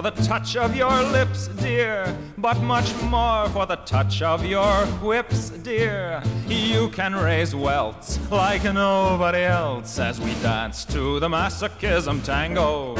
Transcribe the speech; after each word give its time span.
for 0.00 0.10
the 0.10 0.22
touch 0.22 0.56
of 0.56 0.74
your 0.74 1.02
lips, 1.12 1.48
dear, 1.48 2.16
but 2.38 2.58
much 2.62 2.90
more 3.02 3.46
for 3.50 3.66
the 3.66 3.76
touch 3.84 4.22
of 4.22 4.46
your 4.46 4.86
whips, 5.02 5.50
dear. 5.50 6.22
You 6.46 6.88
can 6.88 7.14
raise 7.14 7.54
welts 7.54 8.18
like 8.30 8.64
nobody 8.64 9.40
else 9.40 9.98
as 9.98 10.18
we 10.18 10.32
dance 10.40 10.86
to 10.86 11.20
the 11.20 11.28
masochism 11.28 12.24
tango. 12.24 12.94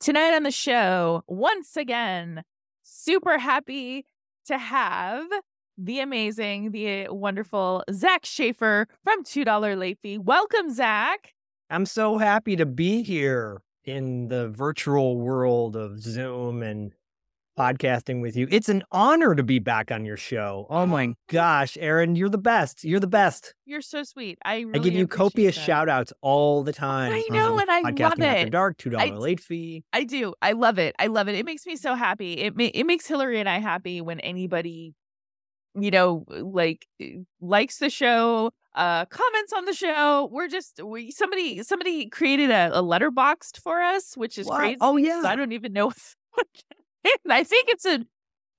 Tonight 0.00 0.34
on 0.34 0.42
the 0.42 0.50
show, 0.50 1.22
once 1.26 1.76
again, 1.76 2.44
super 2.82 3.36
happy 3.38 4.06
to 4.46 4.56
have 4.56 5.26
the 5.76 6.00
amazing, 6.00 6.70
the 6.70 7.08
wonderful 7.10 7.84
Zak 7.92 8.24
Schaefer 8.24 8.88
from 9.02 9.24
$2 9.24 9.78
Late 9.78 9.98
Fee. 10.02 10.18
Welcome, 10.18 10.72
Zak. 10.72 11.34
I'm 11.70 11.86
so 11.86 12.18
happy 12.18 12.56
to 12.56 12.66
be 12.66 13.02
here 13.02 13.62
in 13.84 14.28
the 14.28 14.48
virtual 14.48 15.18
world 15.18 15.76
of 15.76 16.00
Zoom 16.00 16.62
and 16.62 16.92
podcasting 17.58 18.20
with 18.20 18.36
you. 18.36 18.48
It's 18.50 18.68
an 18.68 18.82
honor 18.90 19.34
to 19.34 19.42
be 19.42 19.58
back 19.58 19.90
on 19.90 20.04
your 20.04 20.16
show. 20.16 20.66
Oh 20.70 20.86
my 20.86 21.06
oh 21.08 21.14
gosh, 21.28 21.76
Erin, 21.80 22.16
you're 22.16 22.28
the 22.28 22.38
best. 22.38 22.84
You're 22.84 23.00
the 23.00 23.06
best. 23.06 23.54
You're 23.64 23.80
so 23.80 24.02
sweet. 24.02 24.38
I 24.44 24.60
really 24.60 24.80
I 24.80 24.82
give 24.82 24.94
you 24.94 25.06
copious 25.06 25.54
that. 25.54 25.64
shout 25.64 25.88
outs 25.88 26.12
all 26.20 26.62
the 26.62 26.72
time. 26.72 27.12
I 27.12 27.24
know, 27.30 27.58
and 27.58 27.70
I 27.70 27.82
podcasting 27.82 28.00
love 28.00 28.20
After 28.20 28.46
it. 28.46 28.50
Dark, 28.50 28.78
$2 28.78 29.18
late 29.18 29.40
fee. 29.40 29.84
I 29.92 30.04
do. 30.04 30.34
I 30.42 30.52
love 30.52 30.78
it. 30.78 30.94
I 30.98 31.06
love 31.06 31.28
it. 31.28 31.36
It 31.36 31.46
makes 31.46 31.66
me 31.66 31.76
so 31.76 31.94
happy. 31.94 32.34
It 32.34 32.56
ma- 32.56 32.70
it 32.74 32.84
makes 32.84 33.06
Hillary 33.06 33.40
and 33.40 33.48
I 33.48 33.58
happy 33.58 34.00
when 34.00 34.20
anybody, 34.20 34.94
you 35.78 35.90
know, 35.90 36.24
like 36.28 36.86
eh, 37.00 37.16
likes 37.40 37.78
the 37.78 37.90
show, 37.90 38.50
uh, 38.74 39.04
comments 39.06 39.52
on 39.52 39.64
the 39.64 39.72
show. 39.72 40.28
We're 40.32 40.48
just 40.48 40.80
we 40.82 41.10
somebody 41.10 41.62
somebody 41.62 42.08
created 42.08 42.50
a, 42.50 42.78
a 42.78 42.82
Letterboxd 42.82 43.58
for 43.60 43.80
us, 43.80 44.16
which 44.16 44.38
is 44.38 44.46
What? 44.46 44.58
crazy. 44.58 44.78
Oh, 44.80 44.96
yeah. 44.96 45.22
I 45.24 45.36
don't 45.36 45.52
even 45.52 45.72
know. 45.72 45.92
I 47.28 47.44
think 47.44 47.68
it's 47.68 47.84
a 47.84 48.04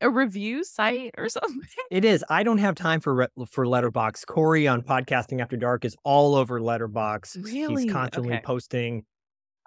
a 0.02 0.10
review 0.10 0.64
site 0.64 1.12
or 1.18 1.30
something. 1.30 1.62
It 1.90 2.04
is. 2.06 2.24
I 2.30 2.44
don't 2.44 2.58
have 2.58 2.76
time 2.76 3.00
for 3.00 3.14
re- 3.14 3.28
for 3.50 3.66
Letterbox. 3.66 4.26
Corey 4.26 4.68
on 4.68 4.82
Podcasting 4.82 5.42
After 5.42 5.56
Dark 5.58 5.86
is 5.86 5.96
all 6.04 6.36
over 6.36 6.62
Letterbox. 6.62 7.38
Really? 7.38 7.84
He's 7.84 7.92
constantly 7.92 8.34
Okay. 8.34 8.42
posting. 8.44 9.06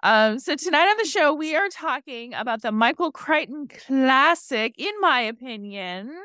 Um, 0.01 0.39
so 0.39 0.55
tonight 0.55 0.87
on 0.87 0.95
the 0.97 1.03
show, 1.05 1.33
we 1.33 1.55
are 1.55 1.67
talking 1.67 2.33
about 2.33 2.61
the 2.61 2.71
Michael 2.71 3.11
Crichton 3.11 3.67
classic, 3.67 4.75
in 4.77 4.93
my 5.01 5.19
opinion, 5.19 6.15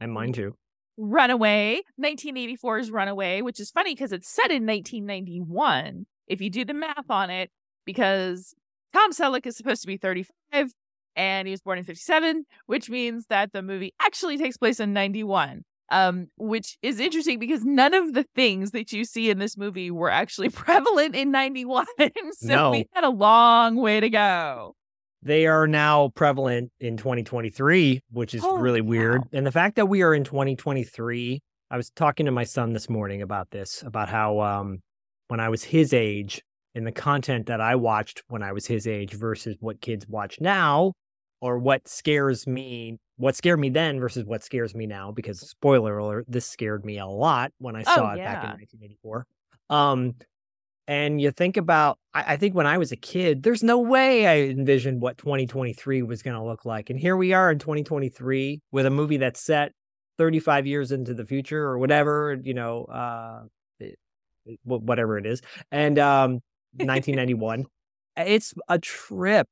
And 0.00 0.12
mine 0.12 0.32
too. 0.32 0.54
Runaway, 0.98 1.80
1984's 2.02 2.90
Runaway, 2.90 3.40
which 3.40 3.60
is 3.60 3.70
funny 3.70 3.94
because 3.94 4.12
it's 4.12 4.28
set 4.28 4.50
in 4.50 4.66
1991. 4.66 6.06
If 6.26 6.40
you 6.40 6.50
do 6.50 6.64
the 6.64 6.74
math 6.74 7.08
on 7.08 7.30
it, 7.30 7.50
because 7.86 8.54
Tom 8.92 9.12
Selleck 9.12 9.46
is 9.46 9.56
supposed 9.56 9.80
to 9.82 9.86
be 9.86 9.96
35 9.96 10.72
and 11.16 11.48
he 11.48 11.52
was 11.52 11.62
born 11.62 11.78
in 11.78 11.84
57, 11.84 12.44
which 12.66 12.90
means 12.90 13.26
that 13.30 13.52
the 13.52 13.62
movie 13.62 13.94
actually 14.00 14.36
takes 14.36 14.56
place 14.56 14.80
in 14.80 14.92
91. 14.92 15.62
Um, 15.90 16.26
which 16.36 16.76
is 16.82 17.00
interesting 17.00 17.38
because 17.38 17.64
none 17.64 17.94
of 17.94 18.12
the 18.12 18.26
things 18.34 18.72
that 18.72 18.92
you 18.92 19.06
see 19.06 19.30
in 19.30 19.38
this 19.38 19.56
movie 19.56 19.90
were 19.90 20.10
actually 20.10 20.48
prevalent 20.50 21.16
in 21.16 21.30
91. 21.30 21.86
so 22.32 22.46
No. 22.46 22.70
we 22.72 22.86
had 22.92 23.04
a 23.04 23.08
long 23.08 23.76
way 23.76 23.98
to 24.00 24.10
go. 24.10 24.74
They 25.22 25.46
are 25.46 25.66
now 25.66 26.10
prevalent 26.14 26.70
in 26.80 26.96
2023, 26.96 28.00
which 28.12 28.34
is 28.34 28.42
Holy 28.42 28.62
really 28.62 28.80
weird. 28.80 29.22
cow. 29.22 29.28
And 29.32 29.46
the 29.46 29.52
fact 29.52 29.76
that 29.76 29.86
we 29.86 30.02
are 30.02 30.14
in 30.14 30.24
2023, 30.24 31.40
I 31.70 31.76
was 31.76 31.90
talking 31.90 32.26
to 32.26 32.32
my 32.32 32.44
son 32.44 32.72
this 32.72 32.88
morning 32.88 33.20
about 33.22 33.50
this, 33.50 33.82
about 33.82 34.08
how 34.08 34.40
um, 34.40 34.78
when 35.28 35.40
I 35.40 35.48
was 35.48 35.64
his 35.64 35.92
age 35.92 36.42
and 36.74 36.86
the 36.86 36.92
content 36.92 37.46
that 37.46 37.60
I 37.60 37.74
watched 37.74 38.22
when 38.28 38.42
I 38.42 38.52
was 38.52 38.66
his 38.66 38.86
age 38.86 39.12
versus 39.14 39.56
what 39.60 39.80
kids 39.80 40.06
watch 40.08 40.40
now, 40.40 40.92
or 41.40 41.58
what 41.58 41.88
scares 41.88 42.46
me, 42.46 42.96
what 43.16 43.34
scared 43.34 43.58
me 43.58 43.70
then 43.70 43.98
versus 43.98 44.24
what 44.24 44.44
scares 44.44 44.74
me 44.74 44.86
now, 44.86 45.10
because 45.10 45.40
spoiler 45.40 45.98
alert, 45.98 46.26
this 46.28 46.46
scared 46.46 46.84
me 46.84 46.98
a 46.98 47.06
lot 47.06 47.52
when 47.58 47.74
I 47.74 47.80
Oh, 47.80 47.94
saw 47.94 48.12
it 48.12 48.18
back 48.18 48.44
in 48.44 48.50
1984. 48.50 49.26
Um, 49.70 50.14
and 50.88 51.20
you 51.20 51.30
think 51.30 51.58
about, 51.58 51.98
I, 52.14 52.32
I 52.32 52.36
think 52.38 52.54
when 52.54 52.66
I 52.66 52.78
was 52.78 52.90
a 52.92 52.96
kid, 52.96 53.42
there's 53.42 53.62
no 53.62 53.78
way 53.78 54.26
I 54.26 54.50
envisioned 54.50 55.02
what 55.02 55.18
2023 55.18 56.02
was 56.02 56.22
going 56.22 56.34
to 56.34 56.42
look 56.42 56.64
like. 56.64 56.88
And 56.88 56.98
here 56.98 57.14
we 57.14 57.34
are 57.34 57.50
in 57.52 57.58
2023 57.58 58.62
with 58.72 58.86
a 58.86 58.90
movie 58.90 59.18
that's 59.18 59.40
set 59.40 59.72
35 60.16 60.66
years 60.66 60.90
into 60.90 61.12
the 61.12 61.26
future 61.26 61.62
or 61.62 61.78
whatever, 61.78 62.38
you 62.42 62.54
know, 62.54 62.84
uh, 62.86 63.42
whatever 64.64 65.18
it 65.18 65.26
is. 65.26 65.42
And 65.70 65.98
um, 65.98 66.40
1991. 66.72 67.66
it's 68.16 68.54
a 68.68 68.78
trip 68.78 69.46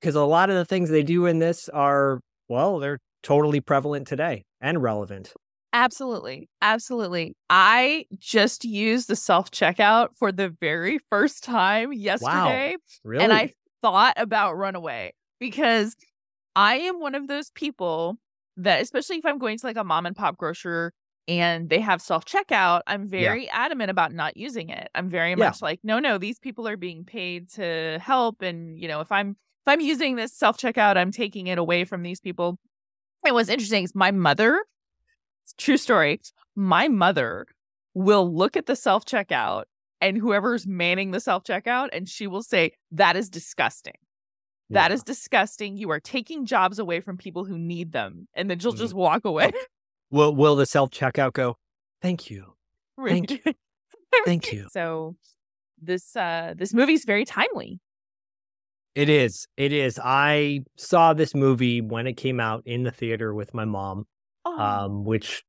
because 0.00 0.16
a 0.16 0.24
lot 0.24 0.50
of 0.50 0.56
the 0.56 0.64
things 0.64 0.90
they 0.90 1.04
do 1.04 1.26
in 1.26 1.38
this 1.38 1.68
are, 1.68 2.20
well, 2.48 2.80
they're 2.80 2.98
totally 3.22 3.60
prevalent 3.60 4.08
today 4.08 4.42
and 4.60 4.82
relevant. 4.82 5.34
Absolutely. 5.74 6.48
Absolutely. 6.62 7.36
I 7.50 8.06
just 8.16 8.64
used 8.64 9.08
the 9.08 9.16
self 9.16 9.50
checkout 9.50 10.10
for 10.16 10.30
the 10.30 10.48
very 10.48 11.00
first 11.10 11.42
time 11.42 11.92
yesterday. 11.92 12.76
Really? 13.02 13.24
And 13.24 13.32
I 13.32 13.50
thought 13.82 14.14
about 14.16 14.56
Runaway 14.56 15.14
because 15.40 15.96
I 16.54 16.76
am 16.76 17.00
one 17.00 17.16
of 17.16 17.26
those 17.26 17.50
people 17.50 18.18
that, 18.56 18.80
especially 18.82 19.16
if 19.16 19.26
I'm 19.26 19.38
going 19.38 19.58
to 19.58 19.66
like 19.66 19.76
a 19.76 19.82
mom 19.82 20.06
and 20.06 20.14
pop 20.14 20.36
grocer 20.36 20.92
and 21.26 21.68
they 21.68 21.80
have 21.80 22.00
self 22.00 22.24
checkout, 22.24 22.82
I'm 22.86 23.08
very 23.08 23.50
adamant 23.50 23.90
about 23.90 24.12
not 24.12 24.36
using 24.36 24.68
it. 24.68 24.88
I'm 24.94 25.10
very 25.10 25.30
Yeah. 25.30 25.36
much 25.36 25.60
like, 25.60 25.80
no, 25.82 25.98
no, 25.98 26.18
these 26.18 26.38
people 26.38 26.68
are 26.68 26.76
being 26.76 27.04
paid 27.04 27.50
to 27.54 27.98
help. 28.00 28.42
And, 28.42 28.78
you 28.78 28.86
know, 28.86 29.00
if 29.00 29.10
I'm, 29.10 29.30
if 29.30 29.66
I'm 29.66 29.80
using 29.80 30.14
this 30.14 30.32
self 30.32 30.56
checkout, 30.56 30.96
I'm 30.96 31.10
taking 31.10 31.48
it 31.48 31.58
away 31.58 31.84
from 31.84 32.04
these 32.04 32.20
people. 32.20 32.60
And 33.24 33.34
what's 33.34 33.48
interesting 33.48 33.82
is 33.82 33.92
my 33.92 34.12
mother, 34.12 34.60
true 35.58 35.76
story, 35.76 36.20
my 36.56 36.88
mother 36.88 37.46
will 37.94 38.32
look 38.34 38.56
at 38.56 38.66
the 38.66 38.76
self 38.76 39.04
checkout 39.04 39.64
and 40.00 40.16
whoever's 40.16 40.66
manning 40.66 41.10
the 41.10 41.20
self 41.20 41.44
checkout, 41.44 41.88
and 41.92 42.08
she 42.08 42.26
will 42.26 42.42
say, 42.42 42.72
That 42.92 43.16
is 43.16 43.28
disgusting. 43.28 43.94
That 44.70 44.90
Yeah. 44.90 44.94
is 44.94 45.02
disgusting. 45.02 45.76
You 45.76 45.90
are 45.90 46.00
taking 46.00 46.46
jobs 46.46 46.78
away 46.78 47.00
from 47.00 47.18
people 47.18 47.44
who 47.44 47.58
need 47.58 47.92
them. 47.92 48.28
And 48.34 48.48
then 48.50 48.58
she'll 48.58 48.72
Mhm. 48.72 48.78
just 48.78 48.94
walk 48.94 49.24
away. 49.24 49.52
Will 50.10 50.34
will 50.34 50.56
the 50.56 50.66
self 50.66 50.90
checkout 50.90 51.32
go? 51.34 51.58
Thank 52.00 52.30
you. 52.30 52.54
Thank 53.04 53.30
you. 53.30 53.38
Thank 54.24 54.52
you. 54.52 54.68
So 54.70 55.16
this 55.80 56.14
uh 56.16 56.54
this 56.56 56.72
movie's 56.72 57.04
very 57.04 57.24
timely. 57.24 57.80
It 58.94 59.08
is. 59.08 59.48
It 59.56 59.72
is. 59.72 59.98
I 60.02 60.60
saw 60.76 61.14
this 61.14 61.34
movie 61.34 61.80
when 61.80 62.06
it 62.06 62.14
came 62.16 62.38
out 62.38 62.62
in 62.64 62.84
the 62.84 62.92
theater 62.92 63.34
with 63.34 63.52
my 63.52 63.64
mom, 63.64 64.06
Oh, 64.44 64.58
um, 64.58 65.04
which 65.04 65.42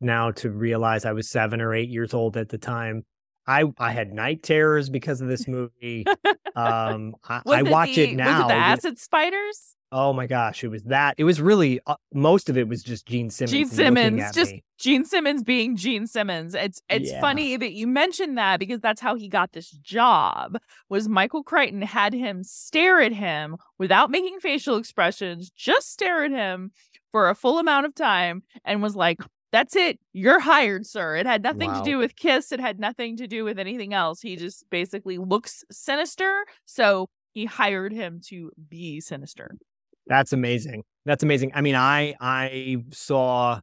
now 0.00 0.30
to 0.30 0.50
realize 0.50 1.04
I 1.04 1.12
was 1.12 1.30
seven 1.30 1.60
or 1.60 1.74
eight 1.74 1.88
years 1.88 2.14
old 2.14 2.36
at 2.36 2.48
the 2.48 2.58
time. 2.58 3.04
I 3.46 3.64
I 3.78 3.92
had 3.92 4.12
night 4.12 4.42
terrors 4.42 4.88
because 4.90 5.20
of 5.20 5.28
this 5.28 5.46
movie. 5.46 6.04
Um, 6.56 7.14
I, 7.28 7.42
I 7.44 7.62
watch 7.64 7.96
the, 7.96 8.04
it 8.04 8.16
now. 8.16 8.44
Was 8.44 8.44
it 8.46 8.48
the 8.48 8.54
acid 8.54 8.98
spiders? 8.98 9.75
Oh 9.98 10.12
my 10.12 10.26
gosh, 10.26 10.62
it 10.62 10.68
was 10.68 10.82
that. 10.84 11.14
It 11.16 11.24
was 11.24 11.40
really 11.40 11.80
uh, 11.86 11.96
most 12.12 12.50
of 12.50 12.58
it 12.58 12.68
was 12.68 12.82
just 12.82 13.06
Gene 13.06 13.30
Simmons. 13.30 13.50
Gene 13.52 13.68
Simmons, 13.68 14.22
just 14.34 14.52
me. 14.52 14.62
Gene 14.78 15.04
Simmons 15.06 15.42
being 15.42 15.74
Gene 15.74 16.06
Simmons. 16.06 16.54
It's 16.54 16.82
it's 16.90 17.10
Yeah. 17.10 17.20
funny 17.22 17.56
that 17.56 17.72
you 17.72 17.86
mentioned 17.86 18.36
that 18.36 18.60
because 18.60 18.80
that's 18.80 19.00
how 19.00 19.14
he 19.14 19.28
got 19.28 19.52
this 19.52 19.70
job. 19.70 20.58
Was 20.90 21.08
Michael 21.08 21.42
Crichton 21.42 21.80
had 21.80 22.12
him 22.12 22.42
stare 22.44 23.00
at 23.00 23.12
him 23.12 23.56
without 23.78 24.10
making 24.10 24.38
facial 24.40 24.76
expressions, 24.76 25.50
just 25.50 25.90
stare 25.92 26.24
at 26.24 26.30
him 26.30 26.72
for 27.10 27.30
a 27.30 27.34
full 27.34 27.58
amount 27.58 27.86
of 27.86 27.94
time, 27.94 28.42
and 28.66 28.82
was 28.82 28.94
like, 28.96 29.20
"That's 29.50 29.74
it, 29.76 29.98
you're 30.12 30.40
hired, 30.40 30.84
sir." 30.86 31.16
It 31.16 31.24
had 31.24 31.42
nothing 31.42 31.70
Wow. 31.70 31.78
to 31.82 31.90
do 31.90 31.96
with 31.96 32.16
kiss. 32.16 32.52
It 32.52 32.60
had 32.60 32.78
nothing 32.78 33.16
to 33.16 33.26
do 33.26 33.44
with 33.44 33.58
anything 33.58 33.94
else. 33.94 34.20
He 34.20 34.36
just 34.36 34.68
basically 34.68 35.16
looks 35.16 35.64
sinister, 35.70 36.44
so 36.66 37.08
he 37.32 37.46
hired 37.46 37.92
him 37.92 38.20
to 38.28 38.50
be 38.68 39.00
sinister. 39.00 39.56
That's 40.06 40.32
amazing. 40.32 40.84
That's 41.04 41.22
amazing. 41.22 41.52
I 41.54 41.60
mean, 41.60 41.74
I 41.74 42.14
I 42.20 42.76
saw. 42.92 43.60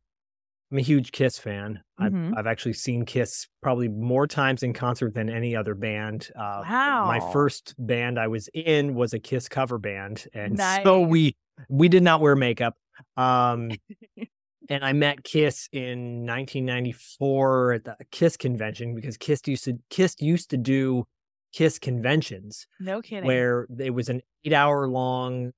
I'm 0.71 0.77
a 0.79 0.81
huge 0.81 1.11
Kiss 1.11 1.37
fan. 1.37 1.81
Mhm. 2.01 2.31
I've 2.31 2.37
I've 2.39 2.47
actually 2.47 2.73
seen 2.73 3.05
Kiss 3.05 3.47
probably 3.61 3.87
more 3.89 4.25
times 4.25 4.63
in 4.63 4.73
concert 4.73 5.13
than 5.13 5.29
any 5.29 5.55
other 5.55 5.75
band. 5.75 6.29
Uh, 6.35 6.63
My 7.05 7.19
first 7.31 7.75
band 7.77 8.17
I 8.19 8.27
was 8.27 8.49
in 8.55 8.95
was 8.95 9.13
a 9.13 9.19
Kiss 9.19 9.47
cover 9.47 9.77
band, 9.77 10.25
and 10.33 10.57
so 10.83 11.01
we 11.01 11.35
we 11.69 11.89
did 11.89 12.01
not 12.01 12.21
wear 12.21 12.35
makeup. 12.35 12.75
Um, 13.17 13.69
and 14.69 14.83
I 14.83 14.93
met 14.93 15.23
Kiss 15.23 15.69
in 15.71 16.25
1994 16.25 17.73
at 17.73 17.83
the 17.83 17.95
Kiss 18.11 18.37
convention 18.37 18.95
because 18.95 19.17
Kiss 19.17 19.41
used 19.45 19.65
to 19.65 19.77
Kiss 19.89 20.15
used 20.19 20.49
to 20.49 20.57
do 20.57 21.05
Kiss 21.53 21.77
conventions 21.77 22.65
No 22.79 23.01
kidding. 23.01 23.25
where 23.27 23.67
it 23.79 23.91
was 23.91 24.09
an 24.09 24.21
eight 24.43 24.53
hour 24.53 24.87
long 24.87 25.51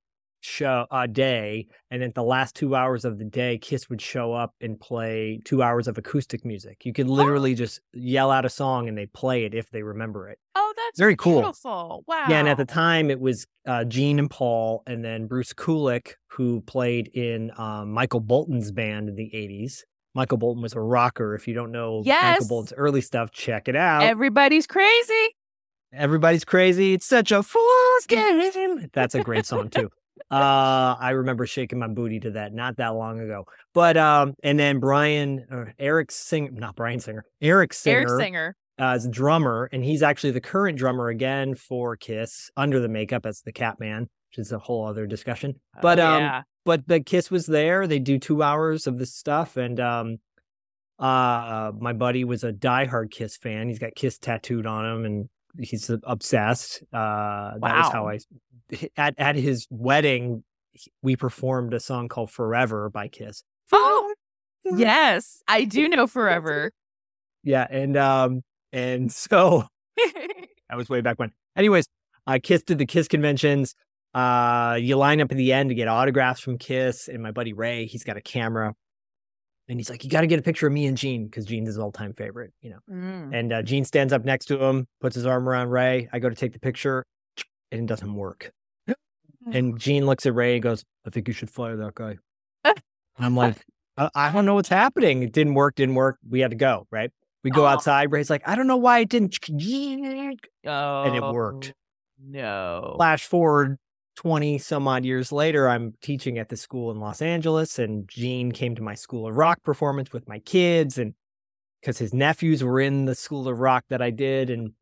show 0.46 0.86
a 0.90 1.06
day, 1.08 1.66
and 1.90 2.02
at 2.02 2.14
the 2.14 2.22
last 2.22 2.54
two 2.54 2.74
hours 2.74 3.04
of 3.04 3.18
the 3.18 3.24
day, 3.24 3.58
Kiss 3.58 3.88
would 3.90 4.00
show 4.00 4.32
up 4.32 4.54
and 4.60 4.78
play 4.80 5.40
two 5.44 5.62
hours 5.62 5.88
of 5.88 5.98
acoustic 5.98 6.44
music. 6.44 6.84
You 6.84 6.92
could 6.92 7.08
literally 7.08 7.54
just 7.54 7.80
yell 7.92 8.30
out 8.30 8.44
a 8.44 8.48
song 8.48 8.88
and 8.88 8.96
they 8.96 9.06
play 9.06 9.44
it 9.44 9.54
if 9.54 9.70
they 9.70 9.82
remember 9.82 10.28
it. 10.28 10.38
Oh, 10.54 10.72
that's 10.76 10.98
Very 10.98 11.16
cool. 11.16 11.40
Beautiful. 11.42 12.04
Wow. 12.06 12.26
Yeah, 12.28 12.38
and 12.40 12.48
at 12.48 12.56
the 12.56 12.64
time 12.64 13.10
it 13.10 13.20
was 13.20 13.46
uh, 13.66 13.84
Gene 13.84 14.18
and 14.18 14.30
Paul, 14.30 14.82
and 14.86 15.04
then 15.04 15.26
Bruce 15.26 15.52
Kulick, 15.52 16.12
who 16.28 16.60
played 16.62 17.08
in 17.14 17.50
um, 17.58 17.92
Michael 17.92 18.20
Bolton's 18.20 18.72
band 18.72 19.08
in 19.08 19.14
the 19.16 19.30
'80s. 19.34 19.82
Michael 20.14 20.38
Bolton 20.38 20.62
was 20.62 20.72
a 20.74 20.80
rocker. 20.80 21.34
If 21.34 21.46
you 21.46 21.52
don't 21.52 21.72
know 21.72 22.02
Yes. 22.04 22.22
Michael 22.40 22.48
Bolton's 22.48 22.72
early 22.74 23.02
stuff, 23.02 23.30
check 23.32 23.68
it 23.68 23.76
out. 23.76 24.02
everybody's 24.02 24.66
crazy. 24.66 25.34
Everybody's 25.92 26.44
crazy. 26.44 26.94
It's 26.94 27.06
such 27.06 27.32
a 27.32 27.42
fool's 27.42 28.06
game. 28.08 28.88
That's 28.92 29.14
a 29.14 29.22
great 29.22 29.46
song 29.46 29.68
too. 29.70 29.90
Uh, 30.30 30.96
I 30.98 31.10
remember 31.10 31.46
shaking 31.46 31.78
my 31.78 31.88
booty 31.88 32.20
to 32.20 32.30
that 32.32 32.52
not 32.52 32.76
that 32.78 32.94
long 32.94 33.20
ago. 33.20 33.44
But 33.74 33.96
um, 33.96 34.34
and 34.42 34.58
then 34.58 34.80
Brian 34.80 35.46
or 35.50 35.74
Eric 35.78 36.10
Singer, 36.10 36.50
not 36.52 36.74
Brian 36.76 37.00
Singer, 37.00 37.24
Eric 37.40 37.72
Singer, 37.74 37.98
Eric 38.08 38.20
Singer. 38.20 38.56
Uh, 38.78 38.98
drummer, 39.10 39.68
and 39.72 39.82
he's 39.84 40.02
actually 40.02 40.32
the 40.32 40.40
current 40.40 40.76
drummer 40.78 41.08
again 41.08 41.54
for 41.54 41.96
Kiss 41.96 42.50
under 42.56 42.78
the 42.80 42.88
makeup 42.88 43.24
as 43.24 43.40
the 43.40 43.52
Catman, 43.52 44.02
which 44.02 44.38
is 44.38 44.52
a 44.52 44.58
whole 44.58 44.86
other 44.86 45.06
discussion. 45.06 45.54
But 45.80 45.98
Oh, 45.98 46.06
um, 46.14 46.22
yeah. 46.22 46.42
but 46.64 46.86
but 46.86 47.06
Kiss 47.06 47.30
was 47.30 47.46
there. 47.46 47.86
They 47.86 47.98
do 47.98 48.18
two 48.18 48.42
hours 48.42 48.86
of 48.86 48.98
this 48.98 49.14
stuff, 49.14 49.56
and 49.56 49.80
um, 49.80 50.16
uh, 50.98 51.72
my 51.78 51.92
buddy 51.92 52.24
was 52.24 52.44
a 52.44 52.52
diehard 52.52 53.10
Kiss 53.10 53.36
fan. 53.36 53.68
He's 53.68 53.78
got 53.78 53.94
Kiss 53.94 54.18
tattooed 54.18 54.66
on 54.66 54.84
him, 54.84 55.04
and 55.04 55.28
he's 55.60 55.90
obsessed. 56.04 56.82
Uh, 56.92 57.52
that 57.58 57.60
was 57.60 57.92
how 57.92 58.08
I 58.08 58.18
at 58.96 59.14
at 59.18 59.36
his 59.36 59.66
wedding 59.70 60.44
we 61.02 61.16
performed 61.16 61.74
a 61.74 61.80
song 61.80 62.08
called 62.08 62.30
"Forever" 62.30 62.90
by 62.90 63.08
Kiss. 63.08 63.42
Oh, 63.72 64.14
yes, 64.64 65.42
I 65.48 65.64
do 65.64 65.88
know 65.88 66.06
forever. 66.06 66.72
Yeah, 67.42 67.66
and 67.70 67.96
um, 67.96 68.42
and 68.72 69.12
so 69.12 69.66
That 70.68 70.76
was 70.76 70.88
way 70.88 71.00
back 71.00 71.18
when. 71.18 71.32
Anyways, 71.56 71.86
I 72.26 72.38
Kiss 72.38 72.62
did 72.62 72.78
the 72.78 72.86
Kiss 72.86 73.08
conventions. 73.08 73.74
Uh, 74.14 74.78
you 74.80 74.96
line 74.96 75.20
up 75.20 75.30
at 75.30 75.36
the 75.36 75.52
end 75.52 75.68
to 75.68 75.74
get 75.74 75.88
autographs 75.88 76.40
from 76.40 76.58
Kiss, 76.58 77.08
and 77.08 77.22
my 77.22 77.30
buddy 77.30 77.52
Ray, 77.52 77.86
he's 77.86 78.02
got 78.02 78.16
a 78.16 78.22
camera, 78.22 78.74
and 79.68 79.78
he's 79.78 79.90
like, 79.90 80.04
"You 80.04 80.10
got 80.10 80.20
to 80.22 80.26
get 80.26 80.38
a 80.38 80.42
picture 80.42 80.66
of 80.66 80.72
me 80.72 80.86
and 80.86 80.96
Gene 80.96 81.26
because 81.26 81.44
Gene's 81.44 81.66
his 81.68 81.78
all-time 81.78 82.12
favorite, 82.14 82.52
you 82.62 82.70
know." 82.70 82.78
Mm. 82.90 83.34
And 83.38 83.52
uh, 83.52 83.62
Gene 83.62 83.84
stands 83.84 84.12
up 84.12 84.24
next 84.24 84.46
to 84.46 84.62
him, 84.62 84.86
puts 85.00 85.14
his 85.16 85.26
arm 85.26 85.48
around 85.48 85.70
Ray. 85.70 86.08
I 86.12 86.18
go 86.18 86.28
to 86.28 86.34
take 86.34 86.52
the 86.52 86.58
picture, 86.60 87.04
and 87.72 87.80
it 87.82 87.86
doesn't 87.86 88.14
work. 88.14 88.50
And 89.52 89.78
Gene 89.78 90.06
looks 90.06 90.26
at 90.26 90.34
Ray 90.34 90.54
and 90.54 90.62
goes, 90.62 90.84
"I 91.06 91.10
think 91.10 91.28
you 91.28 91.34
should 91.34 91.50
fire 91.50 91.76
that 91.76 91.94
guy." 91.94 92.16
I'm 93.18 93.36
like, 93.36 93.56
I-, 93.96 94.10
"I 94.14 94.32
don't 94.32 94.44
know 94.44 94.54
what's 94.54 94.68
happening. 94.68 95.22
It 95.22 95.32
didn't 95.32 95.54
work. 95.54 95.74
Didn't 95.76 95.94
work. 95.94 96.18
We 96.28 96.40
had 96.40 96.50
to 96.50 96.56
go. 96.56 96.86
Right." 96.90 97.10
We 97.44 97.50
go 97.50 97.62
Oh. 97.62 97.66
outside. 97.68 98.10
Ray's 98.10 98.28
like, 98.28 98.42
"I 98.46 98.56
don't 98.56 98.66
know 98.66 98.76
why 98.76 98.98
it 99.00 99.08
didn't." 99.08 99.38
Oh, 99.48 99.52
and 101.04 101.14
it 101.16 101.22
worked. 101.22 101.72
No. 102.18 102.94
flash 102.96 103.24
forward 103.24 103.76
20 104.16 104.58
some 104.58 104.88
odd 104.88 105.04
years 105.04 105.30
later 105.30 105.68
i'm 105.68 105.94
teaching 106.00 106.38
at 106.38 106.48
the 106.48 106.56
school 106.56 106.90
in 106.90 106.98
los 106.98 107.20
angeles 107.22 107.78
and 107.78 108.08
gene 108.08 108.50
came 108.50 108.74
to 108.74 108.82
my 108.82 108.94
school 108.94 109.28
of 109.28 109.36
rock 109.36 109.62
performance 109.62 110.12
with 110.12 110.26
my 110.26 110.38
kids 110.40 110.98
and 110.98 111.14
because 111.80 111.98
his 111.98 112.12
nephews 112.14 112.64
were 112.64 112.80
in 112.80 113.04
the 113.04 113.14
school 113.14 113.46
of 113.46 113.60
rock 113.60 113.84
that 113.88 114.00
i 114.00 114.10
did 114.10 114.50
and 114.50 114.72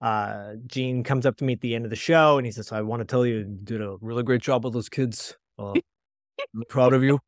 uh 0.00 0.52
gene 0.66 1.02
comes 1.02 1.26
up 1.26 1.36
to 1.36 1.44
me 1.44 1.54
at 1.54 1.60
the 1.60 1.74
end 1.74 1.84
of 1.84 1.90
the 1.90 1.96
show 1.96 2.38
and 2.38 2.46
he 2.46 2.52
says 2.52 2.70
i 2.72 2.80
want 2.80 3.00
to 3.00 3.04
tell 3.04 3.26
you 3.26 3.38
you 3.38 3.58
did 3.64 3.80
a 3.82 3.96
really 4.00 4.22
great 4.22 4.40
job 4.40 4.64
with 4.64 4.72
those 4.72 4.88
kids 4.88 5.36
uh, 5.58 5.72
i'm 5.72 6.62
proud 6.68 6.92
of 6.92 7.02
you. 7.02 7.18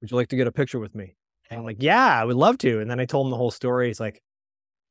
Would 0.00 0.10
you 0.10 0.16
like 0.16 0.28
to 0.28 0.36
get 0.36 0.46
a 0.46 0.52
picture 0.52 0.78
with 0.78 0.94
me? 0.94 1.16
And 1.50 1.60
i'm 1.60 1.64
like 1.64 1.82
yeah 1.82 2.20
i 2.20 2.24
would 2.24 2.36
love 2.36 2.58
to. 2.58 2.80
And 2.80 2.90
then 2.90 3.00
i 3.00 3.04
told 3.04 3.26
him 3.26 3.30
the 3.30 3.36
whole 3.36 3.50
story. 3.50 3.88
He's 3.88 4.00
like 4.00 4.22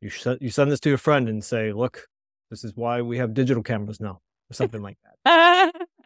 you, 0.02 0.10
sh- 0.10 0.28
you 0.40 0.50
send 0.50 0.72
this 0.72 0.80
to 0.82 0.90
your 0.90 0.98
friend 0.98 1.28
and 1.30 1.44
say 1.44 1.74
look 1.74 2.08
this 2.50 2.64
is 2.64 2.74
why 2.76 3.02
we 3.02 3.18
have 3.18 3.34
digital 3.34 3.64
cameras 3.64 4.00
now 4.00 4.20
or 4.50 4.54
something 4.54 4.82
like 4.82 4.98
that 5.26 5.72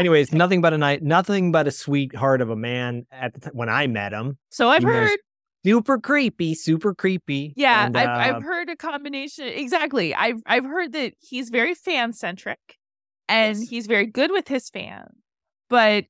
Anyways, 0.00 0.32
nothing 0.32 0.60
but 0.62 0.72
a 0.72 0.78
night, 0.78 1.02
nothing 1.02 1.52
but 1.52 1.66
a 1.68 1.70
sweetheart 1.70 2.40
of 2.40 2.50
a 2.50 2.56
man 2.56 3.06
at 3.12 3.34
the 3.34 3.40
time 3.40 3.52
when 3.54 3.68
I 3.68 3.86
met 3.86 4.12
him. 4.12 4.38
so 4.50 4.68
I've 4.68 4.82
heard. 4.82 5.18
Super 5.62 5.98
creepy, 5.98 6.54
super 6.54 6.94
creepy. 6.94 7.52
Yeah, 7.54 7.84
and, 7.84 7.94
I've, 7.94 8.08
uh, 8.08 8.36
I've 8.36 8.42
heard 8.42 8.70
a 8.70 8.76
combination. 8.76 9.46
Exactly. 9.46 10.14
I've 10.14 10.40
I've 10.46 10.64
heard 10.64 10.92
that 10.92 11.12
he's 11.20 11.50
very 11.50 11.74
fan 11.74 12.14
centric, 12.14 12.78
and 13.28 13.58
Yes. 13.58 13.68
he's 13.68 13.86
very 13.86 14.06
good 14.06 14.30
with 14.32 14.48
his 14.48 14.70
fans. 14.70 15.10
But 15.68 16.06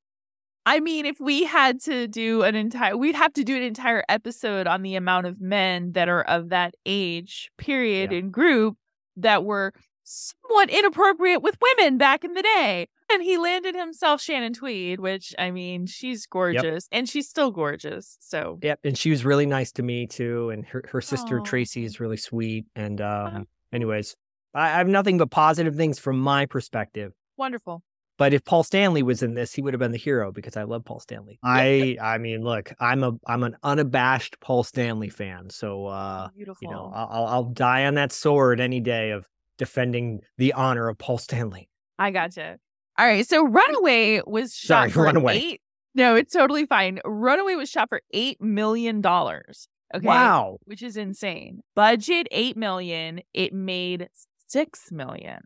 I 0.66 0.78
mean, 0.78 1.04
if 1.04 1.18
we 1.18 1.42
had 1.42 1.80
to 1.82 2.06
do 2.06 2.42
an 2.42 2.54
entire, 2.54 2.96
we'd 2.96 3.16
have 3.16 3.32
to 3.32 3.42
do 3.42 3.56
an 3.56 3.62
entire 3.64 4.04
episode 4.08 4.68
on 4.68 4.82
the 4.82 4.94
amount 4.94 5.26
of 5.26 5.40
men 5.40 5.92
that 5.92 6.08
are 6.08 6.22
of 6.22 6.50
that 6.50 6.74
age 6.86 7.50
period 7.58 8.12
Yeah. 8.12 8.18
and 8.18 8.32
group 8.32 8.76
that 9.16 9.42
were 9.44 9.72
somewhat 10.10 10.70
inappropriate 10.70 11.42
with 11.42 11.56
women 11.60 11.98
back 11.98 12.24
in 12.24 12.34
the 12.34 12.42
day. 12.42 12.88
And 13.12 13.22
he 13.22 13.38
landed 13.38 13.74
himself 13.74 14.20
Shannon 14.20 14.52
Tweed, 14.52 15.00
which 15.00 15.34
I 15.38 15.50
mean, 15.50 15.86
she's 15.86 16.26
gorgeous, 16.26 16.86
and 16.92 17.08
she's 17.08 17.28
still 17.28 17.50
gorgeous. 17.50 18.16
So 18.20 18.58
Yep, 18.62 18.80
and 18.84 18.96
she 18.98 19.10
was 19.10 19.24
really 19.24 19.46
nice 19.46 19.72
to 19.72 19.82
me 19.82 20.06
too, 20.06 20.50
and 20.50 20.64
her 20.66 20.84
her 20.92 21.00
sister 21.00 21.40
Aw. 21.40 21.44
Tracy 21.44 21.84
is 21.84 21.98
really 21.98 22.16
sweet. 22.16 22.66
And 22.76 23.00
um, 23.00 23.48
anyways, 23.72 24.16
I, 24.54 24.68
have 24.68 24.86
nothing 24.88 25.18
but 25.18 25.30
positive 25.30 25.74
things 25.74 25.98
from 25.98 26.20
my 26.20 26.46
perspective. 26.46 27.12
wonderful. 27.36 27.82
But 28.16 28.34
if 28.34 28.44
Paul 28.44 28.62
Stanley 28.64 29.02
was 29.02 29.22
in 29.22 29.32
this, 29.32 29.54
he 29.54 29.62
would 29.62 29.72
have 29.72 29.78
been 29.78 29.92
the 29.92 29.96
hero 29.98 30.30
because 30.30 30.54
I 30.54 30.64
love 30.64 30.84
Paul 30.84 31.00
Stanley. 31.00 31.38
I 31.42 31.96
I 32.02 32.18
mean, 32.18 32.42
look, 32.42 32.70
I'm 32.78 33.02
a 33.02 33.12
I'm 33.26 33.42
an 33.42 33.56
unabashed 33.62 34.38
Paul 34.40 34.62
Stanley 34.62 35.08
fan. 35.08 35.48
So 35.48 35.86
uh, 35.86 36.28
Beautiful. 36.36 36.58
you 36.60 36.70
know, 36.70 36.92
I'll 36.94 37.08
I'll- 37.10 37.26
I'll 37.26 37.44
die 37.44 37.86
on 37.86 37.94
that 37.94 38.12
sword 38.12 38.60
any 38.60 38.78
day 38.80 39.10
of 39.12 39.26
defending 39.60 40.22
the 40.38 40.52
honor 40.54 40.88
of 40.88 40.98
Paul 40.98 41.18
Stanley. 41.18 41.68
I 41.98 42.10
gotcha. 42.10 42.56
All 42.98 43.06
right. 43.06 43.28
So 43.28 43.46
Runaway 43.46 44.22
was 44.26 44.56
shot 44.56 44.66
Sorry, 44.66 44.90
for 44.90 45.02
Runaway. 45.04 45.36
eight. 45.36 45.60
No, 45.94 46.16
it's 46.16 46.32
totally 46.32 46.66
fine. 46.66 46.98
Runaway 47.04 47.54
was 47.54 47.68
shot 47.68 47.88
for 47.90 48.00
eight 48.12 48.40
million 48.40 49.00
dollars. 49.02 49.68
Okay. 49.94 50.06
Wow. 50.06 50.56
Which 50.64 50.82
is 50.82 50.96
insane. 50.96 51.60
Budget 51.76 52.26
eight 52.30 52.56
million. 52.56 53.20
It 53.34 53.52
made 53.52 54.08
six 54.46 54.90
million. 54.90 55.42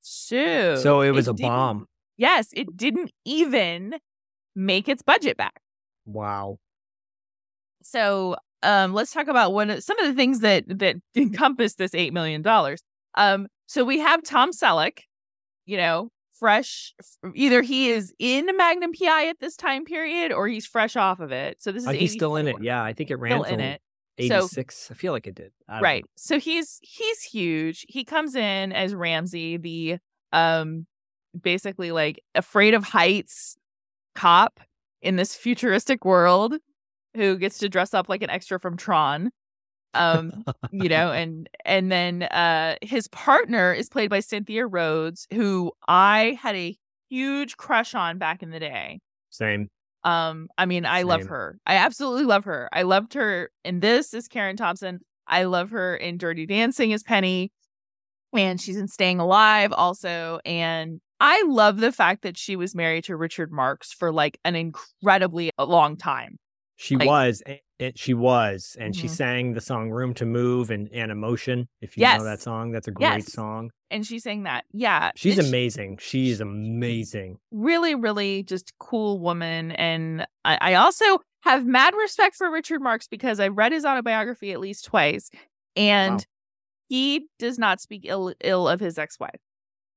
So 0.00 0.76
So 0.76 1.00
it 1.00 1.10
was 1.12 1.28
a 1.28 1.34
bomb. 1.34 1.86
Yes, 2.16 2.48
it 2.52 2.76
didn't 2.76 3.12
even 3.24 3.94
make 4.56 4.88
its 4.88 5.02
budget 5.02 5.36
back. 5.36 5.60
Wow. 6.06 6.58
So 7.82 8.36
um 8.62 8.94
let's 8.94 9.12
talk 9.12 9.28
about 9.28 9.52
one 9.52 9.70
of 9.70 9.84
some 9.84 9.98
of 9.98 10.06
the 10.06 10.14
things 10.14 10.40
that 10.40 10.64
that 10.68 10.96
encompass 11.14 11.74
this 11.74 11.94
eight 11.94 12.12
million 12.12 12.42
dollars. 12.42 12.82
Um 13.16 13.46
so 13.66 13.84
we 13.84 13.98
have 14.00 14.22
Tom 14.22 14.50
Selleck, 14.52 15.00
you 15.66 15.76
know, 15.76 16.10
fresh 16.38 16.92
either 17.34 17.62
he 17.62 17.90
is 17.90 18.12
in 18.18 18.46
Magnum 18.56 18.92
PI 18.92 19.28
at 19.28 19.38
this 19.40 19.56
time 19.56 19.84
period 19.84 20.32
or 20.32 20.48
he's 20.48 20.66
fresh 20.66 20.96
off 20.96 21.20
of 21.20 21.32
it. 21.32 21.62
So 21.62 21.72
this 21.72 21.84
is 21.84 21.88
Uh, 21.88 21.92
he's 21.92 22.12
still 22.12 22.36
in 22.36 22.48
it. 22.48 22.56
Yeah, 22.60 22.82
I 22.82 22.92
think 22.92 23.10
it 23.10 23.16
ran 23.16 23.32
Still 23.32 23.44
till 23.44 23.54
in 23.54 23.60
it. 23.60 23.80
So- 24.28 24.44
86. 24.44 24.90
I 24.90 24.94
feel 24.94 25.12
like 25.12 25.26
it 25.26 25.34
did. 25.34 25.52
Right. 25.68 26.04
So 26.16 26.38
he's 26.38 26.78
he's 26.82 27.22
huge. 27.22 27.84
He 27.88 28.04
comes 28.04 28.34
in 28.34 28.72
as 28.72 28.94
Ramsey, 28.94 29.56
the 29.56 29.98
um 30.32 30.86
basically 31.40 31.90
like 31.92 32.20
afraid 32.34 32.74
of 32.74 32.84
heights 32.84 33.56
cop 34.14 34.60
in 35.02 35.16
this 35.16 35.34
futuristic 35.34 36.04
world 36.04 36.54
who 37.16 37.36
gets 37.36 37.58
to 37.58 37.68
dress 37.68 37.92
up 37.94 38.08
like 38.08 38.22
an 38.22 38.30
extra 38.30 38.58
from 38.60 38.76
Tron. 38.76 39.30
Um, 39.94 40.44
you 40.72 40.88
know, 40.88 41.12
and 41.12 41.48
and 41.64 41.90
then 41.90 42.24
uh 42.24 42.76
his 42.82 43.08
partner 43.08 43.72
is 43.72 43.88
played 43.88 44.10
by 44.10 44.20
Cynthia 44.20 44.66
Rhodes, 44.66 45.26
who 45.32 45.72
I 45.88 46.38
had 46.40 46.54
a 46.56 46.76
huge 47.10 47.56
crush 47.56 47.94
on 47.94 48.18
back 48.18 48.42
in 48.42 48.50
the 48.50 48.60
day. 48.60 49.00
Same. 49.30 49.68
Um, 50.04 50.48
I 50.58 50.66
mean, 50.66 50.84
I 50.84 51.02
love 51.02 51.24
her. 51.26 51.58
I 51.66 51.76
absolutely 51.76 52.24
love 52.24 52.44
her. 52.44 52.68
I 52.72 52.82
loved 52.82 53.14
her 53.14 53.50
in 53.64 53.80
this 53.80 54.12
as 54.12 54.28
Karen 54.28 54.56
Thompson. 54.56 55.00
I 55.26 55.44
love 55.44 55.70
her 55.70 55.96
in 55.96 56.18
Dirty 56.18 56.44
Dancing 56.44 56.92
as 56.92 57.02
Penny. 57.02 57.52
And 58.34 58.60
she's 58.60 58.76
in 58.76 58.88
Staying 58.88 59.20
Alive 59.20 59.72
also. 59.72 60.40
And 60.44 61.00
I 61.20 61.42
love 61.46 61.78
the 61.78 61.92
fact 61.92 62.22
that 62.22 62.36
she 62.36 62.56
was 62.56 62.74
married 62.74 63.04
to 63.04 63.16
Richard 63.16 63.50
Marx 63.50 63.92
for 63.92 64.12
like 64.12 64.38
an 64.44 64.56
incredibly 64.56 65.50
uh, 65.58 65.64
long 65.64 65.96
time. 65.96 66.36
She 66.76 66.96
Like- 66.96 67.06
was. 67.08 67.42
It, 67.78 67.98
she 67.98 68.14
was. 68.14 68.76
And 68.78 68.94
she 68.94 69.06
Mhm. 69.06 69.10
sang 69.10 69.52
the 69.54 69.60
song 69.60 69.90
Room 69.90 70.14
to 70.14 70.24
Move 70.24 70.70
and, 70.70 70.88
and 70.92 71.10
Emotion. 71.10 71.68
If 71.80 71.96
you 71.96 72.02
Yes. 72.02 72.18
know 72.18 72.24
that 72.24 72.40
song, 72.40 72.70
that's 72.70 72.86
a 72.88 72.92
great 72.92 73.06
Yes. 73.06 73.32
song. 73.32 73.70
And 73.90 74.06
she 74.06 74.18
sang 74.20 74.44
that. 74.44 74.64
Yeah. 74.72 75.10
She's 75.16 75.38
it's 75.38 75.48
amazing. 75.48 75.98
She's 76.00 76.40
amazing. 76.40 77.38
Really, 77.50 77.94
really 77.94 78.42
just 78.44 78.72
cool 78.78 79.18
woman. 79.20 79.72
And 79.72 80.26
I, 80.44 80.58
I 80.60 80.74
also 80.74 81.18
have 81.42 81.66
mad 81.66 81.94
respect 81.94 82.36
for 82.36 82.50
Richard 82.50 82.80
Marx 82.80 83.06
because 83.08 83.38
I've 83.40 83.56
read 83.56 83.72
his 83.72 83.84
autobiography 83.84 84.52
at 84.52 84.60
least 84.60 84.84
twice. 84.86 85.30
And 85.76 86.14
Wow. 86.14 86.24
he 86.88 87.26
does 87.38 87.58
not 87.58 87.80
speak 87.80 88.02
ill 88.04 88.34
ill 88.42 88.68
of 88.68 88.80
his 88.80 88.98
ex-wife. 88.98 89.40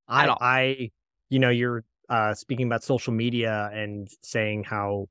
I, 0.07 0.27
all. 0.27 0.38
I, 0.41 0.91
you 1.29 1.39
know, 1.39 1.50
you're, 1.50 1.84
uh, 2.10 2.34
speaking 2.34 2.65
about 2.67 2.84
social 2.84 3.13
media 3.13 3.69
and 3.74 4.10
saying 4.24 4.63
how, 4.63 5.07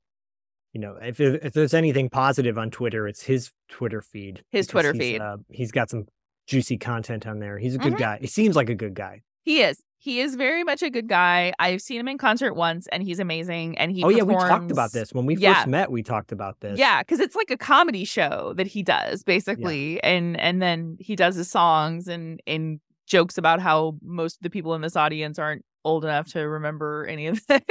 you 0.77 0.81
know, 0.81 0.95
if 1.01 1.19
if 1.19 1.53
there's 1.53 1.73
anything 1.73 2.07
positive 2.07 2.55
on 2.55 2.69
Twitter, 2.69 3.07
it's 3.07 3.23
his 3.23 3.51
Twitter 3.67 3.99
feed. 3.99 4.43
His 4.51 4.67
Twitter 4.67 4.93
he's, 4.93 5.01
feed. 5.01 5.21
Uh, 5.21 5.37
he's 5.49 5.71
got 5.71 5.89
some 5.89 6.05
juicy 6.45 6.77
content 6.77 7.25
on 7.25 7.39
there. 7.39 7.57
He's 7.57 7.73
a 7.73 7.79
good 7.79 7.93
Mhm. 7.93 7.97
guy. 7.97 8.17
He 8.21 8.27
seems 8.27 8.55
like 8.55 8.69
a 8.69 8.75
good 8.75 8.93
guy. 8.93 9.23
He 9.41 9.61
is. 9.63 9.81
He 9.97 10.19
is 10.19 10.35
very 10.35 10.63
much 10.63 10.83
a 10.83 10.91
good 10.91 11.07
guy. 11.09 11.51
I've 11.57 11.81
seen 11.81 11.99
him 11.99 12.07
in 12.07 12.19
concert 12.19 12.53
once, 12.53 12.85
and 12.91 13.01
he's 13.01 13.19
amazing. 13.19 13.75
And 13.79 13.91
he 13.91 14.03
oh 14.03 14.09
yeah, 14.09 14.21
we 14.21 14.35
talked 14.35 14.69
about 14.69 14.91
this 14.91 15.13
when 15.13 15.25
we 15.25 15.35
Yeah. 15.35 15.55
first 15.55 15.67
met. 15.67 15.89
We 15.91 16.03
talked 16.03 16.31
about 16.31 16.59
this. 16.59 16.77
Yeah, 16.77 17.01
because 17.01 17.19
it's 17.21 17.35
like 17.35 17.49
a 17.49 17.57
comedy 17.57 18.05
show 18.05 18.53
that 18.57 18.67
he 18.67 18.83
does 18.83 19.23
basically, 19.23 19.99
and 20.03 20.39
and 20.39 20.61
then 20.61 20.97
he 20.99 21.15
does 21.15 21.35
his 21.35 21.49
songs 21.49 22.07
and 22.07 22.39
and 22.45 22.79
jokes 23.07 23.39
about 23.39 23.61
how 23.61 23.97
most 24.03 24.35
of 24.35 24.43
the 24.43 24.49
people 24.51 24.75
in 24.75 24.81
this 24.81 24.95
audience 24.95 25.39
aren't 25.39 25.65
old 25.83 26.03
enough 26.03 26.27
to 26.33 26.41
remember 26.41 27.05
any 27.05 27.27
of 27.27 27.45
them. 27.47 27.61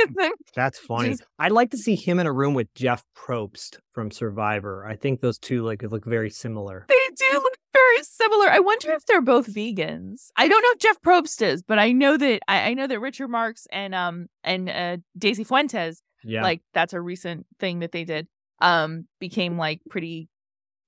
That's 0.55 0.79
funny. 0.79 1.11
Just- 1.11 1.25
I'd 1.39 1.53
like 1.53 1.71
to 1.73 1.77
see 1.79 1.95
him 1.97 2.19
in 2.19 2.27
a 2.27 2.33
room 2.33 2.55
with 2.55 2.73
Jeff 2.75 3.05
Probst 3.17 3.79
from 3.93 4.11
Survivor. 4.11 4.87
I 4.87 4.97
think 4.97 5.21
those 5.21 5.39
two 5.39 5.63
like 5.63 5.83
look 5.83 6.05
very 6.05 6.31
similar. 6.31 6.87
they 6.89 6.95
do 7.17 7.33
look 7.35 7.57
very 7.73 8.03
similar. 8.03 8.49
I 8.49 8.59
wonder 8.61 8.93
if 8.93 9.05
they're 9.07 9.21
both 9.21 9.53
vegans. 9.53 10.29
I 10.37 10.49
don't 10.49 10.63
know 10.63 10.71
if 10.73 10.79
Jeff 10.79 11.01
Probst 11.03 11.43
is, 11.43 11.63
but 11.63 11.79
I 11.79 11.93
know 11.93 12.17
that 12.17 12.41
I, 12.49 12.71
I 12.71 12.75
know 12.75 12.87
that 12.87 13.01
Richard 13.01 13.29
Marx 13.29 13.67
and 13.71 13.95
um 13.95 14.27
and 14.45 14.69
uh, 14.71 14.97
Daisy 15.19 15.45
Fuentes 15.45 16.01
Yeah. 16.25 16.43
like 16.43 16.63
that's 16.73 16.93
a 16.95 17.01
recent 17.01 17.47
thing 17.61 17.81
that 17.81 17.93
they 17.93 18.05
did 18.05 18.27
um 18.63 19.07
became 19.21 19.59
like 19.59 19.81
pretty 19.91 20.29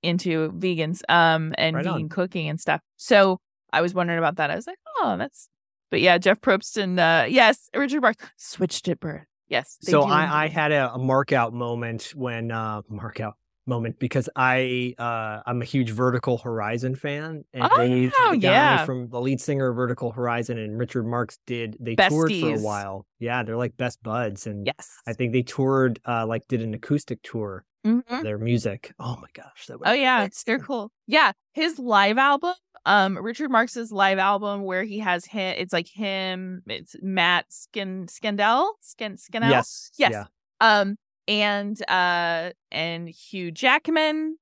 into 0.01 0.49
vegans 0.53 1.01
um 1.09 1.53
and 1.57 1.75
Right 1.75 1.85
on. 1.85 2.09
cooking 2.09 2.47
and 2.49 2.59
stuff 2.59 2.79
so 2.95 3.37
i 3.73 3.81
was 3.81 3.93
wondering 3.93 4.17
about 4.17 4.37
that 4.37 4.49
i 4.49 4.55
was 4.55 4.65
like 4.65 4.77
oh 5.01 5.17
that's 5.17 5.49
but 5.91 6.01
yeah 6.01 6.17
jeff 6.17 6.39
probst 6.41 6.77
and 6.81 6.99
uh 6.99 7.25
yes 7.27 7.69
richard 7.75 8.01
marx 8.01 8.23
switched 8.37 8.87
at 8.87 8.99
birth 8.99 9.25
yes 9.47 9.77
so 9.81 10.01
do 10.03 10.07
I, 10.07 10.45
I 10.45 10.47
had 10.47 10.71
a, 10.71 10.93
a 10.93 10.97
mark 10.97 11.31
out 11.31 11.53
moment 11.53 12.11
when 12.15 12.51
uh 12.51 12.81
mark 12.89 13.19
out 13.19 13.35
moment 13.67 13.99
because 13.99 14.27
I 14.35 14.95
uh 14.97 15.41
I'm 15.45 15.61
a 15.61 15.65
huge 15.65 15.91
Vertical 15.91 16.39
Horizon 16.39 16.95
fan 16.95 17.43
and 17.53 17.69
they, 17.77 18.11
Oh, 18.19 18.31
the 18.31 18.37
guy 18.37 18.49
yeah. 18.51 18.83
from 18.85 19.09
the 19.09 19.21
lead 19.21 19.39
singer 19.39 19.67
of 19.69 19.75
Vertical 19.75 20.11
Horizon 20.11 20.57
and 20.57 20.79
Richard 20.79 21.03
Marx 21.05 21.37
did 21.45 21.77
they 21.79 21.95
toured 21.95 22.31
for 22.33 22.55
a 22.55 22.59
while. 22.59 23.05
Yeah, 23.19 23.43
they're 23.43 23.57
like 23.57 23.77
best 23.77 24.01
buds 24.01 24.47
and 24.47 24.65
yes 24.65 24.97
I 25.07 25.13
think 25.13 25.33
they 25.33 25.43
toured 25.43 25.99
uh 26.07 26.25
like 26.25 26.47
did 26.47 26.61
an 26.61 26.73
acoustic 26.73 27.21
tour 27.21 27.63
Mhm. 27.85 28.23
their 28.23 28.39
music. 28.39 28.91
Oh 28.99 29.17
my 29.21 29.27
gosh, 29.33 29.69
oh 29.85 29.93
yeah 29.93 30.27
they're 30.47 30.57
cool 30.59 30.91
yeah 31.05 31.31
his 31.53 31.77
live 31.79 32.17
album 32.17 32.55
um 32.85 33.17
richard 33.17 33.49
marx's 33.51 33.91
live 33.91 34.17
album 34.17 34.63
where 34.63 34.83
he 34.83 34.99
has 34.99 35.25
him 35.25 35.55
it's 35.57 35.73
like 35.73 35.87
him 35.87 36.61
it's 36.67 36.95
matt 37.01 37.45
skin 37.51 38.07
Scannell. 38.07 38.73
skin 38.81 39.17
Scannell 39.17 39.49
Yes. 39.49 39.91
Yes. 39.97 40.11
Yeah. 40.11 40.25
um 40.61 40.95
and 41.27 41.79
uh 41.89 42.51
and 42.71 43.09
hugh 43.09 43.51
jackman 43.51 44.37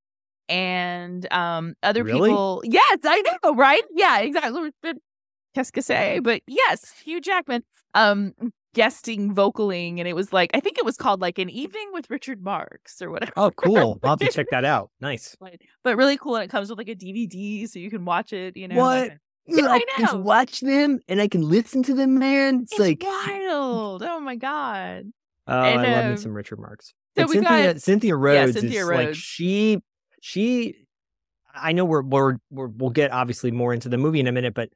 and 0.50 1.32
um 1.34 1.76
other 1.84 2.04
Really? 2.04 2.30
people 2.30 2.62
yes 2.66 3.00
i 3.04 3.22
know 3.44 3.54
right 3.56 3.84
yeah 3.96 4.20
exactly 4.20 4.72
qu'est-ce 5.54 5.72
que 5.72 5.82
c'est 5.82 6.20
but 6.24 6.42
yes 6.48 6.94
hugh 7.04 7.20
jackman 7.20 7.64
um 7.94 8.34
guesting 8.74 9.34
vocaling 9.34 9.98
and 10.00 10.08
it 10.08 10.16
was 10.16 10.32
like 10.32 10.52
i 10.54 10.60
think 10.60 10.78
it 10.78 10.86
was 10.86 10.98
called 10.98 11.20
like 11.22 11.40
an 11.40 11.50
evening 11.50 11.90
with 11.94 12.10
richard 12.10 12.44
marx 12.44 13.02
or 13.02 13.10
whatever 13.10 13.32
Oh, 13.36 13.50
cool. 13.56 14.00
I'll 14.04 14.12
have 14.12 14.20
to 14.20 14.28
check 14.32 14.48
that 14.52 14.66
out. 14.66 14.92
Nice. 15.02 15.36
but- 15.40 15.98
really 15.98 16.18
cool 16.18 16.36
and 16.36 16.44
it 16.44 16.50
comes 16.50 16.70
with 16.70 16.78
like 16.78 16.90
a 16.90 16.96
dvd 16.96 17.68
so 17.70 17.80
you 17.80 17.90
can 17.90 18.06
watch 18.06 18.34
it 18.34 18.56
you 18.58 18.68
know 18.68 18.76
What? 18.76 19.14
Yeah, 19.48 19.68
I 19.72 19.82
just 19.98 20.14
know. 20.14 20.20
watch 20.20 20.60
them 20.60 21.00
and 21.08 21.22
I 21.22 21.28
can 21.30 21.42
listen 21.42 21.82
to 21.84 21.94
them, 21.96 22.20
man. 22.20 22.62
It's, 22.64 22.74
it's 22.74 22.80
like 22.80 23.04
wild 23.04 24.04
oh 24.04 24.20
my 24.20 24.36
god 24.36 25.06
Oh, 25.48 25.62
And, 25.64 25.80
I 25.80 25.94
love 25.96 26.06
me 26.06 26.12
um, 26.12 26.18
some 26.18 26.34
Richard 26.34 26.60
Marx. 26.60 26.94
so 27.16 27.24
we've 27.24 27.32
Cynthia, 27.32 27.74
got- 27.74 27.82
Cynthia 27.82 28.16
Rhodes 28.16 28.56
Yeah, 28.56 28.62
Cynthia 28.62 28.82
is 28.82 28.88
like 28.90 29.16
she 29.16 29.82
she 30.22 30.76
I 31.56 31.72
know 31.72 31.86
we're, 31.86 32.04
we're 32.04 32.36
we're 32.52 32.68
we'll 32.68 32.90
get 32.92 33.12
obviously 33.12 33.50
more 33.52 33.74
into 33.74 33.90
the 33.90 33.98
movie 33.98 34.20
in 34.20 34.28
a 34.28 34.32
minute, 34.32 34.54
but 34.54 34.70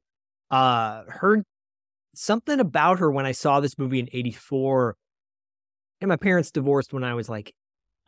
uh 0.50 1.04
her 1.10 1.44
something 2.14 2.60
about 2.60 3.00
her 3.00 3.12
when 3.12 3.26
I 3.26 3.32
saw 3.32 3.60
this 3.60 3.78
movie 3.78 4.00
in 4.00 4.10
84 4.12 4.96
and 6.02 6.10
my 6.10 6.16
parents 6.16 6.52
divorced 6.52 6.94
when 6.94 7.04
I 7.04 7.14
was 7.14 7.30
like 7.30 7.54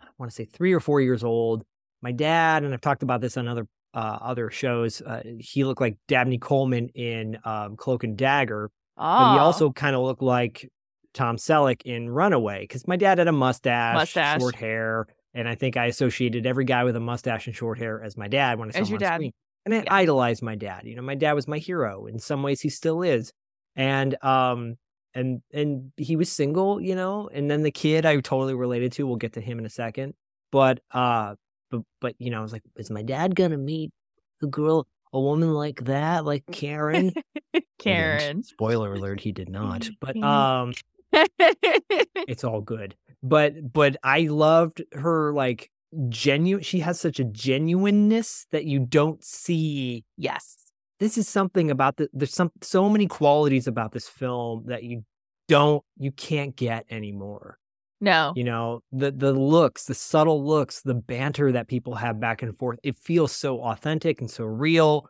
I 0.02 0.08
want 0.18 0.32
to 0.32 0.36
say 0.36 0.46
3 0.46 0.74
or 0.74 0.80
4 0.80 1.02
years 1.02 1.24
old. 1.24 1.64
My 2.02 2.12
dad 2.12 2.64
and 2.64 2.74
I've 2.74 2.82
talked 2.82 3.04
about 3.04 3.22
this 3.22 3.38
on 3.38 3.48
other 3.48 3.68
uh, 3.94 4.18
other 4.22 4.50
shows. 4.50 5.02
Uh, 5.02 5.22
he 5.40 5.64
looked 5.64 5.80
like 5.82 5.98
Dabney 6.08 6.40
Coleman 6.40 6.90
in 6.90 7.38
um, 7.46 7.76
Cloak 7.78 8.04
and 8.04 8.18
Dagger, 8.18 8.72
but 8.98 9.28
he 9.32 9.38
oh 9.38 9.44
also 9.44 9.72
kind 9.72 9.96
of 9.96 10.02
looked 10.02 10.22
like 10.24 10.68
Tom 11.14 11.38
Selleck 11.38 11.84
in 11.84 12.10
Runaway 12.10 12.62
because 12.62 12.88
my 12.88 12.96
dad 12.98 13.20
had 13.20 13.28
a 13.28 13.32
mustache, 13.32 13.96
Mustache. 13.96 14.40
short 14.42 14.56
hair, 14.56 15.06
and 15.36 15.48
I 15.48 15.54
think 15.56 15.78
I 15.78 15.86
associated 15.86 16.48
every 16.48 16.66
guy 16.66 16.84
with 16.84 16.96
a 16.96 17.00
mustache 17.00 17.46
and 17.46 17.56
short 17.56 17.78
hair 17.78 18.02
as 18.04 18.18
my 18.18 18.28
dad 18.28 18.58
when 18.58 18.70
I 18.70 18.72
saw 18.72 18.80
As 18.80 18.88
him 18.88 18.92
your 18.94 19.00
dad. 19.00 19.16
screen. 19.18 19.32
And 19.66 19.74
I 19.76 19.78
Yeah. 19.78 19.84
idolized 19.94 20.42
my 20.42 20.56
dad. 20.56 20.82
You 20.86 20.96
know, 20.96 21.04
my 21.04 21.16
dad 21.16 21.34
was 21.34 21.48
my 21.48 21.60
hero. 21.60 22.08
In 22.08 22.18
some 22.20 22.42
ways, 22.44 22.62
he 22.62 22.70
still 22.70 23.04
is. 23.04 23.32
And 23.76 24.22
um, 24.24 24.78
and 25.14 25.42
and 25.54 25.92
he 25.98 26.16
was 26.16 26.32
single. 26.32 26.82
You 26.82 26.96
know, 26.96 27.30
and 27.34 27.50
then 27.50 27.64
the 27.64 27.72
kid 27.72 28.06
I 28.06 28.16
totally 28.18 28.54
related 28.54 28.92
to. 28.94 29.08
We'll 29.08 29.18
get 29.18 29.34
to 29.34 29.42
him 29.42 29.60
in 29.60 29.66
a 29.66 29.70
second. 29.70 30.14
But 30.52 30.82
uh, 30.92 31.36
but 31.72 31.82
but 32.00 32.16
you 32.20 32.30
know, 32.32 32.40
I 32.40 32.44
was 32.44 32.54
like, 32.54 32.64
is 32.78 32.92
my 32.92 33.02
dad 33.04 33.36
gonna 33.36 33.58
meet 33.58 33.92
a 34.42 34.48
girl, 34.48 34.88
a 35.12 35.20
woman 35.20 35.54
like 35.54 35.86
that, 35.86 36.26
like 36.26 36.44
Karen? 36.52 37.12
He 37.54 37.60
didn't. 37.60 37.68
karen 37.78 38.44
Spoiler 38.44 38.94
alert, 38.94 39.20
he 39.20 39.34
did 39.34 39.50
not. 39.50 39.90
But 40.00 40.16
um 40.24 40.74
it's 41.12 42.44
all 42.44 42.62
good. 42.62 42.96
But 43.22 43.74
but 43.74 43.98
I 44.04 44.22
loved 44.22 44.82
her 44.94 45.34
like 45.34 45.70
genuine 46.10 46.64
she 46.64 46.80
has 46.80 47.00
such 47.00 47.20
a 47.20 47.24
genuineness 47.24 48.48
that 48.52 48.66
you 48.66 48.80
don't 48.80 49.24
see 49.24 50.06
yes 50.18 50.56
this 51.04 51.18
is 51.18 51.28
something 51.28 51.70
about 51.70 51.98
the 51.98 52.08
there's 52.14 52.34
some 52.34 52.50
so 52.62 52.88
many 52.88 53.08
qualities 53.08 53.68
about 53.68 53.92
this 53.92 54.08
film 54.08 54.64
that 54.68 54.84
you 54.84 55.04
don't 55.50 55.84
you 55.98 56.12
can't 56.14 56.56
get 56.56 56.86
anymore. 56.90 57.58
No. 58.00 58.32
You 58.38 58.46
know 58.46 58.80
the 58.94 59.12
the 59.12 59.34
looks 59.34 59.86
the 59.86 59.94
subtle 59.94 60.46
looks 60.46 60.82
the 60.82 60.94
banter 60.94 61.52
that 61.52 61.68
people 61.68 61.96
have 61.96 62.22
back 62.22 62.42
and 62.42 62.58
forth 62.58 62.80
it 62.84 62.96
feels 62.96 63.34
so 63.34 63.62
authentic 63.62 64.22
and 64.22 64.32
so 64.32 64.46
real 64.46 65.10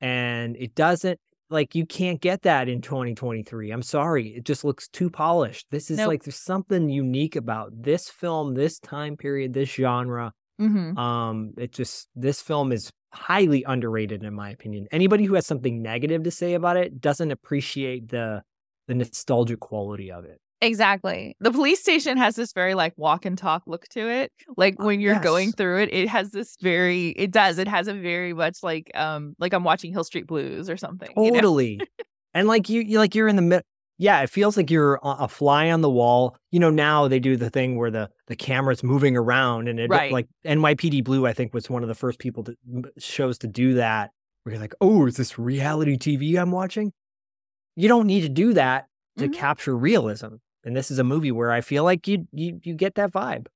and 0.00 0.56
it 0.56 0.76
doesn't 0.76 1.18
like 1.50 1.74
you 1.74 1.84
can't 1.84 2.20
get 2.20 2.42
that 2.42 2.68
in 2.68 2.80
2023 2.80 3.70
i'm 3.70 3.82
sorry 3.82 4.28
it 4.28 4.44
just 4.44 4.64
looks 4.64 4.88
too 4.88 5.10
polished. 5.10 5.66
This 5.70 5.90
is 5.90 5.98
Nope. 5.98 6.08
like 6.08 6.22
there's 6.22 6.36
something 6.36 6.88
unique 6.88 7.34
about 7.34 7.70
this 7.82 8.08
film 8.08 8.54
this 8.54 8.78
time 8.78 9.16
period 9.16 9.52
this 9.52 9.70
genre. 9.70 10.32
Hmm 10.58 10.96
um 10.96 11.54
it 11.58 11.72
just 11.72 12.08
this 12.14 12.40
film 12.40 12.70
is 12.70 12.92
highly 13.14 13.64
underrated 13.64 14.22
in 14.24 14.34
my 14.34 14.50
opinion 14.50 14.86
anybody 14.90 15.24
who 15.24 15.34
has 15.34 15.46
something 15.46 15.80
negative 15.82 16.22
to 16.24 16.30
say 16.30 16.54
about 16.54 16.76
it 16.76 17.00
doesn't 17.00 17.30
appreciate 17.30 18.08
the 18.08 18.42
the 18.88 18.94
nostalgic 18.94 19.60
quality 19.60 20.10
of 20.10 20.24
it 20.24 20.40
Exactly. 20.60 21.36
The 21.40 21.50
police 21.50 21.80
station 21.80 22.16
has 22.16 22.36
this 22.36 22.52
very 22.52 22.74
like 22.74 22.94
walk 22.96 23.26
and 23.26 23.36
talk 23.36 23.64
look 23.66 23.86
to 23.88 24.08
it. 24.08 24.32
Like 24.56 24.80
Uh, 24.80 24.84
when 24.84 25.00
you're 25.00 25.18
going 25.20 25.48
yes. 25.48 25.54
through 25.56 25.82
it, 25.82 25.92
it 25.92 26.08
has 26.08 26.30
this 26.30 26.56
very 26.60 27.08
it 27.08 27.30
does. 27.30 27.58
It 27.58 27.68
has 27.68 27.86
a 27.86 27.92
very 27.94 28.32
much 28.32 28.62
like 28.62 28.90
um 28.94 29.34
like 29.38 29.52
I'm 29.52 29.64
watching 29.64 29.92
Hill 29.92 30.04
Street 30.04 30.26
Blues 30.26 30.70
or 30.70 30.76
something. 30.76 31.10
you 31.16 31.24
know? 31.24 31.34
Totally. 31.34 31.80
and 32.34 32.48
like 32.48 32.68
you, 32.68 32.80
you 32.80 32.98
like 32.98 33.14
you're 33.14 33.28
in 33.28 33.36
the 33.36 33.42
middle. 33.42 33.64
Yeah, 33.98 34.22
it 34.22 34.30
feels 34.30 34.56
like 34.56 34.70
you're 34.70 34.98
a 35.04 35.28
fly 35.28 35.70
on 35.70 35.80
the 35.80 35.90
wall. 35.90 36.36
You 36.50 36.58
know, 36.58 36.70
now 36.70 37.06
they 37.06 37.20
do 37.20 37.36
the 37.36 37.50
thing 37.50 37.76
where 37.76 37.90
the 37.90 38.10
the 38.26 38.34
camera's 38.36 38.82
moving 38.82 39.16
around, 39.16 39.68
and 39.68 39.78
it 39.78 39.88
Right. 39.90 40.10
like 40.10 40.26
NYPD 40.44 41.04
Blue. 41.04 41.26
I 41.26 41.32
think 41.32 41.54
was 41.54 41.70
one 41.70 41.82
of 41.82 41.88
the 41.88 41.94
first 41.94 42.18
people 42.18 42.42
to 42.44 42.56
shows 42.98 43.38
to 43.38 43.46
do 43.46 43.74
that. 43.74 44.10
Where 44.42 44.54
you're 44.54 44.60
like, 44.60 44.74
oh, 44.80 45.06
is 45.06 45.16
this 45.16 45.38
reality 45.38 45.96
TV 45.96 46.36
I'm 46.40 46.50
watching? 46.50 46.92
You 47.76 47.88
don't 47.88 48.06
need 48.06 48.20
to 48.22 48.28
do 48.28 48.52
that 48.54 48.86
to 49.18 49.28
Mhm. 49.28 49.32
capture 49.32 49.76
realism. 49.76 50.34
And 50.64 50.76
this 50.76 50.90
is 50.90 50.98
a 50.98 51.04
movie 51.04 51.32
where 51.32 51.50
I 51.52 51.60
feel 51.60 51.84
like 51.84 52.08
you 52.08 52.26
you 52.32 52.60
you 52.64 52.74
get 52.74 52.94
that 52.96 53.12
vibe. 53.12 53.46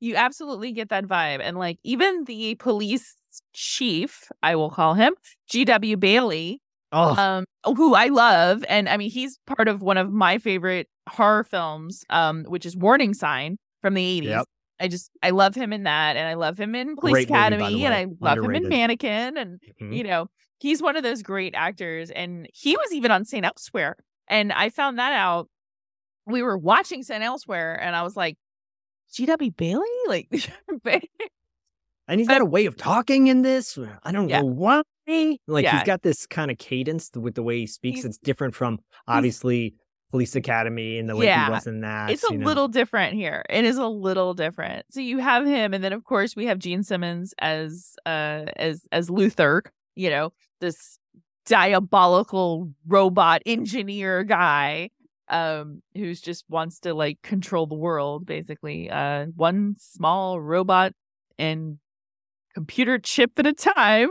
You 0.00 0.16
absolutely 0.16 0.72
get 0.72 0.88
that 0.90 1.04
vibe. 1.06 1.40
And 1.40 1.56
like 1.56 1.78
even 1.84 2.24
the 2.24 2.56
police 2.56 3.14
chief, 3.52 4.30
I 4.42 4.56
will 4.56 4.70
call 4.70 4.94
him, 4.94 5.14
GW 5.50 5.96
Bailey, 5.98 6.60
Oh, 6.94 7.14
um 7.16 7.44
who 7.76 7.94
I 7.94 8.06
love 8.06 8.64
and 8.68 8.88
I 8.88 8.96
mean 8.96 9.10
he's 9.10 9.38
part 9.46 9.68
of 9.68 9.82
one 9.82 9.96
of 9.96 10.12
my 10.12 10.38
favorite 10.38 10.88
horror 11.08 11.42
films 11.44 12.04
um 12.10 12.44
which 12.44 12.64
is 12.64 12.76
Warning 12.76 13.12
Sign 13.14 13.58
from 13.82 13.94
the 13.94 14.20
80s. 14.20 14.24
Yep. 14.24 14.44
I 14.80 14.88
just 14.88 15.10
I 15.22 15.30
love 15.30 15.54
him 15.54 15.72
in 15.72 15.82
that 15.84 16.16
and 16.16 16.28
I 16.28 16.34
love 16.34 16.58
him 16.58 16.74
in 16.74 16.96
Police 16.96 17.12
Great 17.12 17.30
movie, 17.30 17.34
Academy 17.40 17.84
and. 17.86 17.94
I 17.94 18.06
love 18.20 18.38
him 18.38 18.54
in 18.54 18.68
Mannequin 18.68 19.36
and 19.36 19.60
mhm. 19.80 19.94
you 19.96 20.04
know, 20.04 20.28
he's 20.58 20.80
one 20.80 20.96
of 20.96 21.02
those 21.02 21.22
great 21.22 21.54
actors 21.56 22.10
and 22.10 22.48
he 22.52 22.76
was 22.76 22.92
even 22.92 23.10
on 23.10 23.24
St. 23.24 23.44
Elsewhere 23.44 23.96
and 24.28 24.52
I 24.52 24.70
found 24.70 24.98
that 24.98 25.12
out 25.12 25.48
we 26.26 26.42
were 26.42 26.56
watching 26.56 27.02
St. 27.02 27.22
Elsewhere 27.22 27.74
and 27.80 27.94
I 27.96 28.02
was 28.02 28.16
like 28.16 28.36
GW 29.12 29.56
Bailey 29.56 29.86
like 30.08 30.28
and 32.08 32.20
he's 32.20 32.28
got 32.28 32.40
a 32.40 32.44
way 32.46 32.66
of 32.66 32.76
talking 32.76 33.26
in 33.28 33.42
this. 33.42 33.78
I 34.02 34.12
don't 34.12 34.28
Yeah. 34.28 34.40
know 34.40 34.46
why. 34.46 34.82
Like 35.06 35.64
Yeah. 35.64 35.78
he's 35.78 35.86
got 35.86 36.02
this 36.02 36.26
kind 36.26 36.50
of 36.50 36.58
cadence 36.58 37.10
with 37.14 37.34
the 37.34 37.42
way 37.42 37.58
he 37.60 37.66
speaks. 37.66 37.96
He's- 37.96 38.04
it's 38.06 38.18
different 38.18 38.54
from 38.54 38.78
obviously 39.06 39.74
Police 40.10 40.36
Academy 40.36 40.98
and 40.98 41.08
the 41.08 41.16
way 41.16 41.26
Yeah. 41.26 41.46
he 41.46 41.50
was 41.50 41.66
in 41.66 41.80
that. 41.80 42.10
it's 42.10 42.22
a 42.24 42.32
know. 42.34 42.46
little 42.46 42.68
different 42.68 43.14
here. 43.14 43.44
It 43.50 43.64
is 43.64 43.76
a 43.78 43.86
little 43.88 44.32
different. 44.32 44.86
So 44.90 45.00
you 45.00 45.18
have 45.18 45.44
him, 45.44 45.74
and 45.74 45.82
then 45.82 45.92
of 45.92 46.04
course 46.04 46.36
we 46.36 46.46
have 46.46 46.58
Gene 46.58 46.82
Simmons 46.84 47.34
as 47.40 47.94
uh 48.06 48.44
as 48.56 48.86
as 48.92 49.10
Luther. 49.10 49.62
You 49.96 50.10
know 50.10 50.32
this 50.60 50.98
diabolical 51.46 52.70
robot 52.86 53.42
engineer 53.46 54.22
guy 54.24 54.90
um 55.28 55.82
who's 55.94 56.20
just 56.20 56.44
wants 56.48 56.80
to 56.80 56.92
like 56.94 57.20
control 57.22 57.66
the 57.66 57.74
world 57.74 58.26
basically 58.26 58.90
uh 58.90 59.26
one 59.36 59.74
small 59.78 60.40
robot 60.40 60.92
and 61.38 61.78
computer 62.54 62.98
chip 62.98 63.32
at 63.38 63.46
a 63.46 63.52
time 63.52 64.08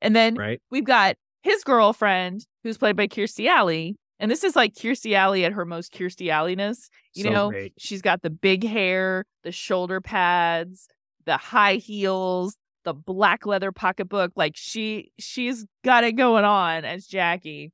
and 0.00 0.14
then 0.16 0.34
right. 0.34 0.60
we've 0.70 0.84
got 0.84 1.16
his 1.42 1.64
girlfriend 1.64 2.46
who's 2.62 2.78
played 2.78 2.96
by 2.96 3.06
Kirstie 3.06 3.48
Alley 3.48 3.96
and 4.18 4.30
this 4.30 4.44
is 4.44 4.54
like 4.54 4.74
Kirstie 4.74 5.14
Alley 5.14 5.44
at 5.44 5.52
her 5.52 5.64
most 5.64 5.92
Kirstie 5.92 6.28
Alleyness 6.30 6.88
you 7.14 7.24
So 7.24 7.30
know 7.30 7.50
great. 7.50 7.72
she's 7.78 8.02
got 8.02 8.22
the 8.22 8.30
big 8.30 8.64
hair 8.64 9.24
the 9.44 9.52
shoulder 9.52 10.00
pads 10.00 10.88
the 11.26 11.36
high 11.36 11.74
heels 11.76 12.56
the 12.84 12.94
black 12.94 13.46
leather 13.46 13.72
pocketbook 13.72 14.32
like 14.36 14.54
she 14.56 15.12
she's 15.18 15.66
got 15.84 16.04
it 16.04 16.12
going 16.12 16.44
on 16.44 16.84
as 16.84 17.06
jackie 17.06 17.72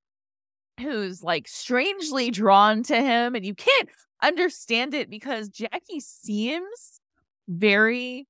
who's 0.80 1.23
like 1.23 1.47
strangely 1.49 2.30
drawn 2.30 2.83
to 2.83 2.97
him 3.00 3.35
and 3.35 3.47
you 3.47 3.54
can't 3.54 3.88
understand 4.23 4.95
it 4.95 5.09
because 5.09 5.49
jackie 5.49 6.00
seems 6.00 7.00
very 7.49 8.26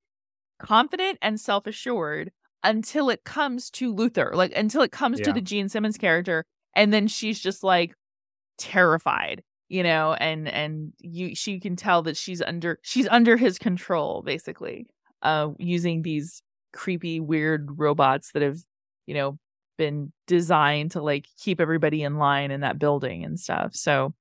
confident 0.59 1.19
and 1.23 1.41
self-assured 1.41 2.31
until 2.67 3.09
it 3.09 3.25
comes 3.25 3.71
to 3.71 3.95
luther 3.95 4.31
like 4.35 4.53
until 4.55 4.83
it 4.83 4.93
comes 4.93 5.19
to 5.21 5.33
the 5.33 5.41
gene 5.41 5.69
simmons 5.69 5.97
character 5.97 6.45
and 6.75 6.93
then 6.93 7.09
she's 7.09 7.41
just 7.41 7.63
like 7.63 7.95
terrified 8.59 9.43
you 9.69 9.83
know 9.83 10.13
and 10.15 10.49
and 10.49 10.93
you 11.01 11.35
she 11.35 11.59
can 11.59 11.77
tell 11.77 12.03
that 12.03 12.17
she's 12.17 12.43
under 12.43 12.79
she's 12.83 13.09
under 13.09 13.37
his 13.37 13.59
control 13.59 14.23
basically 14.23 14.87
uh 15.23 15.49
using 15.59 16.03
these 16.03 16.43
creepy 16.73 17.21
weird 17.21 17.79
robots 17.79 18.33
that 18.33 18.43
have 18.43 18.59
you 19.07 19.15
know 19.15 19.39
been 19.79 20.13
designed 20.27 20.91
to 20.91 21.03
like 21.03 21.27
keep 21.39 21.61
everybody 21.61 22.03
in 22.03 22.17
line 22.17 22.51
in 22.51 22.61
that 22.61 22.79
building 22.79 23.25
and 23.25 23.41
stuff 23.41 23.75
so 23.75 24.13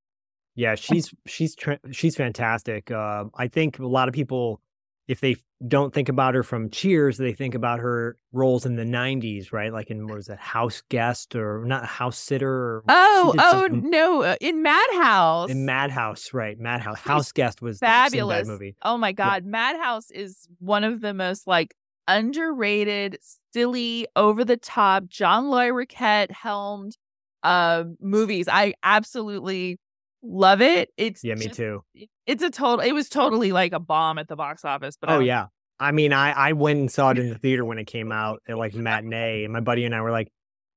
Yeah, 0.56 0.76
she's 0.76 1.14
she's 1.26 1.56
she's 1.92 2.16
fantastic. 2.16 2.90
Uh, 2.90 3.26
I 3.36 3.50
think 3.50 3.78
a 3.80 3.86
lot 3.86 4.08
of 4.08 4.14
people, 4.14 4.62
if 5.08 5.20
they 5.20 5.36
don't 5.68 5.94
think 5.94 6.10
about 6.10 6.36
her 6.36 6.44
from 6.44 6.70
Cheers, 6.70 7.18
they 7.18 7.34
think 7.34 7.56
about 7.56 7.80
her 7.80 8.18
roles 8.32 8.66
in 8.66 8.76
the 8.76 8.84
'90s, 8.84 9.52
right? 9.54 9.72
Like 9.72 9.90
in 9.90 10.06
what 10.08 10.16
was 10.18 10.30
it, 10.30 10.38
House 10.40 10.84
Guest 10.90 11.36
or 11.36 11.64
not 11.66 11.86
House 11.86 12.18
Sitter? 12.18 12.50
Or 12.50 12.84
oh 12.88 13.34
oh 13.38 13.52
something 13.62 13.90
no 13.90 14.24
uh, 14.24 14.36
in 14.42 14.62
madhouse 14.62 15.50
in 15.50 15.66
Madhouse, 15.66 16.34
right? 16.34 16.58
Madhouse. 16.60 17.00
House 17.00 17.32
Guest 17.32 17.62
was 17.62 17.80
fabulous 17.80 18.48
movie. 18.48 18.76
oh 18.84 18.98
my 18.98 19.12
god 19.12 19.46
madhouse 19.46 20.12
is 20.12 20.48
one 20.60 20.84
of 20.84 21.02
the 21.02 21.14
most 21.14 21.48
like 21.48 21.74
underrated 22.08 23.18
silly 23.54 24.08
over 24.16 24.44
the 24.46 24.58
top 24.58 25.08
John 25.08 25.46
Larroquette 25.46 26.32
helmed 26.32 26.98
uh 27.44 27.84
movies 28.02 28.48
i 28.52 28.74
absolutely 28.84 29.78
love 30.24 30.62
it 30.62 30.90
it's 30.98 31.24
Yeah, 31.24 31.36
me 31.36 31.46
just- 31.46 31.58
too. 31.58 31.84
it's 32.26 32.42
a 32.42 32.50
total 32.50 32.80
it 32.84 32.92
was 32.94 33.08
totally 33.10 33.52
like 33.52 33.72
a 33.74 33.80
bomb 33.80 34.18
at 34.18 34.28
the 34.28 34.36
box 34.36 34.66
office 34.66 34.98
but 35.00 35.12
Oh 35.12 35.20
yeah. 35.20 35.48
I 35.80 35.92
mean, 35.92 36.14
I 36.14 36.32
I 36.32 36.54
went 36.54 36.80
and 36.80 36.92
saw 36.92 37.10
it 37.12 37.18
in 37.20 37.30
the 37.30 37.38
theater 37.38 37.66
when 37.66 37.78
it 37.80 37.86
came 37.86 38.12
out 38.12 38.42
at 38.48 38.58
like 38.58 38.74
matinee, 38.76 39.44
and 39.44 39.52
my 39.54 39.60
buddy 39.60 39.86
and 39.86 39.94
I 39.96 40.02
were 40.02 40.12
like, 40.12 40.30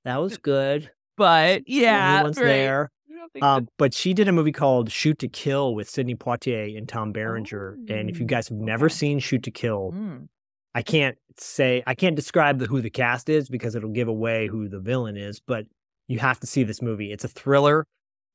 "That 0.04 0.16
was 0.18 0.38
good." 0.38 0.90
but 1.16 1.62
yeah 1.66 2.14
Everyone's 2.18 2.36
right. 2.38 2.44
there. 2.46 2.90
I 3.10 3.18
don't 3.18 3.32
think 3.32 3.44
Uh, 3.44 3.60
but 3.76 3.92
she 3.92 4.14
did 4.14 4.28
a 4.28 4.32
movie 4.32 4.52
called 4.52 4.88
Shoot 4.92 5.18
to 5.18 5.26
Kill 5.28 5.74
with 5.74 5.90
Sidney 5.90 6.14
Poitier 6.14 6.78
and 6.78 6.88
Tom 6.88 7.10
Berenger. 7.12 7.76
and 7.88 8.08
if 8.08 8.20
you 8.20 8.24
Oh, 8.24 8.28
guys 8.28 8.48
have 8.50 8.58
never 8.58 8.88
seen 8.88 9.18
Shoot 9.18 9.42
to 9.42 9.50
Kill, 9.50 9.90
Mm. 9.92 10.28
I 10.76 10.82
can't 10.82 11.18
say 11.36 11.82
I 11.88 11.94
can't 11.96 12.14
describe 12.14 12.60
the 12.60 12.66
who 12.66 12.80
the 12.80 12.90
cast 12.90 13.28
is 13.28 13.48
because 13.48 13.74
it'll 13.74 13.90
give 13.90 14.06
away 14.06 14.46
who 14.46 14.68
the 14.68 14.78
villain 14.78 15.16
is. 15.16 15.40
But 15.40 15.66
you 16.06 16.20
have 16.20 16.38
to 16.40 16.46
see 16.46 16.62
this 16.62 16.80
movie. 16.80 17.10
It's 17.12 17.24
a 17.24 17.28
thriller. 17.28 17.84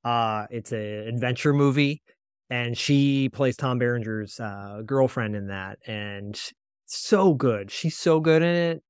Uh, 0.04 0.48
it's 0.52 0.74
an 0.74 1.08
adventure 1.08 1.54
movie, 1.54 2.02
and 2.54 2.78
she 2.78 3.30
plays 3.30 3.58
Tom 3.58 3.80
Berenger's 3.80 4.40
uh, 4.40 4.84
girlfriend 4.86 5.36
in 5.36 5.48
that, 5.48 5.80
and 5.88 6.40
so 6.86 7.34
good. 7.34 7.72
She's 7.72 7.98
so 7.98 8.20
good 8.20 8.44
in 8.44 8.56
it. 8.56 8.84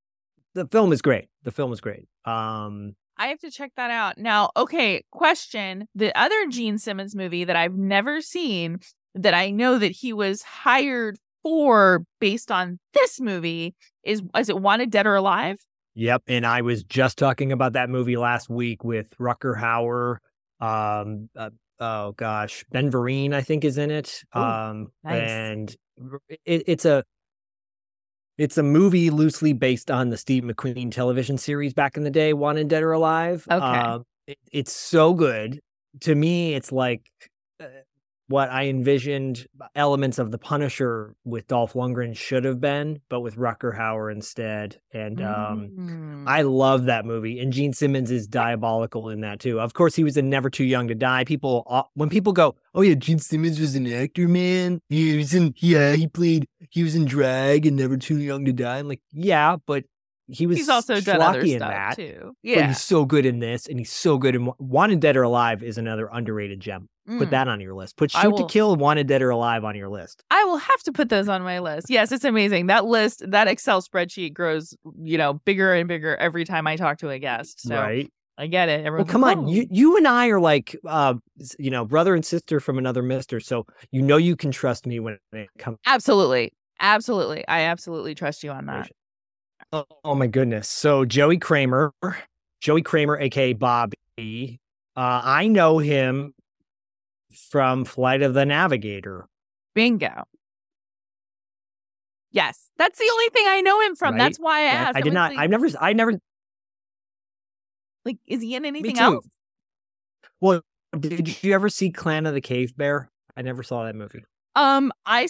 The 0.54 0.68
film 0.68 0.92
is 0.92 1.02
great. 1.02 1.30
The 1.44 1.52
film 1.52 1.72
is 1.72 1.80
great. 1.80 2.10
Um, 2.26 2.96
I 3.18 3.28
have 3.28 3.40
to 3.40 3.50
check 3.50 3.72
that 3.78 3.90
out. 3.90 4.18
Now, 4.18 4.50
okay, 4.58 5.06
question. 5.14 5.88
The 5.96 6.12
other 6.20 6.48
Gene 6.48 6.78
Simmons 6.78 7.16
movie 7.16 7.46
that 7.46 7.56
I've 7.56 7.76
never 7.76 8.20
seen 8.20 8.80
that 9.16 9.34
I 9.34 9.50
know 9.50 9.78
that 9.78 9.92
he 9.92 10.12
was 10.12 10.42
hired 10.42 11.18
for 11.42 12.04
based 12.20 12.52
on 12.52 12.80
this 12.94 13.22
movie 13.22 13.76
is 14.04 14.22
is 14.38 14.50
it 14.50 14.60
Wanted 14.60 14.92
Dead 14.92 15.08
or 15.08 15.16
Alive? 15.16 15.60
Yep. 15.96 16.24
And 16.28 16.46
I 16.46 16.62
was 16.62 16.84
just 16.84 17.18
talking 17.18 17.54
about 17.54 17.74
that 17.74 17.90
movie 17.90 18.18
last 18.18 18.50
week 18.50 18.84
with 18.84 19.08
Rutger 19.22 19.58
Hauer. 19.58 20.18
Um, 20.60 21.30
uh, 21.38 21.52
oh 21.80 22.14
gosh, 22.14 22.66
Ben 22.72 22.92
Vereen, 22.92 23.34
I 23.34 23.42
think, 23.42 23.64
is 23.64 23.78
in 23.78 23.92
it. 23.92 24.24
Ooh, 24.36 24.40
um, 24.40 24.92
nice. 25.04 25.30
and 25.30 25.76
it, 26.46 26.64
it's 26.68 26.86
a 26.86 27.04
it's 28.38 28.58
a 28.58 28.64
movie 28.64 29.10
loosely 29.10 29.54
based 29.54 29.92
on 29.92 30.10
the 30.10 30.18
Steve 30.18 30.44
McQueen 30.44 30.92
television 30.92 31.38
series 31.38 31.74
back 31.74 31.98
in 31.98 32.04
the 32.04 32.10
day, 32.10 32.34
Wanted 32.34 32.68
Dead 32.68 32.84
or 32.84 32.94
Alive. 32.94 33.46
Okay. 33.50 33.64
Um, 33.64 34.06
it, 34.28 34.38
it's 34.52 34.72
so 34.72 35.14
good. 35.14 35.60
To 36.02 36.16
me, 36.16 36.56
it's 36.56 36.72
like 36.72 37.02
uh, 37.60 37.66
what 38.34 38.50
I 38.50 38.64
envisioned 38.66 39.46
elements 39.76 40.18
of 40.18 40.32
The 40.32 40.40
Punisher 40.40 41.16
with 41.24 41.46
Dolph 41.48 41.74
Lundgren 41.74 42.16
should 42.18 42.46
have 42.46 42.60
been, 42.60 43.00
but 43.08 43.20
with 43.22 43.36
Rutger 43.36 43.78
Hauer 43.78 44.12
instead. 44.12 44.80
And 44.92 45.22
um, 45.22 45.70
Mm. 45.78 46.24
I 46.28 46.42
love 46.42 46.86
that 46.86 47.06
movie, 47.06 47.40
and 47.40 47.54
Gene 47.54 47.74
Simmons 47.74 48.10
is 48.10 48.26
diabolical 48.28 49.10
in 49.10 49.22
that 49.22 49.40
too. 49.40 49.60
Of 49.60 49.74
course, 49.74 49.96
he 49.96 50.04
was 50.04 50.18
in 50.18 50.30
Never 50.32 50.50
Too 50.50 50.64
Young 50.64 50.88
to 50.88 50.96
Die. 50.96 51.24
People, 51.26 51.64
uh, 51.68 51.84
when 51.94 52.10
people 52.10 52.34
go, 52.34 52.56
"Oh 52.74 52.82
yeah, 52.82 52.96
Gene 52.96 53.20
Simmons 53.20 53.60
was 53.60 53.76
an 53.76 53.86
actor, 53.92 54.28
man. 54.28 54.82
He 54.90 55.16
was 55.18 55.34
in, 55.36 55.54
yeah, 55.58 55.94
he 55.94 56.08
played, 56.08 56.48
he 56.72 56.82
was 56.84 56.96
in 56.96 57.06
Drag 57.06 57.66
and 57.68 57.78
Never 57.78 57.98
Too 57.98 58.18
Young 58.18 58.46
to 58.46 58.54
Die." 58.54 58.78
I'm 58.80 58.88
like, 58.88 59.02
yeah, 59.12 59.58
but 59.68 59.84
he 60.28 60.48
was 60.48 60.58
He's 60.58 60.70
also 60.70 61.00
done 61.02 61.22
other 61.22 61.42
in 61.42 61.58
stuff 61.58 61.70
that. 61.70 61.96
too. 61.98 62.32
But 62.44 62.50
Yeah. 62.50 62.68
he's 62.68 62.82
so 62.82 63.06
good 63.06 63.26
in 63.28 63.38
this, 63.40 63.68
and 63.68 63.78
he's 63.78 63.92
so 63.92 64.18
good 64.18 64.34
in 64.36 64.46
Wa- 64.46 64.56
Wanted 64.58 65.02
Dead 65.02 65.18
or 65.18 65.24
Alive 65.24 65.62
is 65.62 65.78
another 65.78 66.10
underrated 66.12 66.60
gem. 66.62 66.88
Put 67.06 67.28
Mm. 67.28 67.32
that 67.32 67.48
on 67.50 67.60
your 67.60 67.74
list. 67.74 67.98
Put 67.98 68.12
Shoot 68.12 68.22
to 68.22 68.30
will. 68.30 68.46
Kill, 68.48 68.76
Wanted 68.78 69.08
Dead 69.08 69.22
or 69.22 69.30
Alive 69.30 69.66
on 69.66 69.76
your 69.76 69.90
list. 69.90 70.24
I 70.32 70.42
will 70.46 70.58
have 70.58 70.82
to 70.84 70.92
put 70.94 71.10
those 71.10 71.28
on 71.28 71.42
my 71.42 71.60
list. 71.60 71.90
Yes, 71.90 72.14
it's 72.14 72.24
amazing. 72.24 72.68
That 72.68 72.86
list, 72.86 73.30
that 73.30 73.50
Excel 73.50 73.82
spreadsheet 73.82 74.34
grows, 74.34 74.74
you 75.02 75.18
know, 75.18 75.34
bigger 75.34 75.74
and 75.74 75.86
bigger 75.88 76.16
every 76.16 76.46
time 76.46 76.66
I 76.66 76.78
talk 76.78 77.00
to 77.00 77.10
a 77.10 77.20
guest. 77.20 77.60
So 77.68 77.76
right. 77.76 78.10
I 78.38 78.48
get 78.48 78.70
it. 78.70 78.90
Well, 78.90 79.04
come 79.04 79.20
like, 79.22 79.38
on. 79.38 79.46
"Oh." 79.46 79.52
You 79.52 79.68
you 79.70 79.98
and 79.98 80.08
I 80.08 80.30
are 80.30 80.40
like 80.40 80.78
uh 80.88 81.16
you 81.60 81.70
know, 81.70 81.84
brother 81.84 82.16
and 82.16 82.26
sister 82.26 82.62
from 82.62 82.78
another 82.78 83.04
mister. 83.04 83.42
So 83.42 83.66
you 83.92 84.02
know 84.02 84.18
you 84.18 84.38
can 84.38 84.52
trust 84.52 84.88
me 84.88 85.00
when 85.02 85.18
it 85.34 85.50
comes 85.60 85.78
Absolutely. 85.86 86.54
Absolutely. 86.80 87.46
I 87.50 87.64
absolutely 87.64 88.16
trust 88.16 88.44
you 88.44 88.52
on 88.52 88.66
that. 88.68 88.90
Oh, 89.74 89.86
oh 90.06 90.16
my 90.16 90.28
goodness. 90.28 90.70
So 90.70 91.04
Joey 91.04 91.38
Cramer, 91.38 91.94
Joey 92.62 92.82
Cramer, 92.82 93.20
aka 93.20 93.54
Bobby. 93.54 93.98
Uh 94.96 95.22
I 95.24 95.48
know 95.48 95.80
him 95.80 96.34
from 97.36 97.86
Flight 97.86 98.22
of 98.22 98.34
the 98.34 98.46
Navigator. 98.46 99.28
Bingo. 99.76 100.24
Yes. 102.32 102.70
That's 102.78 102.98
the 102.98 103.10
only 103.12 103.30
thing 103.30 103.46
I 103.48 103.62
know 103.62 103.80
him 103.82 103.96
from. 103.96 104.14
Right? 104.16 104.20
That's 104.20 104.40
why 104.40 104.60
I 104.62 104.64
asked. 104.64 104.98
I 104.98 105.02
did 105.02 105.14
not 105.14 105.32
like- 105.32 105.40
I've 105.40 105.50
never 105.50 105.68
I 105.80 105.94
never 105.94 106.14
like, 108.06 108.18
is 108.28 108.42
he 108.42 108.56
in 108.56 108.66
anything 108.66 109.00
else? 109.00 109.26
Well, 110.42 110.62
did 111.00 111.42
you 111.44 111.54
ever 111.54 111.70
see 111.70 111.90
Clan 111.90 112.26
of 112.26 112.34
the 112.34 112.42
Cave 112.42 112.76
Bear? 112.76 113.10
I 113.38 113.42
never 113.44 113.64
saw 113.64 113.86
that 113.86 113.96
movie. 113.96 114.24
Um, 114.56 114.92
I 115.06 115.30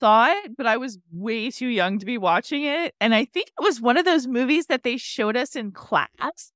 saw 0.00 0.30
it, 0.30 0.56
but 0.56 0.66
I 0.66 0.76
was 0.76 0.98
way 1.12 1.50
too 1.50 1.68
young 1.68 1.98
to 2.00 2.06
be 2.06 2.18
watching 2.18 2.64
it. 2.64 2.94
And 3.00 3.14
I 3.14 3.24
think 3.26 3.48
it 3.48 3.62
was 3.62 3.80
one 3.80 3.96
of 3.96 4.04
those 4.04 4.26
movies 4.26 4.66
that 4.66 4.82
they 4.82 4.96
showed 4.96 5.36
us 5.36 5.54
in 5.54 5.70
class. 5.70 6.52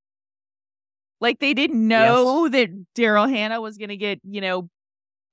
Like 1.20 1.40
they 1.40 1.54
didn't 1.54 1.86
know 1.86 2.48
that 2.48 2.70
Daryl 2.94 3.28
Hannah 3.28 3.60
was 3.60 3.76
gonna 3.78 3.96
get, 3.96 4.20
you 4.24 4.40
know, 4.40 4.68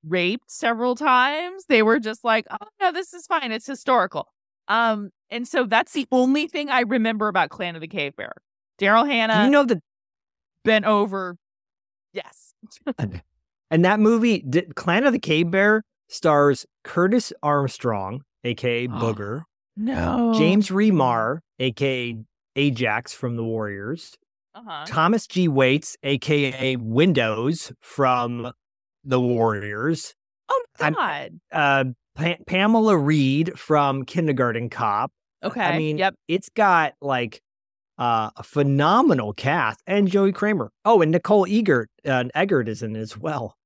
raped 0.07 0.49
several 0.49 0.95
times. 0.95 1.65
They 1.67 1.83
were 1.83 1.99
just 1.99 2.23
like, 2.23 2.45
oh 2.49 2.67
no, 2.81 2.91
this 2.91 3.13
is 3.13 3.25
fine. 3.27 3.51
It's 3.51 3.67
historical. 3.67 4.27
Um, 4.67 5.09
and 5.29 5.47
so 5.47 5.65
that's 5.65 5.93
the 5.93 6.07
only 6.11 6.47
thing 6.47 6.69
I 6.69 6.81
remember 6.81 7.27
about 7.27 7.49
Clan 7.49 7.75
of 7.75 7.81
the 7.81 7.87
Cave 7.87 8.15
Bear. 8.15 8.33
Daryl 8.79 9.07
Hannah 9.07 9.45
you 9.45 9.51
know 9.51 9.63
the 9.63 9.81
bent 10.63 10.85
over. 10.85 11.37
Yes. 12.13 12.53
And 13.71 13.83
that 13.83 13.99
movie, 13.99 14.43
did, 14.47 14.75
Clan 14.75 15.05
of 15.05 15.11
the 15.11 15.19
Cave 15.19 15.49
Bear, 15.49 15.83
stars 16.07 16.65
Curtis 16.83 17.33
Armstrong, 17.41 18.21
aka 18.43 18.87
Booger, 18.87 19.41
No. 19.75 20.33
James 20.37 20.69
Remar, 20.69 21.39
aka 21.59 22.15
Ajax 22.55 23.13
from 23.13 23.35
the 23.35 23.43
Warriors, 23.43 24.13
Uh-huh. 24.55 24.85
Thomas 24.87 25.27
G. 25.27 25.47
Waits, 25.47 25.97
aka 26.03 26.75
Windows 26.77 27.71
from 27.81 28.51
the 29.03 29.19
Warriors. 29.19 30.15
Oh 30.49 30.63
god. 30.79 31.39
Uh, 31.51 31.85
pa- 32.15 32.37
Pamela 32.47 32.97
Reed 32.97 33.57
from 33.59 34.05
Kindergarten 34.05 34.69
Cop. 34.69 35.11
Okay. 35.43 35.61
I 35.61 35.77
mean, 35.77 35.97
yep. 35.97 36.15
It's 36.27 36.49
got 36.49 36.93
like 37.01 37.41
uh, 37.97 38.29
a 38.35 38.43
phenomenal 38.43 39.33
cast, 39.33 39.81
and 39.87 40.09
Joey 40.09 40.31
Cramer. 40.31 40.71
Oh, 40.85 41.01
and 41.01 41.11
Nicole 41.11 41.45
Eggert, 41.47 41.89
uh, 42.05 42.25
Eggert 42.33 42.67
is 42.67 42.81
in 42.81 42.95
it 42.95 42.99
as 42.99 43.17
well. 43.17 43.57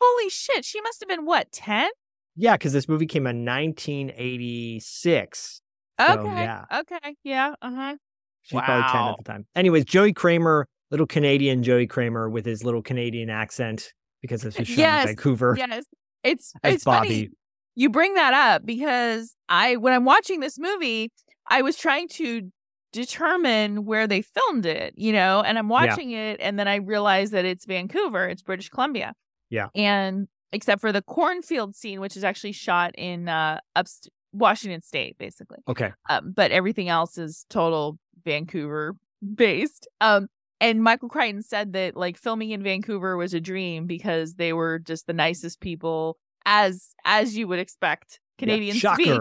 Holy 0.00 0.28
shit. 0.28 0.64
She 0.64 0.80
must 0.80 1.00
have 1.00 1.08
been 1.08 1.24
what, 1.24 1.50
10? 1.52 1.90
Yeah, 2.36 2.56
because 2.56 2.72
this 2.72 2.88
movie 2.88 3.06
came 3.06 3.26
in 3.26 3.44
1986. 3.44 5.60
So, 6.00 6.06
Okay. 6.20 6.42
yeah. 6.42 6.64
Okay. 6.72 7.14
Yeah. 7.22 7.54
Uh-huh. 7.62 7.96
She's 8.42 8.58
probably 8.60 8.82
10 8.90 8.94
Wow. 8.94 9.10
at 9.18 9.24
the 9.24 9.32
time. 9.32 9.46
Anyways, 9.54 9.84
Joey 9.84 10.12
Cramer, 10.12 10.66
little 10.90 11.06
Canadian 11.06 11.62
Joey 11.62 11.86
Cramer 11.86 12.28
with 12.28 12.44
his 12.44 12.64
little 12.64 12.82
Canadian 12.82 13.30
accent 13.30 13.92
because 14.20 14.42
this 14.42 14.58
was 14.58 14.68
shot 14.68 14.78
Yes, 14.78 15.02
in 15.02 15.06
Vancouver. 15.16 15.54
Yes. 15.58 15.84
It's 16.24 16.52
it's 16.62 16.84
funny. 16.84 17.30
You 17.74 17.88
bring 17.90 18.14
that 18.14 18.34
up 18.34 18.66
because 18.66 19.34
I 19.48 19.76
when 19.76 19.92
I'm 19.94 20.04
watching 20.04 20.40
this 20.40 20.58
movie, 20.58 21.10
I 21.48 21.62
was 21.62 21.76
trying 21.76 22.08
to 22.08 22.50
determine 22.92 23.84
where 23.84 24.06
they 24.06 24.22
filmed 24.22 24.66
it, 24.66 24.94
you 24.96 25.12
know, 25.12 25.40
and 25.40 25.58
I'm 25.58 25.68
watching 25.68 26.10
it 26.12 26.40
and 26.40 26.58
then 26.58 26.68
I 26.68 26.76
realize 26.76 27.30
that 27.30 27.44
it's 27.44 27.64
Vancouver, 27.64 28.28
it's 28.28 28.42
British 28.42 28.68
Columbia. 28.68 29.14
Yeah. 29.50 29.68
And 29.74 30.28
except 30.52 30.80
for 30.80 30.92
the 30.92 31.02
cornfield 31.02 31.74
scene, 31.74 32.00
which 32.00 32.16
is 32.16 32.24
actually 32.24 32.52
shot 32.52 32.92
in 32.96 33.28
uh 33.28 33.58
upst- 33.76 34.08
Washington 34.34 34.82
State, 34.82 35.16
basically. 35.18 35.58
Okay. 35.68 35.92
Um, 36.08 36.32
but 36.34 36.50
everything 36.52 36.88
else 36.88 37.18
is 37.18 37.44
total 37.50 37.98
Vancouver 38.24 38.96
based. 39.34 39.88
Um, 40.00 40.28
and 40.60 40.82
Michael 40.82 41.08
Crichton 41.08 41.42
said 41.42 41.72
that 41.72 41.96
like 41.96 42.16
filming 42.16 42.50
in 42.50 42.62
Vancouver 42.62 43.16
was 43.16 43.34
a 43.34 43.40
dream 43.40 43.86
because 43.86 44.34
they 44.34 44.52
were 44.52 44.78
just 44.78 45.06
the 45.06 45.12
nicest 45.12 45.60
people, 45.60 46.18
as 46.46 46.94
as 47.04 47.36
you 47.36 47.48
would 47.48 47.58
expect 47.58 48.20
Yeah, 48.38 48.44
Canadians 48.44 48.80
to 48.80 48.94
be. 48.96 49.18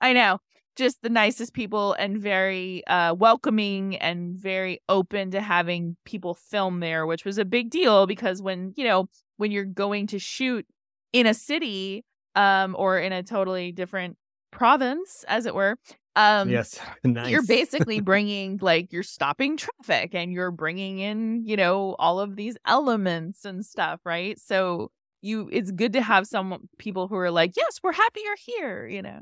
I 0.00 0.12
know, 0.12 0.38
just 0.76 1.02
the 1.02 1.10
nicest 1.10 1.52
people 1.52 1.92
and 1.92 2.18
very 2.18 2.84
uh, 2.86 3.14
welcoming 3.14 3.96
and 3.96 4.34
very 4.36 4.80
open 4.88 5.30
to 5.30 5.40
having 5.40 5.96
people 6.04 6.34
film 6.34 6.80
there, 6.80 7.06
which 7.06 7.24
was 7.24 7.38
a 7.38 7.44
big 7.44 7.70
deal 7.70 8.06
because 8.06 8.42
when 8.42 8.72
you 8.76 8.84
know 8.84 9.08
when 9.36 9.52
you're 9.52 9.64
going 9.64 10.06
to 10.08 10.18
shoot 10.18 10.66
in 11.12 11.26
a 11.26 11.34
city 11.34 12.04
um, 12.34 12.74
or 12.78 12.98
in 12.98 13.12
a 13.12 13.22
totally 13.22 13.72
different 13.72 14.16
province, 14.50 15.24
as 15.28 15.46
it 15.46 15.54
were. 15.54 15.76
Um, 16.16 16.50
yes. 16.50 16.78
nice. 17.04 17.30
you're 17.30 17.42
basically 17.46 18.00
bringing 18.00 18.58
like 18.60 18.92
you're 18.92 19.02
stopping 19.02 19.56
traffic 19.56 20.14
and 20.14 20.32
you're 20.32 20.50
bringing 20.50 20.98
in 20.98 21.44
you 21.46 21.56
know 21.56 21.94
all 21.98 22.18
of 22.20 22.36
these 22.36 22.56
elements 22.66 23.44
and 23.44 23.64
stuff 23.64 24.00
right 24.04 24.38
so 24.40 24.90
you 25.22 25.48
it's 25.52 25.70
good 25.70 25.92
to 25.92 26.02
have 26.02 26.26
some 26.26 26.68
people 26.78 27.06
who 27.06 27.14
are 27.16 27.30
like 27.30 27.52
yes 27.56 27.78
we're 27.82 27.92
happy 27.92 28.20
you're 28.24 28.58
here 28.58 28.86
you 28.86 29.02
know 29.02 29.20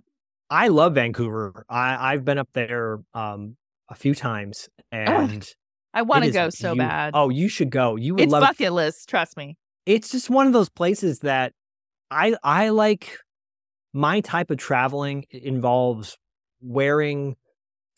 I 0.51 0.68
love 0.68 0.94
Vancouver. 0.94 1.66
I, 1.68 2.12
I've 2.14 2.24
been 2.24 2.38
up 2.38 2.48
there 2.55 3.01
um, 3.12 3.59
a 3.90 3.94
few 3.94 4.14
times 4.14 4.70
and 4.90 5.46
i 5.92 6.01
want 6.01 6.24
to 6.24 6.31
go 6.31 6.48
so 6.48 6.74
bad 6.74 7.11
Oh, 7.14 7.29
you 7.29 7.48
should 7.48 7.70
go. 7.70 7.96
You 7.96 8.14
would 8.14 8.22
it's 8.22 8.33
love 8.33 8.42
it. 8.42 8.46
bucket 8.46 8.72
list 8.72 9.09
trust 9.11 9.37
me 9.37 9.57
it's 9.85 10.11
just 10.11 10.31
one 10.31 10.46
of 10.46 10.53
those 10.55 10.68
places 10.70 11.20
that 11.20 11.53
I 12.11 12.35
I 12.42 12.70
like 12.70 13.18
my 13.92 14.20
type 14.20 14.51
of 14.51 14.59
traveling 14.59 15.24
involves 15.31 16.16
wearing 16.61 17.37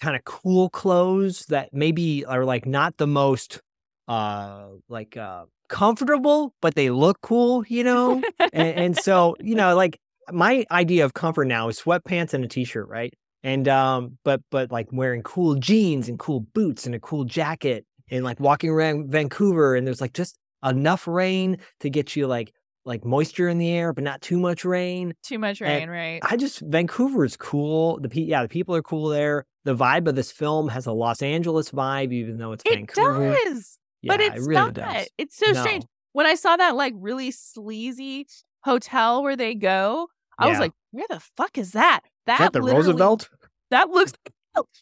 kind 0.00 0.16
of 0.16 0.24
cool 0.24 0.70
clothes 0.70 1.44
that 1.46 1.70
maybe 1.72 2.24
are 2.24 2.44
like 2.44 2.66
not 2.66 2.96
the 2.96 3.06
most 3.06 3.60
uh 4.08 4.68
like 4.88 5.16
uh 5.16 5.44
comfortable 5.68 6.54
but 6.60 6.74
they 6.74 6.90
look 6.90 7.20
cool 7.20 7.64
you 7.68 7.84
know? 7.84 8.22
And, 8.52 8.78
and 8.78 8.96
so 8.96 9.36
you 9.40 9.54
know 9.54 9.74
like 9.76 10.00
my 10.32 10.64
idea 10.70 11.04
of 11.04 11.14
comfort 11.14 11.46
now 11.46 11.68
is 11.68 11.80
sweatpants 11.80 12.34
and 12.34 12.44
a 12.44 12.48
t-shirt 12.48 12.88
right? 12.88 13.12
And 13.42 13.68
um 13.68 14.18
but 14.24 14.40
but 14.50 14.72
like 14.72 14.88
wearing 14.90 15.22
cool 15.22 15.54
jeans 15.54 16.08
and 16.08 16.18
cool 16.18 16.40
boots 16.40 16.86
and 16.86 16.94
a 16.94 17.00
cool 17.00 17.24
jacket 17.24 17.84
and 18.10 18.24
like 18.24 18.40
walking 18.40 18.70
around 18.70 19.10
vancouver 19.10 19.76
and 19.76 19.86
there's 19.86 20.00
like 20.00 20.12
just 20.12 20.36
enough 20.64 21.06
rain 21.06 21.58
to 21.80 21.88
get 21.88 22.16
you 22.16 22.26
like 22.26 22.52
like 22.84 23.04
moisture 23.04 23.48
in 23.48 23.58
the 23.58 23.70
air 23.70 23.92
but 23.92 24.04
not 24.04 24.20
too 24.20 24.38
much 24.38 24.64
rain 24.64 25.14
too 25.22 25.38
much 25.38 25.60
And 25.60 25.70
rain 25.70 25.90
right 25.90 26.20
i 26.24 26.36
just 26.36 26.60
vancouver 26.60 27.24
is 27.24 27.36
cool 27.36 27.98
the 28.00 28.08
pe- 28.08 28.22
yeah 28.22 28.42
the 28.42 28.48
people 28.48 28.74
are 28.74 28.82
cool 28.82 29.08
there 29.08 29.44
the 29.64 29.74
vibe 29.76 30.08
of 30.08 30.14
this 30.14 30.32
film 30.32 30.68
has 30.68 30.86
a 30.86 30.92
los 30.92 31.22
angeles 31.22 31.70
vibe 31.70 32.12
even 32.12 32.38
though 32.38 32.52
it's 32.52 32.62
it 32.66 32.74
vancouver 32.74 33.34
does 33.44 33.78
yeah, 34.02 34.12
but 34.12 34.20
it's 34.20 34.36
it 34.36 34.48
really 34.48 34.54
not 34.54 34.74
does 34.74 35.08
it's 35.18 35.36
so 35.36 35.52
No. 35.52 35.60
strange 35.60 35.84
when 36.12 36.26
i 36.26 36.34
saw 36.34 36.56
that 36.56 36.74
like 36.74 36.94
really 36.96 37.30
sleazy 37.30 38.26
hotel 38.64 39.22
where 39.22 39.36
they 39.36 39.54
go 39.54 40.08
i 40.38 40.48
was 40.48 40.58
like 40.58 40.72
where 40.90 41.06
the 41.10 41.20
fuck 41.36 41.58
is 41.58 41.72
that 41.72 42.00
that, 42.26 42.40
is 42.40 42.46
that 42.46 42.52
the 42.52 42.62
roosevelt 42.62 43.28
that 43.70 43.90
looks 43.90 44.12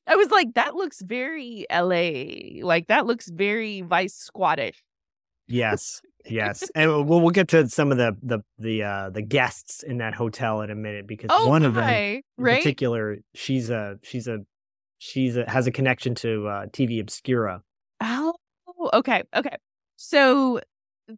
I 0.06 0.16
was 0.16 0.30
like, 0.30 0.54
that 0.54 0.74
looks 0.76 1.02
very 1.02 1.66
LA. 1.70 2.64
Like 2.66 2.87
that 2.87 3.04
looks 3.04 3.28
very 3.28 3.82
vice 3.82 4.14
squattish. 4.14 4.82
Yes, 5.48 6.00
yes, 6.26 6.70
and 6.74 6.90
we'll 7.08 7.20
we'll 7.20 7.30
get 7.30 7.48
to 7.48 7.68
some 7.68 7.90
of 7.90 7.98
the 7.98 8.16
the 8.22 8.40
the 8.58 8.82
uh 8.82 9.11
the 9.11 9.22
guests 9.22 9.82
in 9.82 9.98
that 9.98 10.14
hotel 10.14 10.61
in 10.61 10.70
a 10.70 10.74
minute 10.74 11.06
because 11.06 11.30
Oh, 11.30 11.48
one 11.48 11.64
of 11.64 11.74
them 11.74 11.84
my, 11.84 11.94
in 11.94 12.22
right? 12.38 12.58
particular, 12.58 13.16
she's 13.34 13.70
a 13.70 13.98
she's 14.02 14.28
a 14.28 14.38
she's 14.98 15.37
a 15.37 15.48
has 15.50 15.66
a 15.66 15.70
connection 15.72 16.14
to 16.16 16.46
uh 16.46 16.66
TV 16.66 17.00
Obscura. 17.00 17.62
Oh, 18.00 18.34
okay, 18.92 19.22
okay. 19.34 19.56
So 19.96 20.61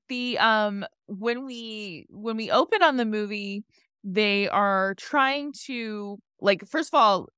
the 0.09 0.39
um 0.39 0.87
when 1.09 1.45
we 1.45 2.07
when 2.11 2.37
we 2.37 2.51
open 2.51 2.83
on 2.83 2.97
the 2.97 3.05
movie, 3.05 3.65
they 4.05 4.49
are 4.49 4.95
trying 4.95 5.53
to 5.67 6.19
like 6.41 6.67
first 6.69 6.91
of 6.95 6.99
all, 6.99 7.29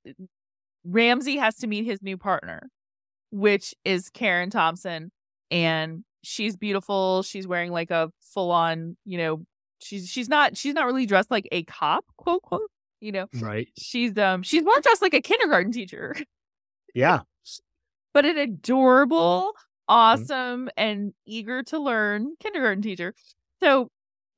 Ramsey 0.84 1.36
has 1.36 1.56
to 1.56 1.66
meet 1.66 1.84
his 1.84 2.02
new 2.02 2.16
partner, 2.16 2.68
which 3.30 3.74
is 3.84 4.10
Karen 4.10 4.50
Thompson, 4.50 5.10
and 5.50 6.04
she's 6.22 6.56
beautiful. 6.56 7.22
She's 7.22 7.46
wearing 7.46 7.72
like 7.72 7.90
a 7.90 8.10
full 8.34 8.50
on, 8.50 8.96
you 9.04 9.18
know, 9.18 9.44
she's 9.80 10.08
she's 10.08 10.28
not 10.28 10.56
she's 10.56 10.74
not 10.74 10.86
really 10.86 11.06
dressed 11.06 11.30
like 11.30 11.48
a 11.52 11.62
cop, 11.64 12.04
quote 12.16 12.42
quote, 12.42 12.70
you 13.00 13.12
know. 13.12 13.26
Right. 13.40 13.68
She's 13.78 14.16
um 14.18 14.42
she's 14.42 14.62
more 14.64 14.80
dressed 14.80 15.02
like 15.02 15.14
a 15.14 15.20
kindergarten 15.20 15.72
teacher. 15.72 16.14
Yeah. 16.94 17.20
but 18.12 18.26
an 18.26 18.36
adorable, 18.36 19.52
awesome, 19.88 20.68
and 20.76 21.14
eager 21.26 21.62
to 21.64 21.78
learn 21.78 22.34
kindergarten 22.38 22.82
teacher. 22.82 23.14
So 23.60 23.88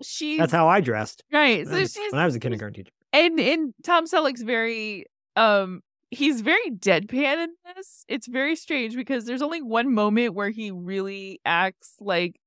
she's 0.02 0.38
That's 0.38 0.52
how 0.52 0.68
I 0.68 0.80
dressed 0.80 1.24
right. 1.32 1.64
when, 1.64 1.66
So 1.66 1.76
I 1.76 1.80
was, 1.80 1.92
she's 1.92 2.12
when 2.12 2.20
I 2.20 2.26
was 2.26 2.34
a 2.36 2.40
kindergarten 2.40 2.74
teacher. 2.74 2.92
and 3.12 3.40
and 3.40 3.74
Tom 3.82 4.06
Selleck's 4.06 4.42
very 4.42 5.06
um 5.36 5.80
he's 6.14 6.40
very 6.40 6.70
deadpan 6.70 7.44
in 7.44 7.50
this. 7.76 8.04
It's 8.08 8.26
very 8.26 8.56
strange 8.56 8.94
because 8.96 9.24
there's 9.24 9.42
only 9.42 9.62
one 9.62 9.92
moment 9.92 10.34
where 10.34 10.50
he 10.50 10.70
really 10.70 11.40
acts 11.44 11.94
like 12.00 12.40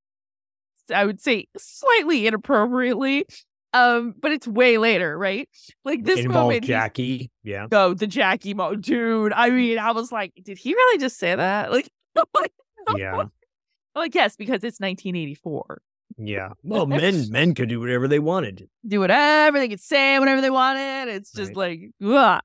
I 0.93 1.05
would 1.05 1.21
say 1.21 1.47
slightly 1.57 2.27
inappropriately. 2.27 3.25
Um, 3.73 4.15
but 4.19 4.31
it's 4.31 4.47
way 4.47 4.77
later, 4.77 5.17
right? 5.17 5.47
Like 5.83 6.03
this 6.03 6.21
Involved 6.21 6.47
moment, 6.47 6.63
Jackie. 6.63 7.29
Yeah. 7.43 7.67
Oh, 7.71 7.93
the 7.93 8.07
Jackie 8.07 8.53
mo, 8.53 8.75
dude. 8.75 9.33
I 9.33 9.49
mean, 9.49 9.77
I 9.77 9.91
was 9.91 10.11
like, 10.11 10.33
did 10.41 10.57
he 10.57 10.73
really 10.73 10.97
just 10.97 11.17
say 11.17 11.35
that? 11.35 11.71
Like, 11.71 11.89
like, 12.33 12.53
Yeah. 12.95 13.25
like 13.95 14.15
yes, 14.15 14.35
because 14.35 14.63
it's 14.63 14.79
1984. 14.79 15.81
Yeah. 16.17 16.49
Well, 16.63 16.87
men 16.87 17.29
men 17.29 17.53
could 17.53 17.69
do 17.69 17.79
whatever 17.79 18.07
they 18.07 18.19
wanted. 18.19 18.67
Do 18.87 19.01
whatever 19.01 19.59
they 19.59 19.67
could 19.67 19.81
say, 19.81 20.17
whatever 20.17 20.41
they 20.41 20.49
wanted. 20.49 21.09
It's 21.09 21.31
just 21.31 21.55
like, 21.55 21.91
ugh. 22.03 22.41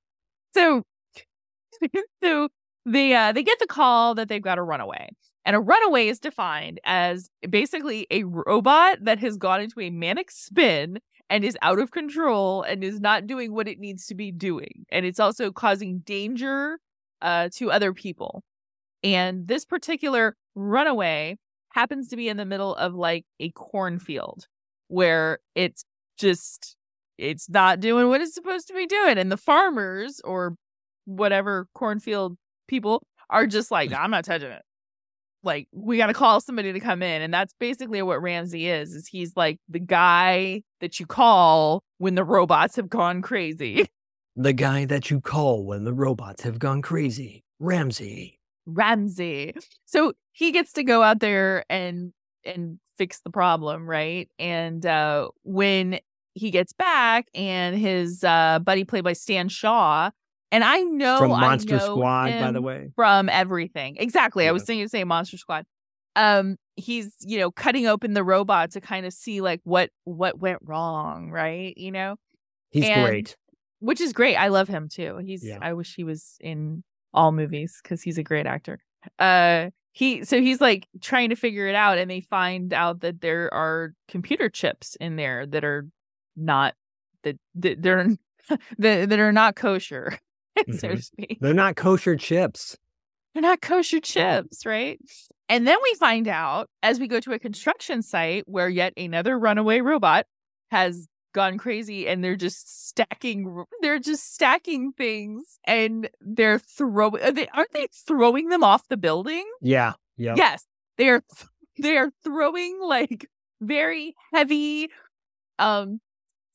so, 0.55 0.83
so 2.23 2.49
they 2.87 3.15
uh 3.15 3.33
they 3.33 3.43
get 3.43 3.59
the 3.59 3.67
call 3.67 4.15
that 4.15 4.29
they've 4.29 4.43
got 4.43 4.59
a 4.59 4.63
runaway. 4.63 5.09
and 5.45 5.57
a 5.57 5.61
runaway 5.61 6.09
is 6.09 6.19
defined 6.21 6.81
as 6.85 7.29
basically 7.49 8.07
a 8.11 8.25
robot 8.25 8.99
that 9.03 9.19
has 9.19 9.37
gone 9.37 9.61
into 9.61 9.81
a 9.81 9.91
manic 9.91 10.31
spin 10.31 10.99
and 11.31 11.45
is 11.45 11.57
out 11.63 11.79
of 11.79 11.91
control 11.91 12.63
and 12.63 12.85
is 12.85 13.01
not 13.01 13.27
doing 13.27 13.53
what 13.55 13.67
it 13.69 13.79
needs 13.79 14.07
to 14.07 14.15
be 14.15 14.31
doing, 14.33 14.85
and 14.91 15.07
it's 15.07 15.21
also 15.21 15.51
causing 15.53 16.01
danger 16.01 16.79
uh 17.23 17.49
to 17.55 17.71
other 17.71 17.93
people. 17.93 18.43
And 19.05 19.49
this 19.49 19.65
particular 19.65 20.37
runaway 20.55 21.37
happens 21.71 22.09
to 22.09 22.17
be 22.17 22.29
in 22.29 22.37
the 22.37 22.45
middle 22.45 22.75
of 22.77 22.95
like 22.95 23.25
a 23.41 23.51
cornfield 23.51 24.47
where 24.89 25.39
it's 25.55 25.85
just 26.19 26.77
it's 27.19 27.49
not 27.49 27.81
doing 27.81 28.09
what 28.09 28.21
it's 28.21 28.35
supposed 28.35 28.69
to 28.69 28.75
be 28.75 28.87
doing 28.87 29.19
and 29.19 29.31
the 29.33 29.37
farmers 29.37 30.21
or 30.25 30.57
whatever 31.05 31.69
cornfield 31.75 32.37
people 32.69 33.03
are 33.31 33.47
just 33.47 33.71
like 33.71 33.93
i'm 33.93 34.11
not 34.11 34.25
touching 34.25 34.51
it 34.51 34.63
like 35.45 35.67
we 35.73 35.97
got 35.97 36.07
to 36.07 36.15
call 36.15 36.41
somebody 36.41 36.73
to 36.73 36.81
come 36.81 37.03
in 37.03 37.23
and 37.23 37.35
that's 37.35 37.55
basically 37.59 38.03
what 38.03 38.23
ramsey 38.23 38.69
is 38.69 38.95
is 38.95 39.09
he's 39.09 39.37
like 39.37 39.59
the 39.69 39.81
guy 39.81 40.63
that 40.81 41.01
you 41.01 41.07
call 41.07 41.83
when 41.99 42.15
the 42.15 42.25
robots 42.25 42.77
have 42.77 42.89
gone 42.89 43.23
crazy 43.23 43.87
The 44.35 44.55
guy 44.55 44.87
that 44.87 45.11
you 45.11 45.21
call 45.21 45.65
when 45.65 45.85
the 45.85 45.93
robots 45.93 46.43
have 46.43 46.59
gone 46.59 46.81
crazy. 46.81 47.45
Ramsey. 47.59 48.41
Ramsey. 48.65 49.55
So 49.85 50.15
he 50.33 50.53
gets 50.53 50.73
to 50.75 50.85
go 50.85 51.03
out 51.03 51.21
there 51.21 51.65
and 51.69 52.13
and 52.45 52.79
fix 52.97 53.21
the 53.21 53.31
problem, 53.31 53.89
right? 53.89 54.31
And 54.39 54.87
uh, 54.87 55.29
when 55.43 56.01
he 56.35 56.51
gets 56.51 56.73
back, 56.73 57.27
and 57.35 57.77
his 57.77 58.25
uh, 58.25 58.59
buddy 58.61 58.85
played 58.85 59.05
by 59.05 59.13
Stan 59.13 59.49
Shaw, 59.51 60.11
and 60.53 60.63
I 60.63 60.79
know 60.81 61.19
From 61.19 61.31
Monster 61.31 61.79
know 61.79 61.95
Squad, 61.97 62.31
by 62.41 62.53
the 62.53 62.63
way. 62.63 62.91
from 62.95 63.29
everything. 63.29 63.97
Exactly. 63.99 64.47
I 64.47 64.53
was 64.53 64.63
Yeah. 64.63 64.67
thinking 64.67 64.85
to 64.85 64.89
say 64.89 65.03
Monster 65.05 65.39
Squad. 65.39 65.65
Um, 66.15 66.57
he's 66.77 67.17
you 67.21 67.39
know 67.39 67.51
cutting 67.51 67.87
open 67.87 68.13
the 68.15 68.23
robot 68.23 68.71
to 68.73 68.81
kind 68.81 69.05
of 69.07 69.13
see 69.13 69.41
like 69.41 69.61
what 69.65 69.91
what 70.05 70.39
went 70.39 70.59
wrong, 70.63 71.31
right? 71.31 71.77
You 71.77 71.91
know, 71.91 72.17
He's 72.71 72.85
and- 72.85 73.07
great. 73.07 73.37
which 73.81 74.01
is 74.01 74.13
great. 74.13 74.37
I 74.37 74.49
love 74.49 74.69
him 74.69 74.89
too. 74.89 75.17
He's 75.25 75.45
Yeah. 75.45 75.59
I 75.61 75.73
wish 75.73 75.95
he 75.97 76.05
was 76.05 76.37
in 76.41 76.85
all 77.15 77.33
movies 77.33 77.81
because 77.83 78.03
he's 78.03 78.19
a 78.19 78.23
great 78.23 78.47
actor. 78.47 78.79
Uh 79.19 79.71
he 79.95 80.25
so 80.25 80.41
he's 80.41 80.61
like 80.61 80.87
trying 81.03 81.29
to 81.31 81.37
figure 81.37 81.67
it 81.67 81.75
out 81.75 81.99
and 81.99 82.11
they 82.11 82.21
find 82.21 82.73
out 82.73 83.01
that 83.01 83.21
there 83.21 83.53
are 83.53 83.93
computer 84.09 84.49
chips 84.49 84.97
in 85.01 85.17
there 85.17 85.45
that 85.47 85.65
are 85.65 85.87
not 86.37 86.75
that, 87.25 87.37
that 87.57 87.83
they're 87.83 88.09
that, 88.79 89.09
that 89.11 89.19
are 89.19 89.33
not 89.33 89.55
kosher, 89.57 90.19
so 90.79 90.89
to 90.89 91.03
speak. 91.03 91.39
They're 91.41 91.55
not 91.55 91.77
kosher 91.77 92.17
chips. 92.17 92.77
They're 93.35 93.43
not 93.43 93.61
kosher 93.63 94.01
chips, 94.01 94.67
right? 94.67 94.99
And 95.49 95.67
then 95.67 95.79
we 95.83 95.95
find 95.95 96.29
out 96.29 96.69
as 96.83 97.01
we 97.01 97.09
go 97.09 97.21
to 97.21 97.33
a 97.33 97.39
construction 97.39 98.03
site 98.03 98.45
where 98.47 98.69
yet 98.69 98.93
another 98.97 99.39
runaway 99.39 99.81
robot 99.81 100.27
has 100.71 101.09
gone 101.33 101.57
crazy 101.57 102.07
and 102.07 102.23
they're 102.23 102.37
just 102.37 102.89
stacking 102.89 103.65
they're 103.81 103.99
just 103.99 104.35
stacking 104.35 104.93
things 104.93 105.59
and 105.65 106.11
they're 106.21 106.59
throwing 106.59 107.23
are 107.23 107.33
they 107.33 107.49
aren't 107.49 107.73
they 107.73 107.87
throwing 108.07 108.49
them 108.49 108.63
off 108.63 108.89
the 108.89 108.97
building? 108.97 109.45
Yeah. 109.61 109.95
Yeah. 110.17 110.35
Yes. 110.37 110.65
They're 110.99 111.23
they're 111.79 112.11
throwing 112.23 112.81
like 112.83 113.29
very 113.61 114.15
heavy 114.33 114.91
um 115.59 116.01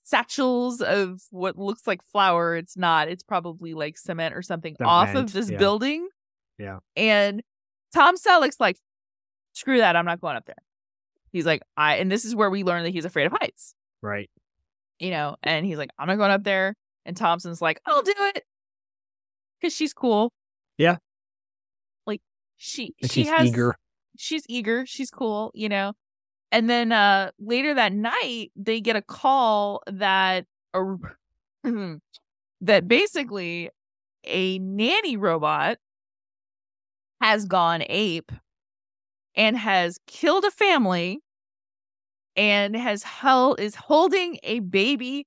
satchels 0.08 0.80
of 0.82 1.22
what 1.32 1.58
looks 1.58 1.86
like 1.86 2.02
flour. 2.02 2.56
It's 2.56 2.78
not. 2.78 3.10
It's 3.10 3.24
probably 3.24 3.74
like 3.74 3.98
cement 3.98 4.34
or 4.34 4.42
something 4.42 4.76
off 4.82 5.14
of 5.16 5.34
this 5.34 5.50
yeah. 5.50 5.58
building. 5.58 6.08
Yeah. 6.58 6.80
And 6.96 7.44
Tom 7.94 8.16
Selleck's 8.16 8.60
like, 8.60 8.78
screw 9.54 9.80
that, 9.80 9.98
I'm 9.98 10.06
not 10.06 10.22
going 10.22 10.38
up 10.38 10.46
there. 10.46 10.56
He's 11.32 11.46
like, 11.46 11.62
I 11.76 11.96
and 11.98 12.10
this 12.10 12.24
is 12.24 12.34
where 12.36 12.50
we 12.50 12.64
learn 12.64 12.84
that 12.84 12.92
he's 12.92 13.04
afraid 13.06 13.26
of 13.26 13.34
heights, 13.34 13.76
Right. 14.02 14.30
you 14.98 15.12
know, 15.12 15.36
and 15.44 15.66
he's 15.66 15.78
like, 15.78 15.90
I'm 16.00 16.08
not 16.08 16.18
going 16.18 16.32
up 16.32 16.44
there. 16.44 16.74
And 17.06 17.16
Thompson's 17.18 17.62
like, 17.62 17.82
I'll 17.86 18.02
do 18.02 18.14
it. 18.18 18.44
Cause 19.62 19.74
she's 19.74 19.94
cool. 19.94 20.32
Yeah. 20.78 20.98
Like 22.06 22.22
she 22.56 22.94
And 23.02 23.12
she 23.12 23.24
she's 23.24 23.30
has 23.34 23.48
eager. 23.50 23.76
she's 24.18 24.46
eager 24.48 24.86
she's 24.86 25.10
cool 25.12 25.52
you 25.54 25.68
know 25.70 25.94
and 26.52 26.70
then 26.70 26.92
uh 26.92 27.32
later 27.40 27.74
that 27.74 27.94
night 27.94 28.52
they 28.56 28.80
get 28.82 28.96
a 28.96 29.02
call 29.02 29.82
that 29.88 30.46
a, 30.74 30.96
that 32.62 32.88
basically 32.88 33.70
a 34.24 34.60
nanny 34.60 35.18
robot 35.18 35.78
has 37.22 37.46
gone 37.46 37.84
ape 37.90 38.32
and 39.36 39.58
has 39.58 40.00
killed 40.08 40.46
a 40.46 40.52
family 40.52 41.20
and 42.36 42.76
has 42.76 43.04
held 43.04 43.60
is 43.60 43.76
holding 43.76 44.38
a 44.44 44.60
baby 44.60 45.26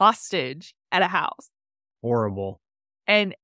hostage 0.00 0.74
at 0.92 1.02
a 1.02 1.08
house 1.08 1.50
Horrible. 2.02 2.60
and 3.06 3.34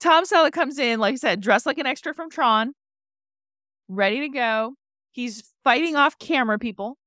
Tom 0.00 0.24
Selleck 0.24 0.50
comes 0.50 0.80
in, 0.80 0.98
like 0.98 1.12
I 1.12 1.16
said, 1.16 1.40
dressed 1.40 1.64
like 1.64 1.78
an 1.78 1.86
extra 1.86 2.12
from 2.12 2.28
Tron, 2.28 2.72
ready 3.86 4.18
to 4.22 4.28
go. 4.28 4.74
He's 5.12 5.44
fighting 5.62 5.96
off 5.96 6.18
camera 6.18 6.58
people 6.58 6.98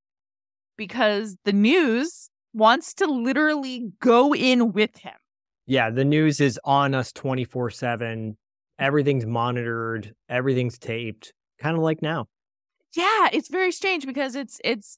because 0.78 1.38
the 1.44 1.54
news 1.54 2.30
wants 2.54 2.94
to 2.96 3.06
literally 3.06 3.92
go 4.00 4.34
in 4.34 4.72
with 4.72 4.98
him. 4.98 5.14
Yeah. 5.66 5.90
The 5.90 6.06
news 6.06 6.40
is 6.40 6.60
on 6.64 6.94
us 6.94 7.12
24 7.12 7.72
7. 7.72 8.38
Everything's 8.78 9.26
monitored. 9.26 10.14
Everything's 10.30 10.78
taped. 10.78 11.34
Kind 11.60 11.76
of 11.76 11.84
like 11.84 12.02
now. 12.02 12.28
Yeah, 12.96 13.30
it's 13.34 13.50
very 13.50 13.72
strange 13.72 14.06
because 14.06 14.36
it's 14.36 14.60
it's 14.64 14.98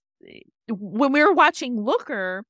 when 0.69 1.11
we 1.11 1.23
were 1.23 1.33
watching 1.33 1.81
Looker, 1.81 2.43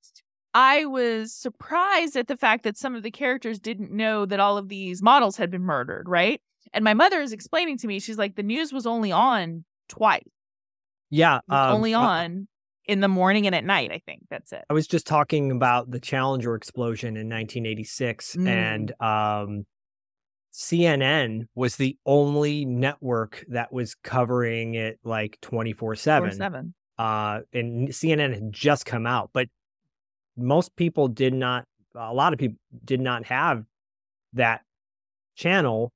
I 0.53 0.85
was 0.85 1.33
surprised 1.33 2.15
at 2.15 2.27
the 2.27 2.37
fact 2.37 2.63
that 2.63 2.77
some 2.77 2.95
of 2.95 3.03
the 3.03 3.11
characters 3.11 3.59
didn't 3.59 3.91
know 3.91 4.25
that 4.25 4.39
all 4.39 4.57
of 4.57 4.69
these 4.69 5.01
models 5.01 5.37
had 5.37 5.51
been 5.51 5.61
murdered, 5.61 6.09
right? 6.09 6.41
And 6.73 6.83
my 6.83 6.93
mother 6.93 7.21
is 7.21 7.31
explaining 7.31 7.77
to 7.79 7.87
me, 7.87 7.99
she's 7.99 8.17
like, 8.17 8.35
the 8.35 8.43
news 8.43 8.73
was 8.73 8.85
only 8.85 9.11
on 9.11 9.63
twice. 9.87 10.23
Yeah. 11.09 11.39
Um, 11.49 11.75
only 11.75 11.93
uh, 11.93 11.99
on 12.01 12.47
in 12.85 13.01
the 13.01 13.07
morning 13.07 13.45
and 13.45 13.55
at 13.55 13.65
night, 13.65 13.91
I 13.91 13.99
think. 14.05 14.23
That's 14.29 14.51
it. 14.53 14.63
I 14.69 14.73
was 14.73 14.87
just 14.87 15.05
talking 15.07 15.51
about 15.51 15.91
the 15.91 15.99
Challenger 15.99 16.55
explosion 16.55 17.09
in 17.17 17.27
1986, 17.29 18.35
Mm. 18.37 18.47
and 18.47 18.91
um, 19.01 19.65
CNN 20.53 21.45
was 21.55 21.75
the 21.75 21.97
only 22.05 22.65
network 22.65 23.45
that 23.49 23.71
was 23.71 23.95
covering 23.95 24.75
it 24.75 24.99
like 25.03 25.37
24 25.41 25.95
7. 25.95 26.31
seven. 26.31 26.73
Uh, 26.97 27.41
and 27.53 27.89
CNN 27.89 28.33
had 28.33 28.51
just 28.51 28.85
come 28.85 29.05
out, 29.05 29.29
but 29.33 29.47
most 30.35 30.75
people 30.75 31.07
did 31.07 31.33
not, 31.33 31.65
a 31.95 32.13
lot 32.13 32.33
of 32.33 32.39
people 32.39 32.57
did 32.83 32.99
not 32.99 33.25
have 33.25 33.63
that 34.33 34.61
channel. 35.35 35.91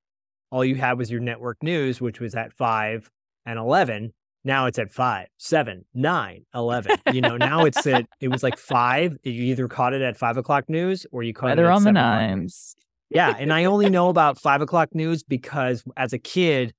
All 0.52 0.64
you 0.64 0.76
had 0.76 0.98
was 1.00 1.10
your 1.10 1.22
network 1.22 1.64
news, 1.64 2.00
which 2.02 2.20
was 2.20 2.36
at 2.36 2.54
5 2.54 3.10
and 3.46 3.58
11. 3.58 4.14
Now 4.44 4.66
it's 4.66 4.80
at 4.80 4.92
5, 4.92 5.28
7, 5.38 5.86
9, 5.94 6.46
11. 6.56 6.98
You 7.14 7.22
know, 7.22 7.38
now 7.38 7.66
it's 7.66 7.86
at, 7.86 8.08
it 8.20 8.30
was 8.30 8.42
like 8.42 8.58
5. 8.58 9.18
You 9.24 9.32
either 9.32 9.68
caught 9.68 9.94
it 9.94 10.02
at 10.02 10.18
5 10.18 10.38
o'clock 10.38 10.68
news 10.68 11.06
or 11.12 11.22
you 11.24 11.34
caught 11.34 11.48
Weather 11.50 11.66
it 11.66 11.70
at 11.70 11.74
on 11.74 11.84
the 11.84 11.90
7 11.90 11.98
o'clock 11.98 12.20
nines. 12.22 12.76
Yeah, 13.12 13.36
and 13.38 13.52
I 13.52 13.66
only 13.66 13.90
know 13.90 14.08
about 14.08 14.40
five 14.40 14.62
o'clock 14.62 14.96
news 14.96 15.22
because 15.22 15.84
as 15.98 16.14
a 16.14 16.18
kid, 16.18 16.74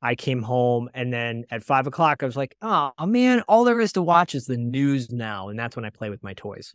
I 0.00 0.14
came 0.14 0.42
home 0.42 0.88
and 0.94 1.12
then 1.12 1.44
at 1.50 1.62
five 1.62 1.86
o'clock 1.86 2.22
I 2.22 2.26
was 2.26 2.36
like, 2.36 2.56
oh 2.62 2.92
man, 3.00 3.42
all 3.48 3.64
there 3.64 3.80
is 3.80 3.92
to 3.92 4.02
watch 4.02 4.34
is 4.34 4.46
the 4.46 4.56
news 4.56 5.10
now, 5.12 5.48
and 5.48 5.58
that's 5.58 5.76
when 5.76 5.84
I 5.84 5.90
play 5.90 6.08
with 6.08 6.22
my 6.22 6.32
toys. 6.32 6.74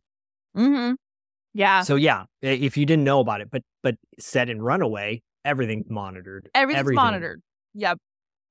Mm-hmm. 0.56 0.94
Yeah. 1.54 1.82
So 1.82 1.96
yeah, 1.96 2.26
if 2.42 2.78
you 2.78 2.86
didn't 2.86 3.04
know 3.04 3.20
about 3.20 3.42
it, 3.42 3.50
but 3.52 3.64
but 3.82 3.96
set 4.20 4.48
in 4.50 4.62
Runaway, 4.62 5.24
everything's 5.44 5.90
monitored. 5.90 6.50
Everything's 6.54 6.82
Everything. 6.82 6.96
monitored. 6.96 7.42
Yep. 7.74 7.98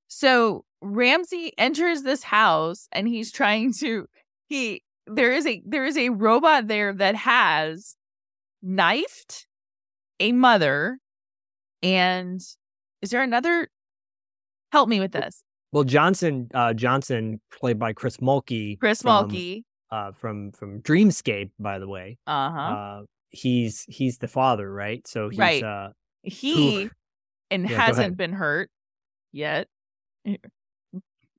So 0.08 0.64
Ramsey 0.80 1.52
enters 1.58 2.02
this 2.02 2.22
house 2.22 2.88
and 2.92 3.08
he's 3.08 3.32
trying 3.32 3.72
to 3.74 4.06
he 4.48 4.82
there 5.06 5.32
is 5.32 5.46
a 5.46 5.62
there 5.66 5.84
is 5.84 5.96
a 5.96 6.10
robot 6.10 6.68
there 6.68 6.92
that 6.92 7.16
has 7.16 7.96
knifed 8.62 9.46
a 10.20 10.32
mother 10.32 10.98
and 11.82 12.40
is 13.02 13.10
there 13.10 13.22
another 13.22 13.68
help 14.72 14.88
me 14.88 15.00
with 15.00 15.12
this 15.12 15.42
Well, 15.72 15.84
Johnson 15.84 16.48
uh, 16.54 16.74
Johnson, 16.74 17.40
played 17.52 17.78
by 17.78 17.92
Chris 17.92 18.18
Mulkey, 18.18 18.78
chris 18.78 19.02
from, 19.02 19.28
mulkey 19.28 19.62
uh, 19.90 20.12
from 20.12 20.52
from 20.52 20.80
Dreamscape, 20.82 21.50
by 21.58 21.78
the 21.78 21.88
way. 21.88 22.18
uh-huh 22.26 22.58
Uh, 22.58 23.02
he's 23.30 23.84
he's 23.88 24.18
the 24.18 24.28
father, 24.28 24.70
right? 24.72 25.06
So 25.06 25.28
he's 25.28 25.38
Right. 25.38 25.62
uh, 25.62 25.88
he 26.22 26.88
and 27.50 27.68
Yeah, 27.68 27.80
hasn't 27.80 28.16
been 28.16 28.32
hurt 28.32 28.70
yet 29.32 29.68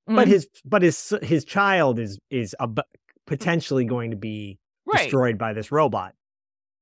but 0.09 0.27
Mhm. 0.27 0.31
his 0.31 0.47
but 0.65 0.81
his 0.81 1.13
his 1.21 1.45
child 1.45 1.99
is 1.99 2.19
is 2.29 2.55
ab- 2.59 2.81
potentially 3.27 3.85
going 3.85 4.11
to 4.11 4.17
be 4.17 4.57
right 4.85 5.03
destroyed 5.03 5.37
by 5.37 5.53
this 5.53 5.71
robot. 5.71 6.13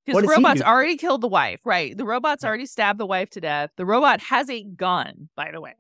Because 0.06 0.22
the 0.24 0.30
robot's 0.30 0.62
already 0.62 0.96
killed 0.96 1.20
the 1.22 1.28
wife, 1.28 1.66
right? 1.66 1.96
The 1.98 2.06
robot's 2.06 2.46
already 2.46 2.66
stabbed 2.66 2.98
the 3.00 3.06
wife 3.06 3.30
to 3.32 3.42
death. 3.42 3.72
The 3.76 3.86
robot 3.86 4.22
has 4.22 4.50
a 4.50 4.63
gun, 4.63 5.28
by 5.36 5.52
the 5.52 5.60
way, 5.60 5.76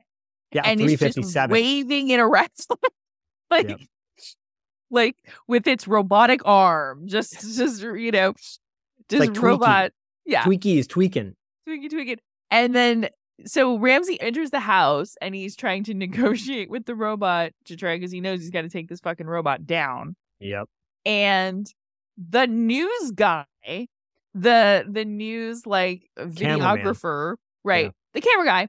Yeah, 0.51 0.63
and 0.65 0.81
it's 0.81 1.01
just 1.15 1.49
waving 1.49 2.09
in 2.09 2.19
a 2.19 2.25
around, 2.27 2.49
like, 3.49 3.69
Yep. 3.69 3.79
like 4.89 5.15
with 5.47 5.65
its 5.67 5.87
robotic 5.87 6.41
arm, 6.43 7.07
just, 7.07 7.39
just 7.57 7.81
you 7.81 8.11
know, 8.11 8.33
just 9.07 9.19
like 9.21 9.29
Tweaky. 9.29 9.41
robot, 9.43 9.91
yeah, 10.25 10.43
Tweaky 10.43 10.77
is 10.77 10.87
tweaking. 10.87 11.33
tweaky, 11.67 11.89
tweaking, 11.89 12.17
and 12.51 12.75
then 12.75 13.07
so 13.45 13.77
Ramsey 13.77 14.19
enters 14.19 14.49
the 14.51 14.59
house 14.59 15.15
and 15.21 15.35
he's 15.35 15.55
trying 15.55 15.83
to 15.85 15.93
negotiate 15.95 16.69
with 16.69 16.85
the 16.85 16.95
robot 16.95 17.51
to 17.65 17.75
try 17.75 17.95
because 17.97 18.11
he 18.11 18.21
knows 18.21 18.41
he's 18.41 18.49
got 18.49 18.61
to 18.63 18.69
take 18.69 18.89
this 18.89 18.99
fucking 18.99 19.27
robot 19.27 19.65
down. 19.65 20.15
Yep. 20.39 20.67
and 21.05 21.71
the 22.17 22.45
news 22.47 23.11
guy 23.15 23.45
the 24.33 24.85
the 24.89 25.03
news 25.05 25.65
like 25.65 26.09
Cameraman. 26.15 26.59
videographer 26.83 27.35
right 27.63 27.85
Yeah. 27.85 27.91
the 28.13 28.21
camera 28.21 28.45
guy 28.45 28.67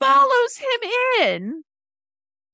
follows 0.00 0.56
him 0.58 0.90
in 1.22 1.62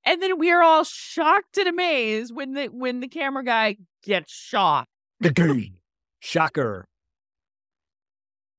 and 0.04 0.22
then 0.22 0.38
we're 0.38 0.62
all 0.62 0.84
shocked 0.84 1.56
and 1.58 1.68
amazed 1.68 2.34
when 2.34 2.52
the 2.54 2.66
when 2.66 3.00
the 3.00 3.08
camera 3.08 3.44
guy 3.44 3.76
gets 4.04 4.32
shot 4.32 4.86
Shocker. 6.20 6.86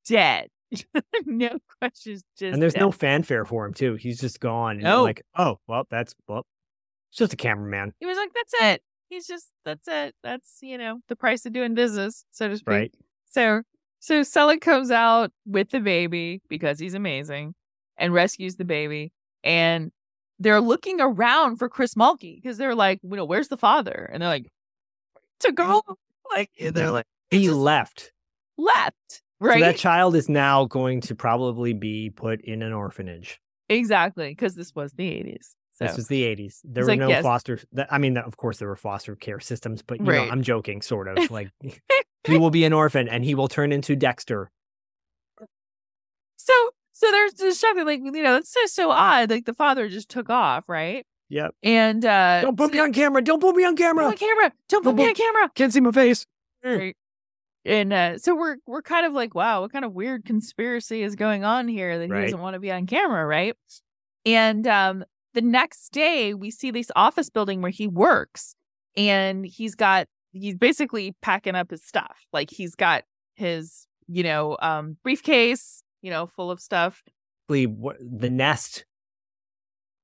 dead 0.06 0.50
no 1.26 1.58
questions 1.80 2.24
just 2.38 2.54
And 2.54 2.62
there's 2.62 2.76
no 2.76 2.92
fanfare 2.92 3.46
for 3.46 3.66
him 3.66 3.74
too. 3.74 3.96
He's 3.96 4.20
just 4.20 4.40
gone. 4.40 4.76
And 4.76 4.84
No. 4.84 5.04
Like, 5.04 5.24
oh, 5.38 5.60
well, 5.68 5.86
that's 5.90 6.16
well, 6.28 6.46
It's 7.10 7.18
just 7.18 7.34
a 7.34 7.38
cameraman, 7.38 7.94
He 8.00 8.06
was 8.06 8.18
like, 8.18 8.32
"That's 8.34 8.54
it." 8.62 8.82
He's 9.10 9.28
just 9.28 9.52
that's 9.64 9.88
it. 9.88 10.16
That's 10.24 10.58
you 10.62 10.78
know 10.78 11.00
the 11.08 11.16
price 11.16 11.46
of 11.46 11.54
doing 11.54 11.74
business, 11.76 12.26
so 12.32 12.48
to 12.50 12.58
speak. 12.58 12.68
right? 12.68 12.94
So 13.30 13.62
so 14.00 14.22
Selleck 14.22 14.62
comes 14.62 14.92
out 14.92 15.32
with 15.46 15.70
the 15.70 15.80
baby 15.80 16.42
because 16.50 16.80
he's 16.80 16.94
amazing 16.94 17.56
and 17.98 18.14
rescues 18.14 18.56
the 18.56 18.66
baby. 18.66 19.12
And 19.44 19.92
they're 20.40 20.62
looking 20.62 21.00
around 21.00 21.58
for 21.58 21.70
Chris 21.70 21.96
Mulkey 21.96 22.36
because 22.42 22.58
they're 22.58 22.76
like, 22.76 23.00
you 23.04 23.16
know, 23.16 23.26
where's 23.26 23.48
the 23.48 23.58
father? 23.58 24.10
And 24.12 24.22
they're 24.22 24.30
like, 24.30 24.48
to 25.42 25.52
go 25.52 25.82
like 26.36 26.50
they're 26.60 26.92
like 26.92 27.06
He 27.30 27.46
just 27.46 27.58
left. 27.58 28.12
left. 28.58 29.22
Right. 29.40 29.60
So 29.60 29.66
that 29.66 29.78
child 29.78 30.16
is 30.16 30.30
now 30.30 30.66
going 30.66 31.02
to 31.02 31.16
probably 31.16 31.74
be 31.74 32.10
put 32.10 32.42
in 32.42 32.62
an 32.62 32.72
orphanage. 32.74 33.40
exactly. 33.70 34.30
Because 34.30 34.56
this 34.56 34.74
was 34.76 34.94
the 34.94 35.04
80s. 35.10 35.56
So 35.74 35.86
This 35.86 35.98
was 35.98 36.08
the 36.08 36.24
80s. 36.24 36.62
There 36.64 36.84
It's 36.84 36.88
were 36.88 36.94
like, 36.94 37.00
no 37.00 37.10
yes. 37.10 37.22
foster. 37.24 37.60
I 37.92 37.98
mean, 37.98 38.18
of 38.18 38.38
course, 38.38 38.60
there 38.60 38.68
were 38.70 38.78
foster 38.78 39.16
care 39.18 39.42
systems, 39.42 39.82
but 39.82 40.00
you 40.00 40.06
know, 40.06 40.30
I'm 40.32 40.42
joking, 40.42 40.82
sort 40.82 41.10
of. 41.10 41.30
Like, 41.30 41.50
he 42.24 42.38
will 42.38 42.50
be 42.50 42.64
an 42.64 42.72
orphan 42.72 43.10
and 43.10 43.26
he 43.26 43.36
will 43.36 43.50
turn 43.50 43.74
into 43.74 43.94
Dexter. 43.96 44.52
so 46.38 46.54
so 46.94 47.12
there's 47.12 47.34
this 47.34 47.60
shock 47.60 47.76
like, 47.84 48.00
you 48.04 48.24
know, 48.24 48.38
it's 48.38 48.54
so 48.54 48.66
so 48.68 48.90
odd. 48.92 49.30
Like 49.30 49.46
the 49.46 49.54
father 49.54 49.90
just 49.90 50.08
took 50.10 50.30
off, 50.30 50.64
right? 50.70 51.06
Yep. 51.30 51.56
And 51.64 52.06
uh 52.06 52.42
Don't 52.42 52.58
put 52.58 52.72
me 52.72 52.80
on 52.80 52.94
camera. 52.94 53.22
Don't 53.22 53.42
put 53.42 53.56
me 53.56 53.64
on 53.66 53.76
Don't 53.76 53.78
camera. 53.78 54.06
on 54.06 54.16
camera. 54.16 54.52
Don't 54.70 54.84
put 54.84 54.90
Don't 54.92 54.96
me 54.96 55.04
put- 55.04 55.10
on 55.10 55.16
camera. 55.16 55.52
Can't 55.56 55.74
see 55.74 55.82
my 55.82 55.92
face. 55.92 56.26
Right. 56.64 56.96
And 57.66 57.92
uh, 57.94 58.18
so 58.20 58.36
we're 58.36 58.58
we're 58.68 58.82
kind 58.84 59.06
of 59.06 59.14
like, 59.14 59.34
wow, 59.34 59.62
what 59.62 59.72
kind 59.72 59.84
of 59.86 59.94
weird 59.94 60.24
conspiracy 60.26 61.02
is 61.02 61.16
going 61.16 61.44
on 61.44 61.68
here 61.68 61.98
that 61.98 62.06
he 62.06 62.12
Right. 62.12 62.22
doesn't 62.24 62.40
want 62.40 62.54
to 62.54 62.60
be 62.60 62.72
on 62.72 62.86
camera, 62.86 63.26
right? 63.26 63.56
And 64.26 64.68
um, 64.68 65.04
the 65.34 65.42
next 65.42 65.90
day, 65.92 66.34
we 66.34 66.52
see 66.52 66.72
this 66.72 66.92
office 66.96 67.30
building 67.30 67.62
where 67.62 67.72
he 67.72 67.88
works, 67.88 68.56
and 68.96 69.46
he's 69.46 69.74
got 69.76 70.08
he's 70.32 70.56
basically 70.56 71.16
packing 71.22 71.56
up 71.56 71.72
his 71.72 71.84
stuff. 71.84 72.18
Like 72.32 72.50
he's 72.52 72.76
got 72.76 73.04
his 73.36 73.88
you 74.08 74.22
know 74.24 74.58
um, 74.62 74.98
briefcase, 75.04 75.82
you 76.02 76.12
know, 76.12 76.28
full 76.28 76.52
of 76.52 76.60
stuff. 76.60 77.02
The 77.48 78.30
nest, 78.32 78.86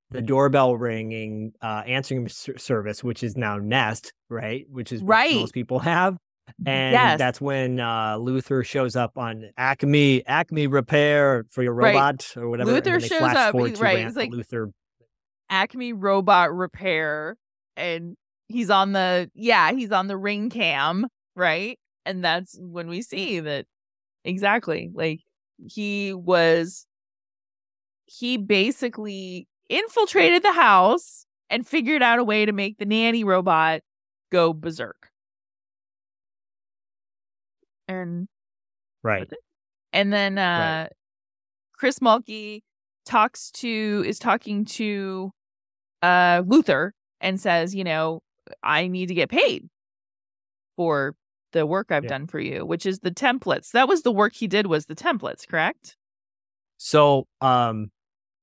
the 0.10 0.22
doorbell 0.22 0.78
ringing, 0.78 1.54
uh, 1.62 1.84
answering 1.86 2.28
service, 2.28 3.04
which 3.04 3.24
is 3.24 3.38
now 3.38 3.58
Nest, 3.58 4.14
right? 4.30 4.66
Which 4.70 4.92
is 4.92 5.02
what 5.02 5.10
Right. 5.10 5.36
most 5.36 5.54
people 5.54 5.80
have. 5.80 6.18
And 6.66 6.94
Yes. 6.94 7.18
that's 7.18 7.40
when 7.42 7.80
uh, 7.80 8.18
Luther 8.18 8.64
shows 8.64 8.96
up 8.96 9.18
on 9.18 9.50
Acme, 9.58 10.26
Acme 10.28 10.68
Repair 10.68 11.46
for 11.50 11.64
your 11.64 11.74
Right. 11.74 11.94
robot 11.94 12.34
or 12.36 12.50
whatever. 12.50 12.72
Luther 12.72 13.00
shows 13.00 13.22
up, 13.22 13.56
he- 13.56 13.74
right, 13.76 14.00
it's 14.00 14.16
like- 14.16 14.32
Luther. 14.32 14.72
Acme 15.50 15.92
Robot 15.94 16.54
Repair, 16.56 17.36
and 17.76 18.16
he's 18.48 18.70
on 18.70 18.94
the 18.94 19.30
yeah, 19.34 19.72
he's 19.74 19.92
on 19.92 20.08
the 20.08 20.18
ring 20.18 20.50
cam, 20.50 21.08
right? 21.36 21.78
And 22.06 22.24
that's 22.24 22.58
when 22.60 22.88
we 22.88 23.02
see 23.02 23.40
that 23.42 23.66
exactly 24.24 24.90
like 24.94 25.20
he 25.70 26.14
was 26.14 26.86
he 28.06 28.38
basically 28.38 29.48
infiltrated 29.70 30.44
the 30.44 30.52
house 30.54 31.26
and 31.50 31.66
figured 31.68 32.02
out 32.02 32.20
a 32.20 32.24
way 32.24 32.46
to 32.46 32.52
make 32.52 32.78
the 32.78 32.86
nanny 32.86 33.24
robot 33.24 33.82
go 34.32 34.54
berserk. 34.54 35.10
And 37.92 38.28
Right. 39.04 39.30
and 39.94 40.14
then 40.14 40.38
uh 40.38 40.88
Chris 41.78 42.00
Mulkey 42.00 42.62
talks 43.06 43.52
to 43.52 44.04
is 44.08 44.20
talking 44.20 44.64
to 44.66 45.32
uh 46.02 46.44
Luther 46.46 46.94
and 47.20 47.40
says, 47.40 47.76
you 47.76 47.84
know, 47.84 48.22
I 48.64 48.88
need 48.88 49.08
to 49.08 49.14
get 49.14 49.30
paid 49.30 49.68
for 50.78 51.16
the 51.52 51.66
work 51.66 51.92
I've 51.92 52.04
Yeah. 52.06 52.10
done 52.10 52.28
for 52.28 52.40
you, 52.40 52.66
which 52.66 52.86
is 52.86 53.00
the 53.00 53.12
templates. 53.12 53.72
That 53.72 53.88
was 53.88 54.04
the 54.04 54.12
work 54.12 54.34
he 54.36 54.48
did 54.48 54.68
was 54.68 54.86
the 54.86 54.96
templates, 54.96 55.48
correct? 55.48 55.98
So, 56.78 57.28
um, 57.42 57.92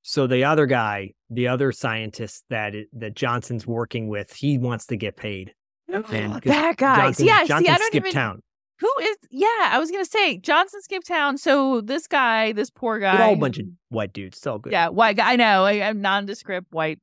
so 0.02 0.26
the 0.26 0.44
other 0.44 0.66
guy, 0.66 1.12
the 1.30 1.48
other 1.48 1.72
scientist 1.72 2.44
that 2.50 2.74
that 2.92 3.14
Johnson's 3.14 3.66
working 3.66 4.08
with, 4.08 4.32
he 4.32 4.58
wants 4.58 4.86
to 4.86 4.96
get 4.96 5.16
paid. 5.16 5.54
And 5.88 6.04
'cause 6.34 6.42
that 6.44 6.76
guy. 6.76 6.96
Johnson, 6.96 7.26
yeah, 7.26 7.44
Johnson 7.44 7.64
see, 7.66 7.70
I 7.72 7.78
don't 7.78 7.86
skipped 7.86 8.06
even 8.08 8.12
town. 8.12 8.42
Who 8.80 8.90
is 9.02 9.16
yeah, 9.30 9.46
I 9.70 9.78
was 9.78 9.90
gonna 9.90 10.04
say 10.04 10.38
Johnson 10.38 10.80
skipped 10.82 11.06
town. 11.06 11.38
So 11.38 11.80
this 11.80 12.06
guy, 12.06 12.52
this 12.52 12.70
poor 12.70 12.98
guy 12.98 13.28
old 13.28 13.40
bunch 13.40 13.58
of 13.58 13.66
white 13.88 14.12
dudes. 14.12 14.38
It's 14.38 14.46
all 14.46 14.58
good. 14.58 14.72
Yeah, 14.72 14.88
white 14.88 15.16
guy. 15.16 15.32
I 15.32 15.36
know. 15.36 15.64
I, 15.64 15.82
I'm 15.88 16.00
nondescript 16.00 16.68
white 16.70 16.98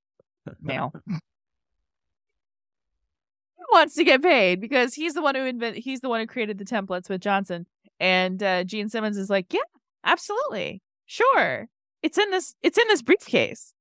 male. 0.62 0.94
He 3.58 3.64
wants 3.72 3.96
to 3.96 4.04
get 4.04 4.22
paid 4.22 4.62
because 4.62 4.94
he's 4.94 5.14
the 5.14 5.22
one 5.22 5.36
who 5.36 5.44
invent. 5.44 5.78
He's 5.78 6.02
the 6.02 6.10
one 6.10 6.20
who 6.20 6.28
created 6.28 6.58
the 6.58 6.66
templates 6.66 7.10
with 7.10 7.22
Johnson. 7.22 7.66
And 8.00 8.42
uh, 8.44 8.64
Gene 8.64 8.90
Simmons 8.90 9.18
is 9.18 9.30
like, 9.30 9.52
yeah, 9.54 9.62
absolutely, 10.04 10.82
sure. 11.06 11.68
It's 12.04 12.18
in 12.18 12.30
this. 12.32 12.54
It's 12.62 12.78
in 12.78 12.88
this 12.90 13.02
briefcase. 13.02 13.74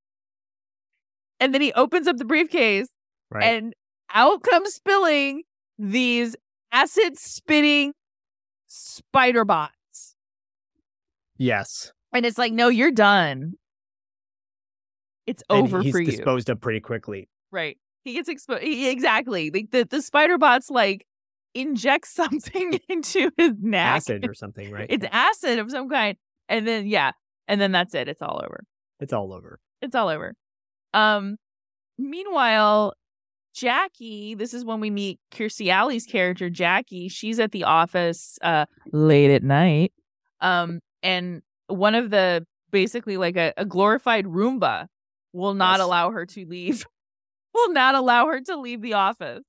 And 1.40 1.52
then 1.52 1.60
he 1.60 1.72
opens 1.74 2.06
up 2.06 2.16
the 2.16 2.24
briefcase, 2.24 2.88
Right. 3.30 3.44
and 3.44 3.74
out 4.14 4.42
comes 4.42 4.72
spilling 4.72 5.42
these 5.78 6.36
acid 6.74 7.16
spitting 7.18 7.92
spider 8.66 9.44
bots. 9.44 10.16
yes. 11.36 11.92
And 12.12 12.24
it's 12.24 12.38
like, 12.38 12.52
no, 12.52 12.68
you're 12.68 12.92
done. 12.92 13.54
It's 15.26 15.42
And 15.50 15.64
over 15.64 15.80
he's 15.82 15.92
for 15.92 16.00
you. 16.00 16.06
disposed 16.10 16.48
of 16.48 16.60
pretty 16.60 16.80
quickly. 16.80 17.28
Right. 17.50 17.76
He 18.04 18.12
gets 18.14 18.28
exposed. 18.28 18.62
Exactly. 18.62 19.50
Like 19.50 19.70
the, 19.70 19.84
the 19.84 20.00
spider 20.02 20.38
bots 20.38 20.70
like 20.70 21.06
inject 21.54 22.06
something 22.08 22.78
into 22.88 23.30
his 23.36 23.52
neck. 23.60 23.96
Acid 23.96 24.28
or 24.28 24.34
something, 24.34 24.70
right? 24.70 24.86
It's 24.90 25.04
acid 25.10 25.58
of 25.58 25.70
some 25.70 25.88
kind. 25.88 26.16
And 26.48 26.66
then 26.68 26.86
yeah. 26.86 27.12
And 27.48 27.60
then 27.60 27.72
that's 27.72 27.94
it. 27.94 28.08
It's 28.08 28.22
all 28.22 28.40
over. 28.44 28.64
it's 29.00 29.12
all 29.12 29.32
over. 29.32 29.58
It's 29.82 29.94
all 29.94 30.08
over. 30.08 30.34
Um 30.92 31.36
meanwhile, 31.98 32.94
Jackie, 33.54 34.34
this 34.34 34.52
is 34.52 34.64
when 34.64 34.80
we 34.80 34.90
meet 34.90 35.20
Kirstie 35.30 35.68
Alley's 35.68 36.06
character, 36.06 36.50
Jackie. 36.50 37.08
She's 37.08 37.38
at 37.38 37.52
the 37.52 37.64
office 37.64 38.38
uh 38.42 38.66
late 38.92 39.30
at 39.30 39.42
night. 39.44 39.92
Um 40.40 40.80
and 41.02 41.40
one 41.68 41.94
of 41.94 42.10
the 42.10 42.44
basically 42.72 43.16
like 43.16 43.36
a, 43.36 43.52
a 43.56 43.64
glorified 43.64 44.26
Roomba 44.26 44.86
will 45.32 45.54
not 45.54 45.78
Yes. 45.78 45.86
allow 45.86 46.10
her 46.10 46.26
to 46.26 46.44
leave. 46.46 46.84
will 47.54 47.72
not 47.72 47.94
allow 47.94 48.26
her 48.26 48.40
to 48.40 48.56
leave 48.56 48.82
the 48.82 48.94
office. 48.94 49.44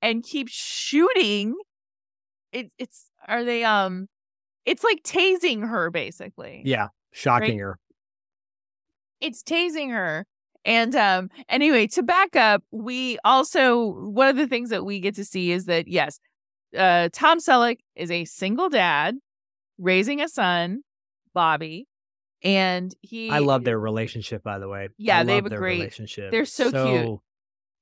And 0.00 0.22
keep 0.24 0.48
shooting. 0.48 1.54
It, 2.52 2.70
it's 2.78 3.10
are 3.26 3.44
they 3.44 3.64
um 3.64 4.08
it's 4.64 4.82
like 4.82 5.02
tasing 5.02 5.68
her 5.68 5.90
basically 5.90 6.62
Yeah. 6.64 6.88
Shocking 7.12 7.58
her. 7.58 7.78
it's 9.20 9.42
tasing 9.42 9.90
her 9.90 10.24
and 10.64 10.94
um 10.96 11.30
anyway 11.48 11.86
to 11.86 12.02
back 12.02 12.34
up 12.36 12.62
we 12.72 13.18
also 13.24 13.78
one 14.10 14.28
of 14.28 14.36
the 14.36 14.46
things 14.46 14.70
that 14.70 14.84
we 14.84 15.00
get 15.00 15.14
to 15.14 15.24
see 15.24 15.50
is 15.52 15.66
that 15.66 15.86
yes 15.88 16.18
uh 16.76 17.08
tom 17.12 17.38
selleck 17.38 17.78
is 17.96 18.10
a 18.10 18.24
single 18.24 18.68
dad 18.68 19.16
raising 19.78 20.20
a 20.20 20.28
son 20.28 20.82
bobby 21.34 21.86
and 22.42 22.94
he 23.02 23.30
I 23.30 23.40
love 23.40 23.64
their 23.64 23.80
relationship, 23.80 24.44
by 24.44 24.60
the 24.60 24.68
way. 24.68 24.88
Yeah, 24.96 25.24
they 25.24 25.34
have 25.34 25.46
a 25.46 25.48
their 25.48 25.58
great- 25.58 25.78
relationship. 25.80 26.30
they're 26.30 26.44
so 26.44 26.70
cute. 26.70 27.18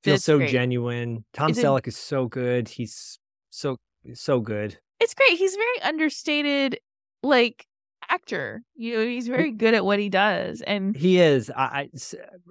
Feels 0.03 0.23
so 0.23 0.37
great. 0.39 0.49
genuine. 0.49 1.25
Tom 1.33 1.51
It's 1.51 1.59
a- 1.59 1.63
Selleck 1.63 1.87
is 1.87 1.95
so 1.95 2.25
good. 2.25 2.67
He's 2.69 3.19
so 3.51 3.77
so 4.15 4.39
good. 4.39 4.79
it's 4.99 5.13
great 5.13 5.37
he's 5.37 5.55
very 5.55 5.81
understated 5.83 6.79
like 7.21 7.67
actor 8.09 8.61
you 8.75 8.95
know 8.95 9.05
he's 9.05 9.27
very 9.27 9.51
good 9.51 9.73
at 9.73 9.83
what 9.85 9.99
he 9.99 10.09
does 10.09 10.61
and 10.61 10.95
He 10.95 11.19
is. 11.19 11.49
I, 11.55 11.89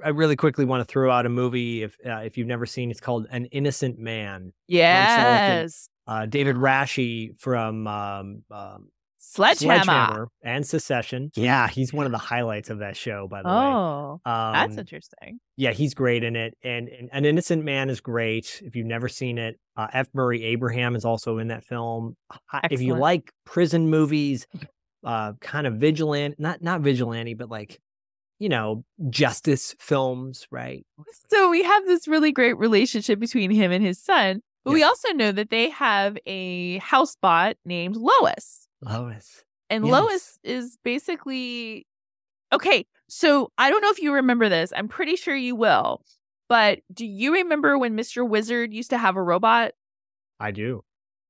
I 0.05 0.11
really 0.11 0.37
quickly 0.37 0.65
want 0.65 0.81
to 0.81 0.85
throw 0.85 1.11
out 1.11 1.27
a 1.27 1.29
movie 1.29 1.83
if 1.83 1.97
uh, 2.05 2.19
if 2.19 2.37
you've 2.37 2.47
never 2.47 2.67
seen. 2.67 2.91
It's 2.91 3.01
called 3.01 3.27
An 3.31 3.47
Innocent 3.47 3.99
Man. 3.99 4.53
yes 4.69 5.89
Uh, 6.07 6.27
David 6.27 6.57
Rasche 6.57 7.39
from 7.41 7.87
um, 7.87 8.43
um, 8.51 8.89
sledgehammer, 9.19 10.29
and 10.43 10.65
Succession. 10.67 11.31
Yeah, 11.35 11.67
he's 11.69 11.93
one 11.93 12.07
of 12.07 12.13
the 12.13 12.19
highlights 12.19 12.71
of 12.71 12.79
that 12.79 12.97
show. 12.97 13.27
By 13.29 13.43
the 13.43 13.49
way, 13.49 13.55
oh 13.55 14.21
um, 14.25 14.53
that's 14.53 14.77
interesting 14.79 15.41
yeah, 15.59 15.73
he's 15.73 15.95
great 15.95 16.23
in 16.23 16.37
it. 16.37 16.53
And, 16.63 16.89
and 16.89 17.09
An 17.13 17.25
Innocent 17.25 17.65
Man 17.65 17.89
is 17.89 18.01
great. 18.03 18.61
If 18.63 18.77
you've 18.77 18.87
never 18.87 19.09
seen 19.09 19.39
it, 19.39 19.59
uh, 19.75 19.87
F. 19.93 20.07
Murray 20.13 20.45
Abraham 20.45 20.95
is 20.95 21.05
also 21.07 21.39
in 21.39 21.49
that 21.49 21.65
film. 21.65 22.15
I- 22.53 22.69
If 22.71 22.83
you 22.83 22.95
like 22.95 23.33
prison 23.47 23.89
movies, 23.89 24.47
uh, 25.07 25.33
kind 25.41 25.67
of 25.67 25.75
vigilant, 25.75 26.39
not 26.39 26.61
not 26.63 26.81
vigilante, 26.81 27.35
but 27.35 27.49
like 27.49 27.81
you 28.39 28.49
know 28.49 28.85
justice 29.09 29.75
films, 29.79 30.47
right? 30.51 30.85
So 31.31 31.49
we 31.49 31.63
have 31.63 31.87
this 31.87 32.07
really 32.07 32.33
great 32.33 32.59
relationship 32.59 33.19
between 33.19 33.51
him 33.51 33.71
and 33.73 33.85
his 33.85 33.99
son, 33.99 34.43
but 34.65 34.75
we 34.75 34.83
also 34.83 35.13
know 35.13 35.31
that 35.33 35.51
they 35.51 35.71
have 35.71 36.19
a 36.27 36.81
housebot 36.81 37.55
named 37.65 37.97
Lois. 37.97 38.67
Lois. 38.83 39.45
And 39.71 39.87
Yes. 39.87 39.93
Lois 39.93 40.39
is 40.43 40.77
basically 40.83 41.87
okay. 42.53 42.85
So 43.09 43.53
I 43.57 43.71
don't 43.71 43.81
know 43.81 43.91
if 43.91 44.01
you 44.01 44.13
remember 44.13 44.49
this. 44.49 44.73
I'm 44.77 44.89
pretty 44.89 45.15
sure 45.17 45.37
you 45.37 45.55
will. 45.55 46.03
But 46.49 46.81
do 46.93 47.07
you 47.07 47.33
remember 47.33 47.79
when 47.79 47.97
Mr. 47.97 48.29
Wizard 48.29 48.73
used 48.73 48.91
to 48.91 48.99
have 48.99 49.17
a 49.17 49.23
robot 49.23 49.73
I 50.39 50.51
do. 50.51 50.85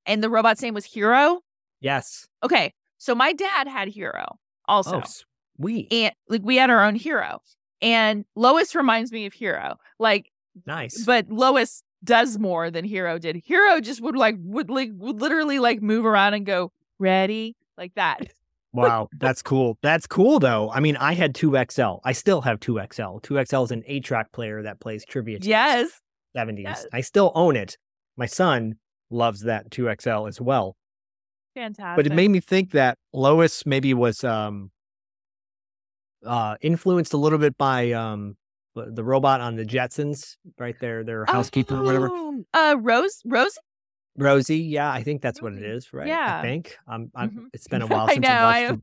and 0.04 0.22
the 0.22 0.30
robot's 0.30 0.62
name 0.62 0.74
was 0.74 0.84
Hero? 0.84 1.40
Yes. 1.80 2.26
Okay. 2.42 2.72
So 2.98 3.14
my 3.14 3.32
dad 3.32 3.68
had 3.68 3.88
Hero 3.88 4.24
oh, 4.28 4.36
also. 4.68 5.00
Oh, 5.04 5.10
sweet. 5.58 5.88
and 5.92 6.14
like 6.28 6.42
we 6.42 6.56
had 6.56 6.70
our 6.70 6.84
own 6.84 6.94
hero. 6.94 7.40
And 7.82 8.24
Lois 8.34 8.74
reminds 8.74 9.12
me 9.12 9.26
of 9.26 9.34
Hero. 9.34 9.76
Like, 9.98 10.30
nice. 10.66 11.04
but 11.04 11.28
Lois 11.28 11.82
does 12.02 12.38
more 12.38 12.70
than 12.70 12.84
Hero 12.84 13.18
did. 13.18 13.36
Hero 13.44 13.80
just 13.80 14.00
would 14.00 14.16
like 14.16 14.36
would 14.38 14.70
like 14.70 14.90
would 14.94 15.20
literally 15.20 15.58
like 15.58 15.82
move 15.82 16.06
around 16.06 16.34
and 16.34 16.46
go, 16.46 16.72
ready? 16.98 17.56
Like 17.76 17.94
that. 17.94 18.20
Wow, 18.72 19.08
that's 19.18 19.40
cool. 19.40 19.78
That's 19.82 20.06
cool 20.06 20.38
though. 20.38 20.70
I 20.70 20.80
mean, 20.80 20.96
I 20.96 21.14
had 21.14 21.34
2XL. 21.34 22.00
I 22.04 22.12
still 22.12 22.42
have 22.42 22.60
2XL. 22.60 23.22
2XL 23.22 23.64
is 23.64 23.70
an 23.70 23.82
8-track 23.88 24.32
player 24.32 24.62
that 24.64 24.80
plays 24.80 25.02
trivia 25.06 25.38
Yes. 25.40 25.98
70s. 26.36 26.62
yes. 26.62 26.86
I 26.92 27.00
still 27.00 27.32
own 27.34 27.56
it. 27.56 27.78
My 28.18 28.26
son 28.26 28.74
loves 29.08 29.40
that 29.42 29.70
2XL 29.70 30.28
as 30.28 30.42
well. 30.42 30.76
Fantastic. 31.56 31.96
But 31.96 32.06
it 32.06 32.14
made 32.14 32.28
me 32.30 32.38
think 32.40 32.70
that 32.72 32.98
Lois 33.12 33.64
maybe 33.66 33.92
was 33.94 34.22
um 34.22 34.70
uh 36.24 36.56
influenced 36.60 37.12
a 37.12 37.16
little 37.16 37.38
bit 37.38 37.56
by 37.58 37.92
um 37.92 38.36
the 38.74 39.02
robot 39.02 39.40
on 39.40 39.56
the 39.56 39.64
Jetsons, 39.64 40.36
right 40.58 40.76
there, 40.80 41.02
their 41.02 41.24
housekeeper 41.24 41.76
or 41.78 41.82
whatever. 41.82 42.10
Oh, 42.12 42.44
Uh 42.52 42.76
Rose 42.78 43.22
Rose 43.24 43.56
Rosie, 44.18 44.58
yeah, 44.58 44.90
I 44.92 45.02
think 45.02 45.22
that's 45.22 45.40
what 45.42 45.52
it 45.54 45.62
is, 45.62 45.92
right? 45.92 46.06
Yeah. 46.06 46.38
I 46.38 46.42
think. 46.42 46.76
I'm 46.86 47.10
Mhm. 47.16 47.46
it's 47.52 47.68
been 47.68 47.82
a 47.82 47.86
while 47.92 48.08
since 48.08 48.20
know, 48.20 48.28
I 48.28 48.42
watched 48.42 48.56
I- 48.56 48.66
them. 48.68 48.82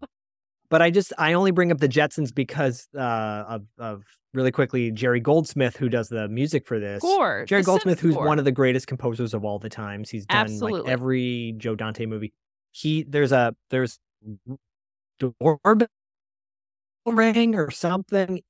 But 0.69 0.81
I 0.81 0.89
just 0.89 1.13
I 1.19 1.33
only 1.33 1.51
bring 1.51 1.71
up 1.71 1.77
the 1.77 1.87
Jetsons 1.89 2.33
because 2.33 2.87
uh 2.97 2.99
of 3.47 3.65
of 3.77 4.03
really 4.33 4.51
quickly 4.51 4.89
Jerry 4.89 5.19
Goldsmith 5.19 5.75
who 5.77 5.89
does 5.89 6.07
the 6.09 6.27
music 6.27 6.65
for 6.65 6.79
this. 6.79 7.01
score. 7.03 7.45
Jerry 7.45 7.61
Goldsmith, 7.61 7.99
who's 7.99 8.15
one 8.15 8.39
of 8.39 8.45
the 8.45 8.51
greatest 8.51 8.87
composers 8.87 9.35
of 9.35 9.45
all 9.45 9.59
the 9.59 9.69
times. 9.69 10.09
He's 10.09 10.25
done 10.25 10.57
like 10.59 10.87
every 10.87 11.53
Joe 11.57 11.75
Dante 11.75 12.07
movie. 12.07 12.33
He 12.73 13.03
there's 13.03 13.31
a 13.31 13.55
there's 13.69 13.99
doorbell 15.19 15.87
ring 17.05 17.55
or 17.55 17.71
something 17.71 18.41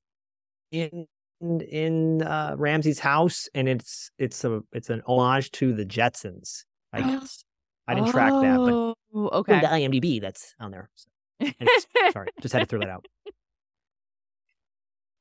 in 0.72 1.06
in 1.40 2.22
uh, 2.22 2.54
Ramsey's 2.56 2.98
house, 2.98 3.48
and 3.54 3.68
it's 3.68 4.10
it's 4.18 4.44
a 4.44 4.62
it's 4.72 4.90
an 4.90 5.02
homage 5.06 5.50
to 5.52 5.72
the 5.72 5.84
Jetsons. 5.84 6.64
I 6.92 7.02
guess 7.02 7.44
I 7.86 7.94
didn't 7.94 8.10
track 8.10 8.32
that, 8.40 8.60
but 8.64 8.94
Oh, 9.16 9.28
okay. 9.28 9.60
the 9.60 9.66
IMDb, 9.66 10.20
that's 10.20 10.54
on 10.58 10.72
there. 10.72 10.88
So, 10.94 11.08
anyways, 11.40 11.86
sorry, 12.12 12.28
just 12.40 12.52
had 12.52 12.60
to 12.60 12.66
throw 12.66 12.80
that 12.80 12.88
out. 12.88 13.06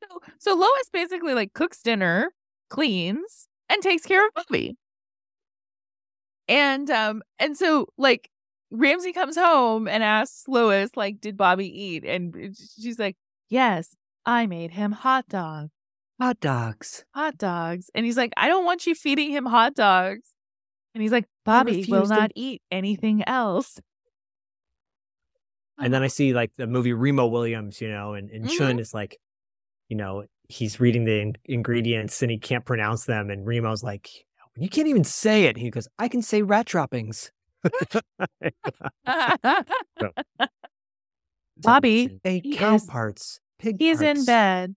So, 0.03 0.19
so 0.39 0.55
Lois 0.55 0.89
basically 0.91 1.33
like 1.35 1.53
cooks 1.53 1.81
dinner, 1.81 2.31
cleans, 2.69 3.47
and 3.69 3.83
takes 3.83 4.05
care 4.05 4.25
of 4.25 4.33
Bobby. 4.33 4.75
And 6.47 6.89
um 6.89 7.21
and 7.39 7.57
so 7.57 7.87
like 7.97 8.29
Ramsey 8.73 9.13
comes 9.13 9.37
home 9.37 9.87
and 9.87 10.03
asks 10.03 10.47
Lois 10.47 10.89
like 10.95 11.21
did 11.21 11.37
Bobby 11.37 11.67
eat 11.67 12.03
and 12.03 12.55
she's 12.81 12.99
like 12.99 13.15
yes 13.49 13.95
I 14.25 14.47
made 14.47 14.71
him 14.71 14.91
hot 14.91 15.27
dog 15.29 15.69
Hot 16.19 16.39
dogs. 16.39 17.05
hot 17.13 17.37
dogs 17.37 17.89
and 17.93 18.05
he's 18.05 18.17
like 18.17 18.33
I 18.35 18.47
don't 18.47 18.65
want 18.65 18.85
you 18.85 18.95
feeding 18.95 19.29
him 19.31 19.45
hot 19.45 19.75
dogs 19.75 20.33
and 20.93 21.01
he's 21.01 21.11
like 21.11 21.25
Bobby 21.45 21.71
will 21.71 21.77
refuse 21.79 22.09
to- 22.09 22.15
not 22.15 22.31
eat 22.35 22.61
anything 22.71 23.23
else 23.27 23.79
And 25.79 25.93
then 25.93 26.03
I 26.03 26.07
see 26.07 26.33
like 26.33 26.51
the 26.57 26.67
movie 26.67 26.93
Remo 26.93 27.25
Williams, 27.27 27.81
you 27.81 27.89
know, 27.89 28.13
and, 28.13 28.29
and 28.29 28.45
Chiun 28.45 28.69
mm-hmm. 28.71 28.79
is 28.79 28.93
like, 28.93 29.17
you 29.89 29.97
know, 29.97 30.25
he's 30.47 30.79
reading 30.79 31.05
the 31.05 31.19
in- 31.19 31.35
ingredients 31.45 32.21
and 32.21 32.29
he 32.31 32.37
can't 32.37 32.63
pronounce 32.65 33.05
them. 33.05 33.29
And 33.29 33.45
Remo's 33.45 33.83
like, 33.83 34.09
you 34.55 34.69
can't 34.69 34.87
even 34.87 35.03
say 35.03 35.45
it. 35.45 35.57
He 35.57 35.71
goes, 35.71 35.87
I 35.97 36.07
can 36.07 36.21
say 36.21 36.41
rat 36.43 36.67
droppings. 36.67 37.31
Bobby, 41.57 42.19
Say 42.25 42.41
he 42.43 42.55
cow 42.55 42.75
is- 42.75 42.85
parts, 42.85 43.39
pig 43.59 43.77
he's 43.79 44.01
in 44.01 44.25
bed 44.25 44.75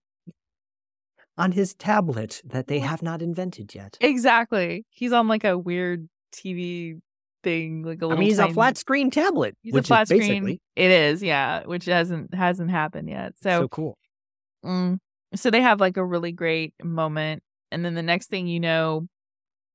on 1.37 1.51
his 1.51 1.73
tablet 1.75 2.41
that 2.45 2.67
they 2.67 2.79
have 2.79 3.01
not 3.01 3.21
invented 3.21 3.75
yet. 3.75 3.97
exactly 4.01 4.85
he's 4.89 5.11
on 5.11 5.27
like 5.27 5.43
a 5.43 5.57
weird 5.57 6.07
TV 6.33 6.99
thing 7.43 7.83
like 7.83 8.01
a 8.01 8.07
little 8.07 8.19
mean, 8.19 8.29
he's 8.29 8.39
a 8.39 8.49
flat 8.49 8.77
screen 8.77 9.11
tablet, 9.11 9.55
He's 9.61 9.73
which 9.73 9.85
a 9.85 9.87
flat 9.87 10.03
is 10.03 10.09
basically 10.09 10.35
screen. 10.37 10.59
It 10.75 10.91
is, 10.91 11.23
yeah, 11.23 11.63
which 11.65 11.85
hasn't 11.85 12.33
hasn't 12.33 12.71
happened 12.71 13.09
yet. 13.09 13.33
so, 13.41 13.61
So, 13.61 13.67
cool. 13.67 13.97
mm, 14.65 14.97
so 15.35 15.51
they 15.51 15.61
have 15.61 15.79
like 15.79 15.97
a 15.97 16.05
really 16.05 16.31
great 16.31 16.73
moment, 16.83 17.43
and 17.71 17.83
then 17.85 17.93
the 17.95 18.01
next 18.03 18.27
thing 18.27 18.47
you 18.47 18.59
know, 18.59 19.07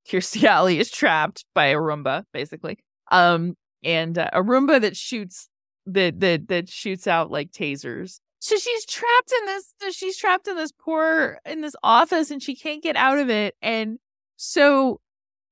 Kirstie 0.09 0.43
Alley 0.43 0.79
is 0.79 0.91
trapped 0.91 1.45
by 1.55 1.67
a 1.67 1.75
Roomba, 1.77 2.23
basically. 2.33 2.77
Um, 3.11 3.55
and 3.83 4.17
uh, 4.17 4.29
a 4.33 4.41
Roomba 4.41 4.81
that 4.81 4.95
shoots 4.95 5.49
that 5.85 6.19
that 6.21 6.47
that 6.47 6.69
shoots 6.69 7.07
out 7.07 7.31
like 7.31 7.51
tasers. 7.51 8.19
So 8.39 8.55
she's 8.57 8.85
trapped 8.85 9.33
in 9.39 9.45
this. 9.45 9.73
She's 9.95 10.17
trapped 10.17 10.47
in 10.47 10.55
this 10.55 10.71
poor 10.71 11.39
in 11.45 11.61
this 11.61 11.75
office, 11.83 12.31
and 12.31 12.41
she 12.41 12.55
can't 12.55 12.83
get 12.83 12.95
out 12.95 13.17
of 13.17 13.29
it. 13.29 13.55
And 13.61 13.99
so 14.35 14.99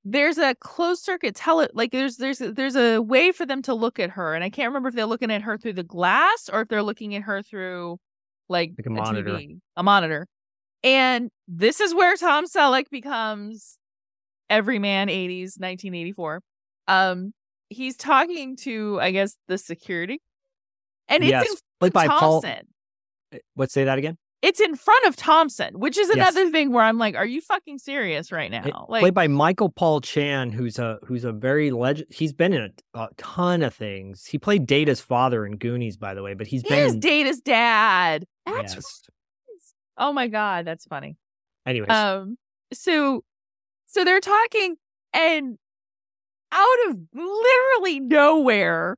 there's 0.04 0.38
a 0.38 0.56
closed 0.56 1.04
circuit 1.04 1.36
tele 1.36 1.68
like 1.74 1.91
there's 1.91 2.18
there's 2.18 2.41
a, 2.41 2.52
there's 2.52 2.76
a 2.76 2.99
way 2.99 3.32
for 3.32 3.45
them 3.45 3.62
to 3.62 3.74
look 3.74 3.99
at 3.99 4.10
her 4.10 4.34
and 4.34 4.43
i 4.43 4.49
can't 4.49 4.70
remember 4.70 4.89
if 4.89 4.95
they're 4.95 5.06
looking 5.06 5.30
at 5.32 5.43
her 5.43 5.58
through 5.58 5.74
the 5.74 5.84
glass 5.84 6.49
or 6.52 6.62
if 6.62 6.68
they're 6.70 6.82
looking 6.82 7.14
at 7.14 7.22
her 7.22 7.43
through 7.43 7.97
like, 8.49 8.72
Like 8.78 8.88
a 8.88 8.89
monitor. 8.89 9.30
TV, 9.30 9.60
a 9.78 9.84
monitor 9.84 10.28
and 10.84 11.30
this 11.47 11.80
is 11.80 11.93
where 11.93 12.16
tom 12.16 12.45
selleck 12.45 12.86
becomes 12.89 13.78
everyman 14.49 15.08
80s 15.08 15.60
1984 15.60 16.41
um 16.88 17.32
he's 17.72 17.96
talking 17.96 18.56
to 18.56 19.00
i 19.02 19.12
guess 19.12 19.36
the 19.48 19.58
security 19.58 20.20
and 21.08 21.24
Yes, 21.24 21.44
it's 21.46 21.54
in 21.54 21.58
played 21.80 21.94
by 21.94 22.08
thompson 22.08 22.68
Let's 23.56 23.74
say 23.74 23.86
that 23.86 23.98
again. 23.98 24.18
it's 24.42 24.60
in 24.60 24.76
front 24.76 25.06
of 25.06 25.16
thompson 25.16 25.80
which 25.80 25.98
is 25.98 26.08
Yes. 26.14 26.16
another 26.36 26.52
thing 26.52 26.72
where 26.72 26.84
i'm 26.84 26.98
like 26.98 27.16
are 27.16 27.26
you 27.26 27.40
fucking 27.42 27.80
serious 27.80 28.32
right 28.32 28.52
now 28.52 28.64
It- 28.66 28.74
like 28.90 29.02
played 29.02 29.14
by 29.14 29.28
Michael 29.28 29.70
Paul 29.70 30.02
Chan, 30.02 30.52
who's 30.52 30.78
a 30.80 31.00
who's 31.06 31.24
a 31.24 31.32
very 31.32 31.72
legend. 31.72 32.08
He's 32.12 32.34
been 32.34 32.52
in 32.54 32.62
a, 32.94 33.00
a 33.00 33.08
ton 33.18 33.62
of 33.64 33.74
things. 33.74 34.26
He 34.26 34.38
played 34.38 34.66
Data's 34.68 35.00
father 35.02 35.46
in 35.46 35.58
Goonies, 35.58 35.96
by 35.98 36.14
the 36.14 36.22
way, 36.24 36.34
but 36.34 36.48
he's 36.48 36.62
he 36.64 36.70
been 36.70 36.90
in. 36.96 37.00
data's 37.00 37.40
dad 37.40 38.26
that's 38.46 38.76
Yes. 38.76 39.02
Oh 39.98 40.12
my 40.12 40.28
god, 40.28 40.66
that's 40.66 40.86
funny. 40.86 41.16
Anyways, 41.66 41.90
Um 41.90 42.38
so 42.74 43.24
so 43.86 44.04
they're 44.04 44.20
talking 44.22 44.76
and 45.14 45.58
out 46.52 46.89
of 46.89 46.97
literally 47.14 47.99
nowhere, 47.99 48.97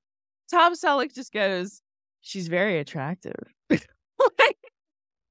Tom 0.51 0.73
Selleck 0.73 1.13
just 1.13 1.31
goes, 1.31 1.81
She's 2.21 2.47
very 2.47 2.79
attractive. 2.79 3.35
Like, 4.39 4.57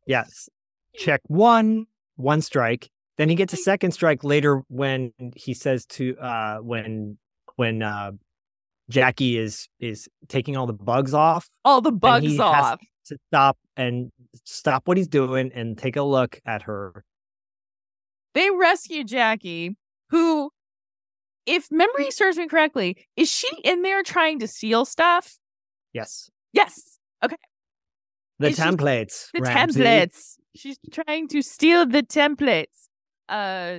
yes. 0.06 0.50
Check 0.96 1.22
one, 1.26 1.86
one 2.16 2.42
strike. 2.42 2.90
Then 3.16 3.30
he 3.30 3.34
gets 3.34 3.54
a 3.54 3.56
second 3.56 3.92
strike 3.92 4.22
later 4.22 4.62
when 4.68 5.12
he 5.34 5.54
says 5.54 5.86
to 5.86 6.16
uh 6.18 6.58
when 6.58 7.16
when 7.56 7.82
uh 7.82 8.12
Jackie 8.90 9.38
is 9.38 9.68
is 9.80 10.08
taking 10.28 10.56
all 10.58 10.66
the 10.66 10.74
bugs 10.74 11.14
off 11.14 11.48
all 11.64 11.80
the 11.80 11.90
he 11.90 11.96
bugs 11.96 12.38
off. 12.38 12.80
to 13.06 13.16
stop 13.28 13.56
and 13.76 14.10
stop 14.44 14.86
what 14.86 14.98
he's 14.98 15.08
doing 15.08 15.50
and 15.54 15.78
take 15.78 15.96
a 15.96 16.02
look 16.02 16.40
at 16.44 16.62
her. 16.62 17.04
They 18.34 18.50
rescue 18.50 19.04
Jackie, 19.04 19.76
who, 20.10 20.50
if 21.47 21.70
memory 21.70 22.11
serves 22.11 22.36
me 22.36 22.47
correctly, 22.49 22.97
is 23.16 23.30
she 23.30 23.49
in 23.64 23.82
there 23.82 24.03
trying 24.03 24.38
to 24.40 24.47
steal 24.47 24.84
stuff? 24.84 25.36
Yes. 25.93 26.30
Yes. 26.53 26.99
Okay. 27.24 27.36
The 28.38 28.49
Is 28.49 28.57
she- 28.57 28.62
templates. 28.62 29.28
the 29.34 29.40
Ramsey. 29.43 29.80
templates. 29.80 30.34
She's 30.55 30.78
trying 30.93 31.28
to 31.28 31.43
steal 31.43 31.86
the 31.86 32.03
templates. 32.03 32.88
Uh, 33.28 33.78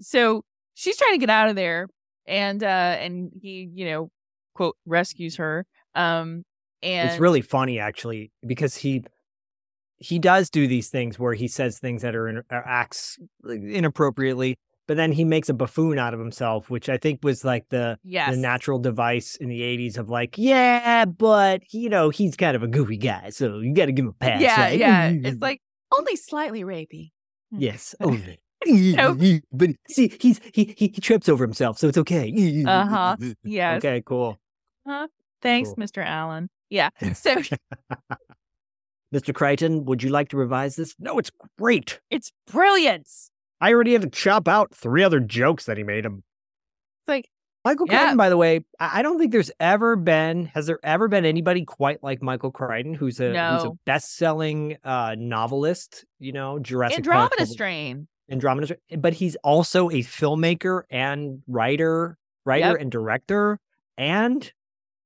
so 0.00 0.44
she's 0.74 0.96
trying 0.96 1.12
to 1.14 1.18
get 1.18 1.30
out 1.30 1.48
of 1.48 1.56
there, 1.56 1.88
and 2.26 2.62
uh, 2.62 2.66
and 3.00 3.30
he, 3.42 3.68
you 3.74 3.86
know, 3.86 4.10
quote 4.54 4.76
rescues 4.86 5.36
her. 5.36 5.66
Um, 5.96 6.44
and 6.82 7.08
It's 7.10 7.18
really 7.18 7.40
funny 7.40 7.78
actually 7.80 8.30
because 8.46 8.76
he 8.76 9.02
he 9.96 10.18
does 10.18 10.50
do 10.50 10.68
these 10.68 10.90
things 10.90 11.18
where 11.18 11.34
he 11.34 11.48
says 11.48 11.78
things 11.78 12.02
that 12.02 12.14
are 12.14 12.28
in, 12.28 12.36
or 12.50 12.62
acts 12.68 13.18
inappropriately, 13.44 14.56
but 14.86 14.96
then 14.96 15.12
he 15.12 15.24
makes 15.24 15.48
a 15.48 15.54
buffoon 15.54 15.98
out 15.98 16.14
of 16.14 16.20
himself, 16.20 16.70
which 16.70 16.88
I 16.88 16.96
think 16.96 17.20
was 17.22 17.44
like 17.44 17.68
the 17.70 17.98
yes, 18.04 18.30
the 18.34 18.36
natural 18.40 18.78
device 18.78 19.36
in 19.36 19.48
the 19.48 19.60
'80s 19.62 19.98
of 19.98 20.08
like, 20.10 20.36
yeah, 20.38 21.04
but 21.04 21.62
you 21.72 21.88
know 21.88 22.10
he's 22.10 22.36
kind 22.36 22.54
of 22.56 22.62
a 22.62 22.68
goofy 22.68 22.96
guy, 22.96 23.30
so 23.30 23.58
you 23.58 23.72
got 23.74 23.86
to 23.86 23.92
give 23.92 24.04
him 24.04 24.10
a 24.10 24.24
pass. 24.24 24.40
yeah, 24.40 24.60
right? 24.60 24.78
yeah. 24.78 25.08
It's 25.12 25.40
like 25.42 25.60
only 25.96 26.16
slightly 26.16 26.62
rapey. 26.64 27.12
yes, 27.50 27.94
only. 28.00 28.40
but 29.52 29.70
see, 29.90 30.16
he's 30.20 30.40
he, 30.54 30.74
he 30.78 30.88
trips 30.88 31.28
over 31.28 31.44
himself, 31.44 31.76
so 31.78 31.88
it's 31.88 31.98
okay. 31.98 32.64
Uh-huh. 32.66 33.16
Yes. 33.42 33.78
Okay, 33.84 34.02
cool. 34.06 34.38
Thanks, 35.42 35.68
Cool. 35.68 35.76
Mr. 35.76 36.02
Allen. 36.04 36.48
Yeah. 36.70 36.88
So 37.14 37.36
Mr. 39.14 39.34
Crichton, 39.34 39.84
would 39.84 40.02
you 40.02 40.08
like 40.10 40.28
to 40.30 40.36
revise 40.36 40.76
this? 40.76 40.94
No, 40.98 41.18
it's 41.18 41.30
great. 41.58 42.00
it's 42.10 42.32
brilliant. 42.50 43.06
I 43.60 43.72
already 43.72 43.92
had 43.92 44.02
to 44.02 44.10
chop 44.10 44.48
out 44.48 44.74
three 44.74 45.02
other 45.02 45.20
jokes 45.20 45.64
that 45.66 45.76
he 45.76 45.84
made 45.84 46.04
him. 46.04 46.22
It's 47.02 47.08
like, 47.08 47.30
Michael 47.64 47.86
Yeah. 47.88 47.98
Crichton, 47.98 48.16
by 48.18 48.28
the 48.28 48.36
way, 48.36 48.64
I 48.78 48.98
I 48.98 49.02
don't 49.02 49.18
think 49.18 49.32
there's 49.32 49.50
ever 49.58 49.96
been 49.96 50.46
has 50.46 50.66
there 50.66 50.78
ever 50.82 51.08
been 51.08 51.24
anybody 51.24 51.64
quite 51.64 52.02
like 52.02 52.20
Michael 52.22 52.50
Crichton, 52.50 52.92
who's 52.94 53.20
a 53.20 53.28
who's 53.28 53.64
a 53.64 53.70
best-selling 53.86 54.76
uh, 54.84 55.14
novelist. 55.18 56.04
You 56.18 56.32
know, 56.32 56.58
Jurassic 56.58 56.98
Andromeda 56.98 57.30
Couple- 57.30 57.46
Strain. 57.46 58.06
Andromeda, 58.30 58.66
Strain, 58.66 59.00
but 59.00 59.14
he's 59.14 59.36
also 59.36 59.88
a 59.90 60.00
filmmaker 60.02 60.82
and 60.90 61.42
writer, 61.46 62.18
writer 62.44 62.68
Yep. 62.72 62.80
and 62.80 62.90
director 62.92 63.58
and 63.96 64.52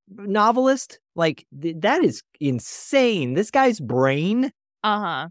novelist. 0.09 0.99
Like 1.15 1.47
th- 1.61 1.77
that 1.81 2.03
is 2.05 2.23
insane. 2.41 3.35
This 3.35 3.51
guy's 3.51 3.81
brain, 3.81 4.53
Uh 4.83 5.01
huh. 5.01 5.29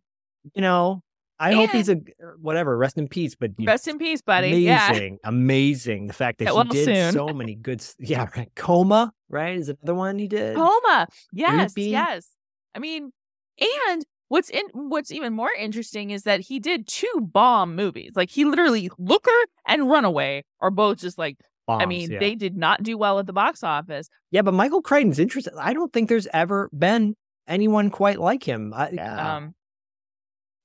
you 0.54 0.62
know. 0.62 1.02
I 1.40 1.54
hope 1.54 1.70
he's 1.72 1.90
a 1.90 1.98
whatever. 2.40 2.78
Rest 2.78 2.98
in 2.98 3.08
peace. 3.08 3.36
But 3.36 3.52
Rest 3.60 3.88
in 3.88 3.98
peace, 3.98 4.22
buddy. 4.22 4.50
Yeah. 4.50 4.90
amazing, 4.90 5.20
amazing. 5.24 6.08
The 6.08 6.14
fact 6.14 6.40
that 6.40 6.46
Get 6.46 6.52
he 6.52 6.56
well 6.56 6.64
did 6.66 6.86
soon. 6.86 7.14
so 7.14 7.28
many 7.28 7.56
good. 7.56 7.84
Yeah, 8.00 8.28
right. 8.36 8.52
Coma, 8.56 9.14
right, 9.30 9.58
is 9.58 9.70
another 9.70 9.96
one 9.96 10.18
he 10.18 10.28
did. 10.28 10.56
Coma. 10.56 11.08
Yes, 11.32 11.74
Creepy. 11.74 11.92
yes. 11.92 12.28
I 12.74 12.80
mean, 12.80 13.12
and 13.60 14.06
what's 14.30 14.50
in 14.50 14.64
what's 14.74 15.12
even 15.12 15.34
more 15.34 15.52
interesting 15.58 16.12
is 16.12 16.24
that 16.24 16.42
he 16.42 16.60
did 16.60 16.88
two 16.88 17.30
bomb 17.32 17.76
movies. 17.76 18.14
Like 18.16 18.30
he 18.30 18.46
literally 18.46 18.90
Looker 18.98 19.32
and 19.68 19.90
Runaway 19.90 20.44
are 20.60 20.72
both 20.72 20.98
just 21.00 21.18
like 21.18 21.38
I 21.70 21.86
mean, 21.86 22.12
yeah. 22.12 22.20
they 22.20 22.36
did 22.36 22.56
not 22.56 22.82
do 22.82 22.98
well 22.98 23.20
at 23.20 23.26
the 23.26 23.34
box 23.34 23.62
office. 23.62 24.10
yeah, 24.32 24.42
but 24.42 24.54
Michael 24.54 24.82
Crichton's 24.82 25.20
interesting. 25.20 25.54
I 25.60 25.74
don't 25.74 25.92
think 25.92 26.08
there's 26.08 26.28
ever 26.34 26.70
been 26.72 27.16
anyone 27.46 27.90
quite 27.90 28.20
like 28.20 28.44
him. 28.44 28.74
I, 28.74 28.90
yeah. 28.92 29.36
Um 29.36 29.56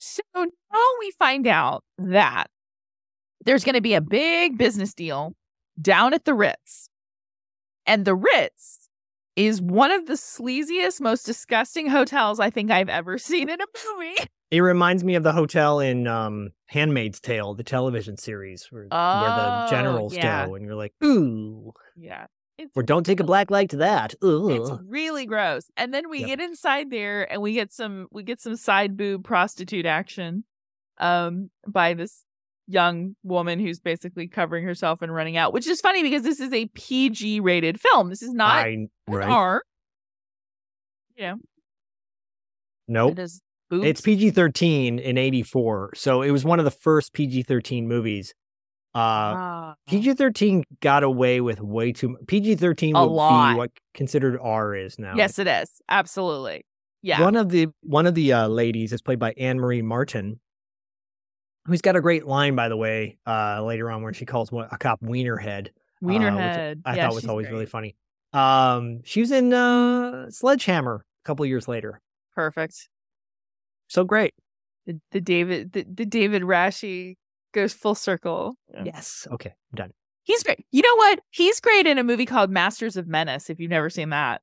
so 0.05 0.23
now 0.35 0.81
we 0.99 1.13
find 1.13 1.47
out 1.47 1.85
that 1.97 2.49
there's 3.45 3.63
going 3.65 3.77
to 3.77 3.81
be 3.81 3.95
a 3.95 4.01
big 4.01 4.59
business 4.59 4.95
deal 4.95 5.35
down 5.81 6.13
at 6.13 6.25
the 6.25 6.35
Ritz. 6.35 6.89
And 7.87 8.05
the 8.05 8.15
Ritz 8.17 8.89
is 9.37 9.63
one 9.63 9.91
of 9.93 10.07
the 10.07 10.15
sleaziest, 10.15 11.01
most 11.01 11.25
disgusting 11.25 11.89
hotels 11.89 12.41
I 12.41 12.51
think 12.51 12.71
I've 12.71 12.89
ever 12.89 13.17
seen 13.19 13.49
in 13.49 13.61
a 13.61 13.65
movie. 13.97 14.17
It 14.51 14.61
reminds 14.61 15.03
me 15.05 15.15
of 15.15 15.23
the 15.23 15.33
hotel 15.33 15.79
in 15.81 16.07
um, 16.07 16.51
Handmaid's 16.67 17.21
Tale, 17.21 17.55
the 17.55 17.63
television 17.65 18.17
series, 18.17 18.67
where, 18.71 18.83
where 18.83 18.89
the 18.91 18.97
Oh, 18.97 19.67
generals 19.71 20.15
yeah. 20.15 20.47
go, 20.47 20.57
and 20.57 20.65
you're 20.65 20.75
like, 20.75 20.93
ooh, 21.03 21.73
Yeah. 21.97 22.27
It's 22.59 22.71
or 22.77 22.83
don't 22.83 23.05
take 23.05 23.19
a 23.21 23.25
black 23.25 23.51
light 23.51 23.71
to 23.71 23.77
that. 23.79 24.15
Ooh. 24.23 24.51
It's 24.51 24.71
really 24.87 25.27
gross. 25.27 25.65
And 25.77 25.93
then 25.93 26.09
we 26.11 26.21
Yep. 26.21 26.27
get 26.29 26.41
inside 26.41 26.91
there 26.91 27.31
and 27.33 27.41
we 27.43 27.55
get 27.55 27.73
some 27.73 28.09
we 28.11 28.23
get 28.23 28.41
some 28.41 28.57
side 28.57 28.97
boob 28.97 29.25
prostitute 29.25 29.87
action 29.87 30.45
um 30.99 31.51
by 31.67 31.95
this 31.95 32.25
young 32.69 33.17
woman 33.25 33.59
who's 33.59 33.81
basically 33.81 34.29
covering 34.29 34.65
herself 34.65 35.03
and 35.03 35.13
running 35.13 35.37
out, 35.37 35.53
which 35.53 35.67
is 35.67 35.81
funny 35.81 36.03
because 36.03 36.23
this 36.23 36.41
is 36.41 36.53
a 36.53 36.67
PG 36.67 37.41
rated 37.41 37.81
film. 37.81 38.09
This 38.09 38.23
is 38.23 38.33
not 38.33 38.65
I 38.67 38.87
right. 39.09 39.29
R. 39.29 39.63
Know, 41.19 41.39
Nope. 42.89 43.13
it 43.13 43.19
is. 43.21 43.41
It's 43.71 44.01
PG 44.03 44.31
13 44.33 44.99
in 44.99 45.17
84. 45.17 45.93
So 45.95 46.21
it 46.21 46.31
was 46.31 46.45
one 46.45 46.59
of 46.59 46.65
the 46.67 46.71
first 46.71 47.15
PG 47.15 47.45
13 47.45 47.89
movies. 47.89 48.35
Uh, 48.95 48.99
Ah. 48.99 49.75
PG 49.89 50.15
13 50.15 50.65
got 50.81 51.03
away 51.03 51.41
with 51.41 51.61
way 51.61 51.93
too 51.93 52.11
much. 52.11 52.21
PG 52.27 52.57
13 52.57 52.95
would 52.95 53.01
lot. 53.07 53.53
be 53.53 53.59
what 53.59 53.71
considered 53.95 54.39
R 54.41 54.75
is 54.75 54.99
now. 54.99 55.15
Yes, 55.17 55.39
it 55.39 55.47
is. 55.47 55.81
Absolutely. 55.89 56.65
Yeah. 57.01 57.21
One 57.23 57.37
of 57.37 57.49
the 57.49 57.69
one 57.83 58.07
of 58.07 58.15
the 58.15 58.33
uh, 58.33 58.49
ladies 58.49 58.93
is 58.93 59.01
played 59.03 59.19
by 59.19 59.33
Anne 59.39 59.59
Marie 59.59 59.83
Martin, 59.83 60.41
who's 61.67 61.81
got 61.81 61.97
a 61.97 62.01
great 62.01 62.27
line, 62.27 62.55
by 62.55 62.69
the 62.69 62.77
way, 62.77 63.19
uh, 63.27 63.63
later 63.65 63.91
on 63.91 64.03
where 64.03 64.13
she 64.13 64.27
calls 64.27 64.53
one, 64.53 64.69
a 64.71 64.79
cop 64.79 65.01
Wienerhead. 65.01 65.69
Wiener 66.01 66.29
uh, 66.29 66.35
which 66.35 66.43
head. 66.43 66.83
I 66.85 66.97
yeah, 66.97 67.07
thought 67.09 67.15
was 67.15 67.27
always 67.27 67.47
great. 67.47 67.53
really 67.53 67.67
funny. 67.67 67.97
Um, 68.33 69.03
she 69.05 69.21
was 69.21 69.31
in 69.31 69.53
uh, 69.53 70.31
Sledgehammer 70.31 71.05
a 71.25 71.27
couple 71.27 71.45
years 71.47 71.67
later. 71.69 72.01
perfect. 72.35 72.89
So 73.89 74.05
great. 74.05 74.35
The, 74.87 75.01
the 75.13 75.21
David 75.21 75.73
the, 75.73 75.85
the 75.85 76.05
David 76.07 76.43
Rasche 76.43 77.17
goes 77.53 77.73
full 77.73 77.95
circle. 77.95 78.55
Yes. 78.85 79.27
Okay. 79.33 79.51
I'm 79.73 79.77
done. 79.77 79.91
He's 80.25 80.43
great. 80.43 80.65
You 80.71 80.83
know 80.83 80.97
what? 80.97 81.21
He's 81.31 81.61
great 81.61 81.87
in 81.87 81.99
a 81.99 82.05
movie 82.05 82.27
called 82.27 82.51
Masters 82.51 82.97
of 82.97 83.07
Menace. 83.09 83.51
If 83.51 83.59
you've 83.61 83.71
never 83.71 83.91
seen 83.91 84.11
that, 84.11 84.41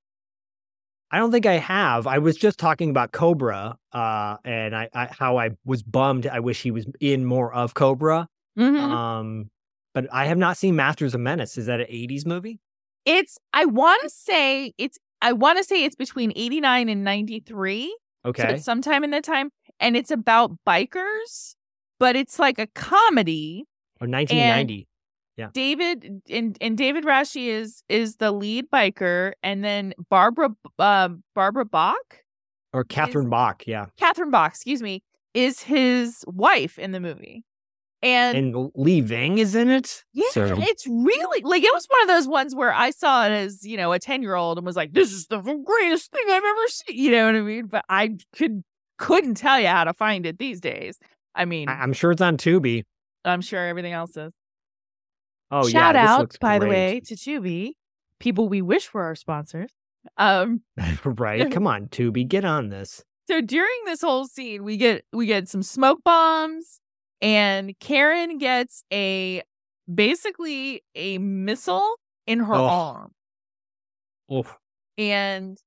I 1.11 1.17
don't 1.17 1.31
think 1.31 1.45
I 1.45 1.53
have. 1.53 2.05
I 2.05 2.19
was 2.19 2.35
just 2.37 2.59
talking 2.59 2.89
about 2.89 3.11
Cobra, 3.13 3.77
uh, 3.93 4.37
and 4.45 4.75
I, 4.75 4.89
I 4.93 5.07
how 5.17 5.37
I 5.37 5.51
was 5.65 5.81
bummed. 5.81 6.27
I 6.27 6.39
wish 6.39 6.61
he 6.61 6.69
was 6.71 6.85
in 6.99 7.25
more 7.25 7.51
of 7.53 7.73
Cobra. 7.73 8.27
Mhm. 8.57 8.77
Um, 8.79 9.49
but 9.93 10.07
I 10.13 10.25
have 10.25 10.37
not 10.37 10.57
seen 10.57 10.75
Masters 10.75 11.15
of 11.15 11.21
Menace. 11.21 11.57
Is 11.57 11.65
that 11.67 11.79
an 11.79 11.87
'80s 11.87 12.25
movie? 12.25 12.59
it's. 13.05 13.37
I 13.53 13.65
want 13.65 14.03
to 14.03 14.09
say 14.09 14.73
it's. 14.77 14.99
I 15.21 15.33
want 15.33 15.57
to 15.57 15.63
say 15.63 15.83
it's 15.83 15.95
between 15.95 16.31
eighty 16.35 16.59
nine 16.59 16.89
and 16.89 17.03
ninety 17.03 17.39
three. 17.39 17.87
So 18.25 18.29
Okay. 18.31 18.55
it's 18.55 18.65
sometime 18.65 19.03
in 19.05 19.11
that 19.11 19.23
time, 19.23 19.49
and 19.79 19.95
it's 19.97 20.11
about 20.11 20.51
bikers, 20.67 21.55
but 21.99 22.15
it's 22.15 22.39
like 22.39 22.59
a 22.59 22.67
comedy. 22.67 23.65
or 24.01 24.07
1990. 24.07 24.87
Yeah. 25.37 25.49
David 25.53 26.21
and 26.29 26.57
and 26.59 26.77
David 26.77 27.05
Rasche 27.05 27.47
is 27.47 27.81
is 27.87 28.17
the 28.17 28.31
lead 28.31 28.65
biker, 28.69 29.31
and 29.41 29.63
then 29.63 29.93
Barbara 30.09 30.49
uh, 30.77 31.09
Barbara 31.33 31.63
Bach, 31.65 32.23
or 32.73 32.83
Catherine 32.83 33.29
Bach. 33.29 33.65
Yeah. 33.65 33.85
Catherine 33.97 34.31
Bach, 34.31 34.51
excuse 34.51 34.81
me, 34.81 35.01
is 35.33 35.61
his 35.61 36.25
wife 36.27 36.77
in 36.77 36.91
the 36.91 36.99
movie, 36.99 37.45
and 38.01 38.37
And 38.37 38.71
Lee 38.75 38.99
Ving 38.99 39.37
is 39.37 39.55
in 39.55 39.69
it. 39.69 40.03
Yeah, 40.11 40.27
So- 40.31 40.57
it's 40.59 40.85
really 40.87 41.41
like 41.43 41.63
it 41.63 41.73
was 41.73 41.85
one 41.89 42.01
of 42.01 42.07
those 42.09 42.27
ones 42.27 42.53
where 42.53 42.73
I 42.73 42.89
saw 42.89 43.25
it 43.25 43.31
as 43.31 43.63
you 43.65 43.77
know 43.77 43.93
a 43.93 43.99
ten 43.99 44.21
year 44.21 44.35
old 44.35 44.57
and 44.57 44.65
was 44.67 44.75
like, 44.75 44.91
"This 44.91 45.13
is 45.13 45.27
the 45.27 45.39
greatest 45.39 46.11
thing 46.11 46.25
I've 46.29 46.43
ever 46.43 46.67
seen." 46.67 46.97
You 46.97 47.11
know 47.11 47.25
what 47.27 47.35
I 47.35 47.41
mean? 47.41 47.67
But 47.67 47.85
I 47.87 48.17
could 48.35 48.63
couldn't 48.97 49.35
tell 49.35 49.57
you 49.57 49.67
how 49.67 49.85
to 49.85 49.93
find 49.93 50.25
it 50.25 50.37
these 50.37 50.59
days. 50.59 50.99
I 51.35 51.45
mean, 51.45 51.69
I, 51.69 51.73
I'm 51.81 51.93
sure 51.93 52.11
it's 52.11 52.21
on 52.21 52.37
Tubi. 52.37 52.83
I'm 53.25 53.41
sure 53.41 53.65
everything 53.67 53.93
else 53.93 54.15
is. 54.17 54.31
Oh 55.51 55.67
Shout 55.67 55.95
yeah. 55.95 56.01
this 56.03 56.09
out, 56.11 56.37
by 56.41 56.59
the 56.59 56.67
way, 56.67 56.99
to 57.05 57.15
Tubi, 57.15 57.71
people 58.19 58.49
we 58.49 58.61
wish 58.61 58.93
were 58.93 59.03
our 59.03 59.15
sponsors. 59.15 59.71
Um, 60.17 60.61
right. 61.03 61.51
Come 61.51 61.67
on, 61.67 61.87
Tubi, 61.87 62.27
get 62.27 62.45
on 62.45 62.69
this. 62.69 63.03
so 63.27 63.41
during 63.41 63.79
this 63.85 64.01
whole 64.01 64.25
scene, 64.27 64.63
we 64.63 64.77
get 64.77 65.03
we 65.13 65.25
get 65.25 65.47
some 65.49 65.63
smoke 65.63 65.99
bombs, 66.03 66.79
and 67.21 67.73
Karen 67.79 68.37
gets 68.37 68.83
a 68.93 69.41
basically 69.93 70.83
a 70.95 71.17
missile 71.17 71.95
in 72.27 72.39
her 72.39 72.53
Oh. 72.53 72.65
arm. 72.65 73.11
Oof. 74.31 74.55
and 74.99 75.57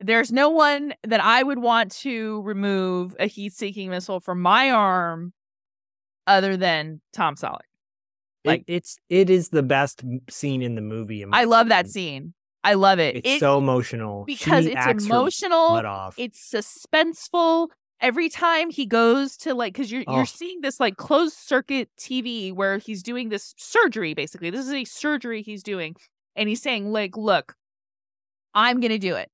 there's 0.00 0.30
no 0.32 0.48
one 0.50 0.94
that 1.04 1.22
I 1.22 1.42
would 1.42 1.58
want 1.58 1.92
to 2.02 2.42
remove 2.42 3.16
a 3.18 3.26
heat-seeking 3.26 3.90
missile 3.90 4.20
from 4.20 4.40
my 4.40 4.70
arm 4.70 5.32
other 6.26 6.56
than 6.56 7.00
Tom 7.12 7.34
Selleck. 7.36 7.60
Like- 8.44 8.60
Like 8.60 8.64
it's 8.68 8.98
it 9.08 9.28
is 9.30 9.48
the 9.48 9.62
best 9.62 10.02
scene 10.30 10.62
in 10.62 10.74
the 10.76 10.80
movie. 10.80 11.22
in 11.22 11.30
I 11.34 11.44
love 11.44 11.68
that 11.70 11.88
scene. 11.88 12.34
I 12.64 12.74
love 12.74 12.98
it. 12.98 13.16
It's 13.16 13.28
It- 13.28 13.40
so 13.40 13.58
emotional 13.58 14.24
because 14.24 14.64
She 14.66 14.72
it's 14.76 15.04
emotional. 15.06 15.58
off. 15.84 16.14
It's 16.18 16.48
suspenseful. 16.52 17.68
Every 18.00 18.28
time 18.28 18.70
he 18.70 18.86
goes 18.86 19.36
to 19.38 19.54
like, 19.54 19.72
because 19.72 19.90
you're 19.90 20.04
Oh. 20.06 20.16
you're 20.16 20.26
seeing 20.26 20.60
this 20.60 20.78
like 20.78 20.96
closed 20.96 21.36
circuit 21.36 21.88
TV 21.98 22.52
where 22.52 22.78
he's 22.78 23.02
doing 23.02 23.28
this 23.28 23.54
surgery. 23.58 24.14
Basically, 24.14 24.50
this 24.50 24.64
is 24.66 24.72
a 24.72 24.84
surgery 24.84 25.42
he's 25.42 25.64
doing, 25.64 25.96
and 26.36 26.48
he's 26.48 26.62
saying 26.62 26.92
like, 26.92 27.16
"Look, 27.16 27.56
I'm 28.54 28.80
gonna 28.80 28.98
do 29.00 29.16
it. 29.16 29.30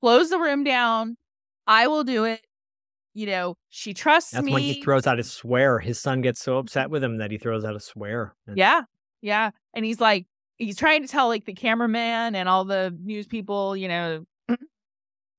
Close 0.00 0.30
the 0.30 0.38
room 0.38 0.64
down. 0.64 1.16
I 1.66 1.86
will 1.88 2.04
do 2.04 2.24
it. 2.24 2.40
You 3.14 3.26
know, 3.26 3.56
she 3.68 3.94
trusts 3.94 4.30
That's 4.30 4.44
me. 4.44 4.52
when 4.52 4.62
he 4.62 4.80
throws 4.82 5.06
out 5.06 5.18
a 5.18 5.24
swear. 5.24 5.80
His 5.80 5.98
son 6.00 6.20
gets 6.20 6.40
so 6.40 6.58
upset 6.58 6.88
with 6.90 7.02
him 7.02 7.18
that 7.18 7.30
he 7.32 7.38
throws 7.38 7.64
out 7.64 7.74
a 7.74 7.80
swear. 7.80 8.34
Yeah. 8.54 8.82
Yeah. 9.22 9.50
And 9.74 9.84
he's 9.84 10.00
like, 10.00 10.26
he's 10.56 10.76
trying 10.76 11.02
to 11.02 11.08
tell 11.08 11.26
like 11.26 11.44
the 11.44 11.54
cameraman 11.54 12.34
and 12.36 12.48
all 12.48 12.64
the 12.64 12.96
news 13.02 13.26
people, 13.26 13.76
you 13.76 13.88
know, 13.88 14.24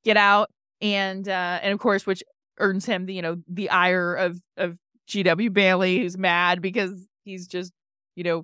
get 0.03 0.17
out. 0.17 0.49
And 0.81 1.27
uh 1.27 1.59
and 1.61 1.73
of 1.73 1.79
course, 1.79 2.05
which 2.05 2.21
earns 2.57 2.85
him 2.85 3.05
the, 3.05 3.13
you 3.13 3.21
know, 3.21 3.37
the 3.47 3.69
ire 3.69 4.13
of 4.15 4.41
of 4.57 4.77
GW 5.07 5.51
Bailey, 5.53 5.99
who's 5.99 6.17
mad 6.17 6.61
because 6.61 7.07
he's 7.23 7.47
just, 7.47 7.71
you 8.15 8.23
know, 8.23 8.43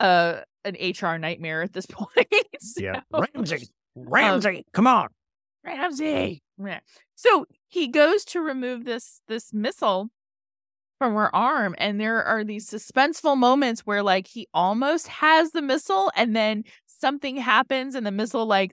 uh 0.00 0.40
an 0.64 0.76
HR 0.80 1.18
nightmare 1.18 1.62
at 1.62 1.72
this 1.72 1.86
point. 1.90 2.28
Yeah. 2.76 3.00
So- 3.12 3.24
Ramsey, 3.34 3.68
Ramsey, 3.96 4.64
come 4.72 4.86
on. 4.86 5.08
Ramsey. 5.64 6.42
So 7.14 7.46
he 7.68 7.88
goes 7.88 8.24
to 8.26 8.40
remove 8.40 8.84
this 8.84 9.20
this 9.28 9.52
missile 9.52 10.08
from 10.98 11.14
her 11.14 11.34
arm, 11.34 11.74
and 11.78 12.00
there 12.00 12.24
are 12.24 12.42
these 12.42 12.68
suspenseful 12.68 13.36
moments 13.36 13.82
where 13.82 14.02
like 14.02 14.26
he 14.26 14.48
almost 14.52 15.08
has 15.08 15.52
the 15.52 15.62
missile, 15.62 16.10
and 16.16 16.34
then 16.34 16.64
something 16.86 17.36
happens, 17.36 17.94
and 17.94 18.04
the 18.06 18.10
missile 18.10 18.46
like 18.46 18.72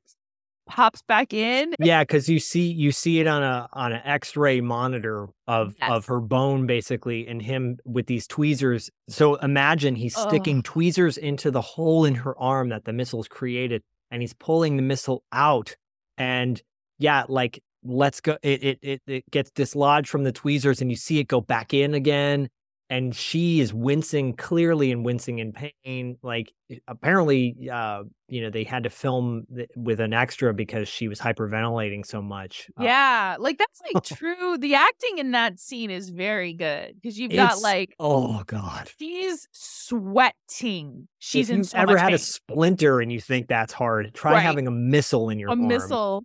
pops 0.67 1.03
back 1.03 1.31
in. 1.31 1.75
Yeah, 1.79 2.01
because 2.01 2.27
you 2.27 2.39
see 2.39 2.71
you 2.71 2.91
see 2.91 3.19
it 3.19 3.27
on 3.27 3.43
a 3.43 3.67
on 3.73 3.91
an 3.91 4.01
X-ray 4.03 4.61
monitor 4.61 5.27
of 5.47 5.75
Yes. 5.79 5.91
of 5.91 6.05
her 6.07 6.19
bone 6.19 6.65
basically, 6.65 7.27
and 7.27 7.41
him 7.41 7.77
with 7.85 8.07
these 8.07 8.25
tweezers. 8.25 8.89
So 9.07 9.35
imagine 9.35 9.95
he's 9.95 10.15
sticking 10.17 10.63
tweezers 10.63 11.17
into 11.17 11.51
the 11.51 11.61
hole 11.61 12.05
in 12.05 12.15
her 12.15 12.35
arm 12.39 12.69
that 12.69 12.85
the 12.85 12.93
missile's 12.93 13.27
created, 13.27 13.83
and 14.09 14.23
he's 14.23 14.33
pulling 14.33 14.77
the 14.77 14.81
missile 14.81 15.23
out. 15.31 15.75
And 16.17 16.63
yeah, 16.97 17.23
like 17.27 17.61
let's 17.83 18.21
go. 18.21 18.37
It 18.43 18.63
it 18.63 18.79
it, 18.81 19.01
it 19.07 19.31
gets 19.31 19.51
dislodged 19.51 20.07
from 20.09 20.23
the 20.23 20.31
tweezers, 20.31 20.81
and 20.81 20.89
you 20.89 20.97
see 20.97 21.19
it 21.19 21.27
go 21.27 21.41
back 21.41 21.73
in 21.73 21.93
again. 21.93 22.49
And 22.87 23.15
she 23.15 23.61
is 23.61 23.73
wincing 23.73 24.35
clearly 24.35 24.91
and 24.91 25.03
wincing 25.03 25.39
in 25.39 25.53
pain. 25.53 26.17
Like 26.21 26.53
apparently, 26.87 27.67
uh, 27.73 28.03
you 28.27 28.43
know, 28.43 28.51
they 28.51 28.63
had 28.63 28.83
to 28.83 28.91
film 28.91 29.45
th- 29.55 29.69
with 29.75 29.99
an 29.99 30.13
extra 30.13 30.53
because 30.53 30.87
she 30.87 31.07
was 31.07 31.19
hyperventilating 31.19 32.05
so 32.05 32.21
much. 32.21 32.67
Uh, 32.79 32.83
Yeah, 32.83 33.37
like 33.39 33.57
that's 33.57 33.81
like 33.91 34.03
true. 34.19 34.59
The 34.59 34.75
acting 34.75 35.17
in 35.17 35.31
that 35.31 35.59
scene 35.59 35.89
is 35.89 36.11
very 36.11 36.53
good 36.53 36.93
because 37.01 37.17
you've 37.17 37.31
got 37.31 37.59
like 37.59 37.95
oh 37.99 38.43
god. 38.45 38.91
she's 38.99 39.47
sweating. 39.51 41.07
She's 41.19 41.49
if 41.49 41.53
in 41.53 41.57
you've 41.59 41.67
so 41.67 41.77
ever 41.79 41.97
had 41.97 42.13
a 42.13 42.17
splinter 42.17 42.99
and 43.01 43.11
you 43.11 43.19
think 43.19 43.47
that's 43.47 43.73
hard, 43.73 44.13
try 44.13 44.33
Right. 44.33 44.41
having 44.41 44.67
a 44.67 44.71
missile 44.71 45.29
in 45.29 45.39
your 45.39 45.49
a 45.49 45.53
arm. 45.53 45.67
missile, 45.67 46.23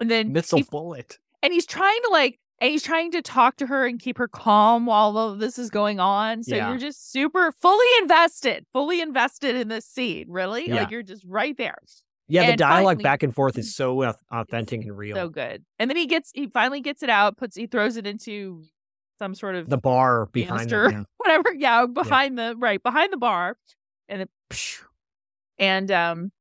and 0.00 0.10
then 0.10 0.32
missile 0.32 0.58
he- 0.58 0.64
bullet. 0.70 1.18
and 1.42 1.52
he's 1.52 1.66
trying 1.66 2.00
to 2.02 2.08
like, 2.10 2.38
and 2.60 2.70
he's 2.70 2.82
trying 2.82 3.10
to 3.12 3.22
talk 3.22 3.56
to 3.56 3.66
her 3.66 3.86
and 3.86 4.00
keep 4.00 4.18
her 4.18 4.26
calm 4.28 4.86
while 4.86 5.16
all 5.16 5.30
of 5.30 5.38
this 5.38 5.58
is 5.58 5.70
going 5.70 6.00
on. 6.00 6.42
So 6.42 6.56
Yeah. 6.56 6.68
you're 6.70 6.78
just 6.78 7.10
super 7.12 7.52
fully 7.52 7.86
invested, 8.02 8.66
fully 8.72 9.00
invested 9.00 9.54
in 9.56 9.68
this 9.68 9.86
scene. 9.86 10.26
Really, 10.28 10.68
Yeah. 10.68 10.76
like 10.82 10.90
you're 10.90 11.02
just 11.04 11.24
right 11.26 11.56
there. 11.56 11.78
Yeah, 12.30 12.42
the 12.42 12.48
and 12.50 12.58
dialogue 12.58 12.96
finally- 12.96 13.02
back 13.04 13.22
and 13.22 13.34
forth 13.34 13.56
is 13.58 13.74
so 13.76 14.12
authentic 14.32 14.82
and 14.82 14.96
real. 14.96 15.16
So 15.16 15.28
good. 15.28 15.64
And 15.78 15.88
then 15.90 15.96
he 15.96 16.06
gets 16.06 16.30
he 16.34 16.48
finally 16.48 16.80
gets 16.80 17.02
it 17.02 17.10
out, 17.10 17.36
puts, 17.36 17.56
he 17.56 17.66
throws 17.66 17.96
it 17.96 18.06
into 18.06 18.64
some 19.18 19.34
sort 19.34 19.54
of 19.54 19.68
the 19.68 19.78
bar 19.78 20.26
behind 20.26 20.70
Banister. 20.70 20.90
them. 20.90 21.06
whatever. 21.18 21.52
Yeah, 21.54 21.86
behind 21.86 22.36
the 22.38 22.54
right 22.58 22.82
behind 22.82 23.12
the 23.12 23.16
bar, 23.16 23.56
and 24.08 24.20
then 24.20 24.28
and 25.58 25.90
um, 25.90 26.32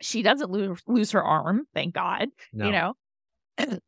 she 0.00 0.22
doesn't 0.22 0.50
lose 0.50 0.82
lose 0.86 1.12
her 1.12 1.22
arm. 1.22 1.66
Thank 1.74 1.94
God. 1.94 2.28
No. 2.52 2.66
You 2.66 2.72
know. 2.72 2.94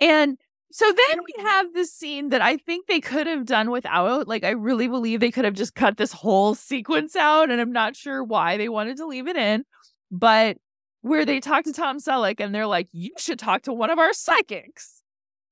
and 0.00 0.38
so 0.72 0.84
then 0.84 1.18
we 1.24 1.42
have 1.44 1.72
this 1.72 1.92
scene 1.92 2.30
that 2.30 2.42
I 2.42 2.56
think 2.56 2.86
they 2.86 3.00
could 3.00 3.26
have 3.26 3.46
done 3.46 3.70
without. 3.70 4.28
Like, 4.28 4.44
I 4.44 4.50
really 4.50 4.88
believe 4.88 5.20
they 5.20 5.30
could 5.30 5.44
have 5.44 5.54
just 5.54 5.74
cut 5.74 5.96
this 5.96 6.12
whole 6.12 6.54
sequence 6.54 7.16
out, 7.16 7.50
and 7.50 7.60
I'm 7.60 7.72
not 7.72 7.96
sure 7.96 8.22
why 8.22 8.56
they 8.56 8.68
wanted 8.68 8.96
to 8.98 9.06
leave 9.06 9.28
it 9.28 9.36
in. 9.36 9.64
But 10.10 10.58
where 11.02 11.24
they 11.24 11.40
talk 11.40 11.64
to 11.64 11.72
Tom 11.72 11.98
Selleck 11.98 12.40
and 12.40 12.54
they're 12.54 12.66
like, 12.66 12.88
"You 12.92 13.12
should 13.16 13.38
talk 13.38 13.62
to 13.62 13.72
one 13.72 13.90
of 13.90 13.98
our 13.98 14.12
psychics," 14.12 15.02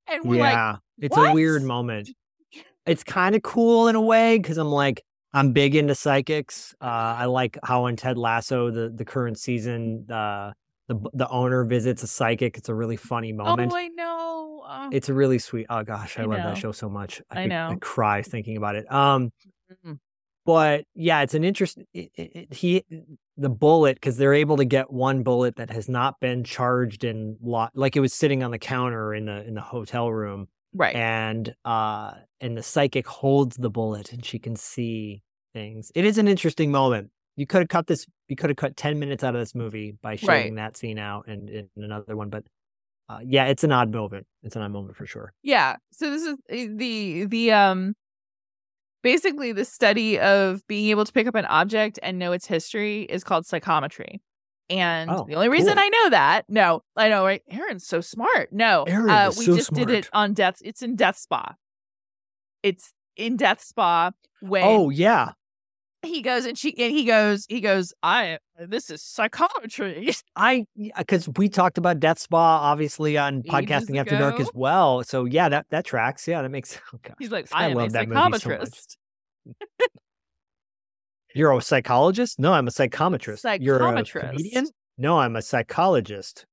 and 0.07 0.25
we're 0.25 0.39
like, 0.39 0.53
yeah, 0.53 0.75
it's 0.99 1.17
a 1.17 1.33
weird 1.33 1.63
moment. 1.63 2.09
It's 2.85 3.03
kind 3.03 3.35
of 3.35 3.41
cool 3.41 3.87
in 3.87 3.95
a 3.95 4.01
way 4.01 4.37
because 4.37 4.57
I'm 4.57 4.71
like, 4.71 5.03
I'm 5.35 5.51
big 5.51 5.75
into 5.75 5.93
psychics. 5.95 6.73
Uh, 6.81 6.85
I 7.19 7.25
like 7.25 7.59
how 7.63 7.85
in 7.87 7.95
Ted 7.95 8.17
Lasso, 8.17 8.71
the 8.71 8.89
the 8.89 9.05
current 9.05 9.37
season, 9.37 10.09
uh, 10.09 10.53
the 10.87 10.95
the 11.13 11.27
owner 11.29 11.63
visits 11.65 12.01
a 12.03 12.07
psychic. 12.07 12.57
It's 12.57 12.69
a 12.69 12.73
really 12.73 12.95
funny 12.95 13.33
moment. 13.33 13.71
Oh, 13.71 13.75
I 13.75 13.87
know. 13.89 14.63
Uh, 14.67 14.89
it's 14.91 15.09
a 15.09 15.13
really 15.13 15.37
sweet. 15.39 15.65
Oh 15.69 15.83
gosh, 15.83 16.17
I, 16.17 16.23
I 16.23 16.25
love 16.25 16.39
know. 16.39 16.43
that 16.49 16.57
show 16.57 16.71
so 16.71 16.89
much. 16.89 17.21
I 17.29 17.43
could- 17.43 17.49
know. 17.49 17.69
I 17.71 17.75
cry 17.75 18.21
thinking 18.23 18.57
about 18.57 18.75
it. 18.75 18.91
Um, 18.91 19.31
Mhm. 19.85 19.99
but 20.45 20.85
yeah, 20.95 21.21
it's 21.21 21.33
an 21.33 21.43
interest. 21.43 21.79
It, 21.93 22.11
it, 22.15 22.53
he 22.53 22.83
the 23.35 23.49
bullet 23.49 23.95
because 23.97 24.15
they're 24.17 24.33
able 24.33 24.57
to 24.57 24.65
get 24.65 24.91
one 24.91 25.21
bullet 25.23 25.57
that 25.57 25.69
has 25.69 25.89
not 25.89 26.19
been 26.21 26.43
charged 26.45 27.03
and 27.03 27.35
lo- 27.41 27.67
like 27.73 27.95
it 27.95 27.99
was 27.99 28.13
sitting 28.13 28.41
on 28.43 28.51
the 28.51 28.59
counter 28.59 29.13
in 29.13 29.25
the 29.25 29.43
in 29.45 29.53
the 29.55 29.61
hotel 29.61 30.09
room, 30.11 30.47
right. 30.73 30.95
and 30.95 31.53
uh, 31.65 32.13
and 32.39 32.55
the 32.57 32.63
psychic 32.63 33.05
holds 33.07 33.57
the 33.57 33.69
bullet 33.69 34.13
and 34.13 34.23
she 34.23 34.39
can 34.39 34.55
see 34.55 35.21
things. 35.55 35.91
It 35.95 36.05
is 36.05 36.19
an 36.19 36.27
interesting 36.27 36.71
moment. 36.71 37.09
You 37.35 37.47
could 37.47 37.61
have 37.61 37.69
cut 37.69 37.87
this. 37.87 38.05
You 38.27 38.35
could 38.35 38.51
have 38.51 38.57
cut 38.57 38.77
ten 38.77 38.99
minutes 38.99 39.23
out 39.23 39.33
of 39.33 39.41
this 39.41 39.55
movie 39.55 39.97
by 40.01 40.15
showing 40.17 40.55
that 40.55 40.77
scene 40.77 40.99
out 40.99 41.27
and, 41.27 41.49
and 41.49 41.69
another 41.77 42.15
one, 42.15 42.29
but. 42.29 42.43
Uh, 43.07 43.19
yeah, 43.23 43.45
it's 43.45 43.63
an 43.63 43.71
odd 43.71 43.91
moment. 43.93 44.25
It's 44.41 44.55
an 44.55 44.63
odd 44.63 44.71
moment 44.71 44.95
for 44.97 45.05
sure. 45.05 45.31
Yeah. 45.43 45.75
So 45.91 46.09
this 46.09 46.23
is 46.23 46.33
uh, 46.33 46.73
the 46.75 47.25
the 47.25 47.51
um 47.51 47.93
basically 49.03 49.51
the 49.51 49.63
study 49.63 50.19
of 50.19 50.65
being 50.65 50.89
able 50.89 51.05
to 51.05 51.13
pick 51.13 51.27
up 51.27 51.35
an 51.35 51.45
object 51.45 51.99
and 52.01 52.17
know 52.17 52.31
its 52.31 52.47
history 52.47 53.03
is 53.03 53.23
called 53.23 53.45
psychometry. 53.45 54.23
And 54.71 55.11
Oh, 55.11 55.25
the 55.27 55.35
only 55.35 55.49
reason 55.49 55.75
cool. 55.75 55.83
I 55.83 55.89
know 55.89 56.09
that, 56.09 56.45
no, 56.49 56.81
I 56.95 57.09
know, 57.09 57.23
right? 57.23 57.43
Erin's 57.47 57.85
so 57.85 58.01
smart. 58.01 58.51
No, 58.51 58.81
uh, 58.87 59.31
we 59.37 59.45
so 59.45 59.55
just 59.55 59.71
did 59.73 59.91
it 59.91 60.09
on 60.11 60.33
Death. 60.33 60.57
It's 60.65 60.81
in 60.81 60.95
Death 60.95 61.17
Spa. 61.19 61.53
It's 62.63 62.91
in 63.15 63.37
Death 63.37 63.61
Spa 63.61 64.13
when 64.41 64.63
Oh 64.63 64.89
yeah, 64.89 65.33
he 66.05 66.21
goes 66.21 66.45
and 66.45 66.57
she 66.57 66.69
and 66.77 66.91
he 66.91 67.03
goes 67.05 67.45
he 67.49 67.61
goes 67.61 67.93
I 68.03 68.39
this 68.59 68.89
is 68.89 69.01
psychometry. 69.01 70.13
I 70.35 70.65
because 70.97 71.27
we 71.37 71.49
talked 71.49 71.77
about 71.77 71.99
Death 71.99 72.19
Spa 72.19 72.59
obviously 72.59 73.17
on 73.17 73.39
Ages 73.39 73.51
podcasting 73.51 73.99
after 73.99 74.17
dark 74.17 74.39
as 74.39 74.49
well. 74.53 75.03
So 75.03 75.25
yeah, 75.25 75.49
that 75.49 75.65
that 75.69 75.85
tracks. 75.85 76.27
Yeah, 76.27 76.41
that 76.41 76.49
makes. 76.49 76.79
Oh 76.93 76.99
He's 77.19 77.31
like 77.31 77.47
I 77.51 77.65
I 77.65 77.69
am 77.69 77.73
a 77.73 77.75
love 77.75 77.91
that 77.93 78.07
movie 78.07 78.19
so 78.19 78.29
much. 78.29 78.41
psychometrist. 78.43 78.97
You're 81.35 81.51
a 81.57 81.61
psychologist? 81.61 82.39
No, 82.39 82.53
I'm 82.53 82.67
a 82.67 82.71
psychometrist. 82.71 83.61
You're 83.61 83.77
a 83.77 83.79
Psychometrist. 83.79 84.29
comedian? 84.29 84.67
No, 84.97 85.19
I'm 85.19 85.35
a 85.35 85.41
psychologist. 85.41 86.45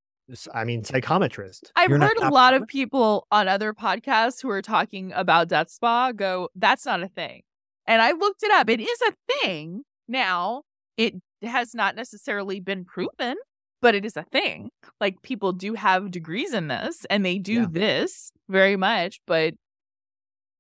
I 0.55 0.65
mean 0.65 0.83
psychometrist. 0.83 1.71
I've 1.77 1.91
You're 1.91 2.01
heard 2.01 2.17
a 2.19 2.31
lot 2.31 2.55
of 2.55 2.67
people 2.67 3.27
on 3.31 3.49
other 3.49 3.73
podcasts 3.75 4.41
who 4.43 4.49
are 4.51 4.63
talking 4.63 5.13
about 5.13 5.49
Death 5.49 5.71
Spa 5.71 6.13
go, 6.13 6.49
that's 6.57 6.87
not 6.87 7.03
a 7.03 7.09
thing. 7.09 7.43
And 7.87 8.01
I 8.01 8.13
looked 8.13 8.43
it 8.43 8.51
up. 8.53 8.69
It 8.71 8.81
is 8.81 8.99
a 9.09 9.13
thing 9.41 9.83
now. 10.09 10.63
It 10.97 11.15
has 11.43 11.75
not 11.75 11.97
necessarily 11.97 12.61
been 12.61 12.85
proven, 12.85 13.35
but 13.81 13.95
it 13.95 14.05
is 14.05 14.17
a 14.17 14.23
thing. 14.25 14.71
Like 15.01 15.21
people 15.23 15.53
do 15.53 15.75
have 15.75 16.11
degrees 16.11 16.53
in 16.55 16.69
this 16.69 17.05
and 17.11 17.25
they 17.25 17.39
do 17.39 17.53
Yeah. 17.63 17.67
this 17.71 18.31
very 18.49 18.77
much, 18.77 19.21
but 19.27 19.55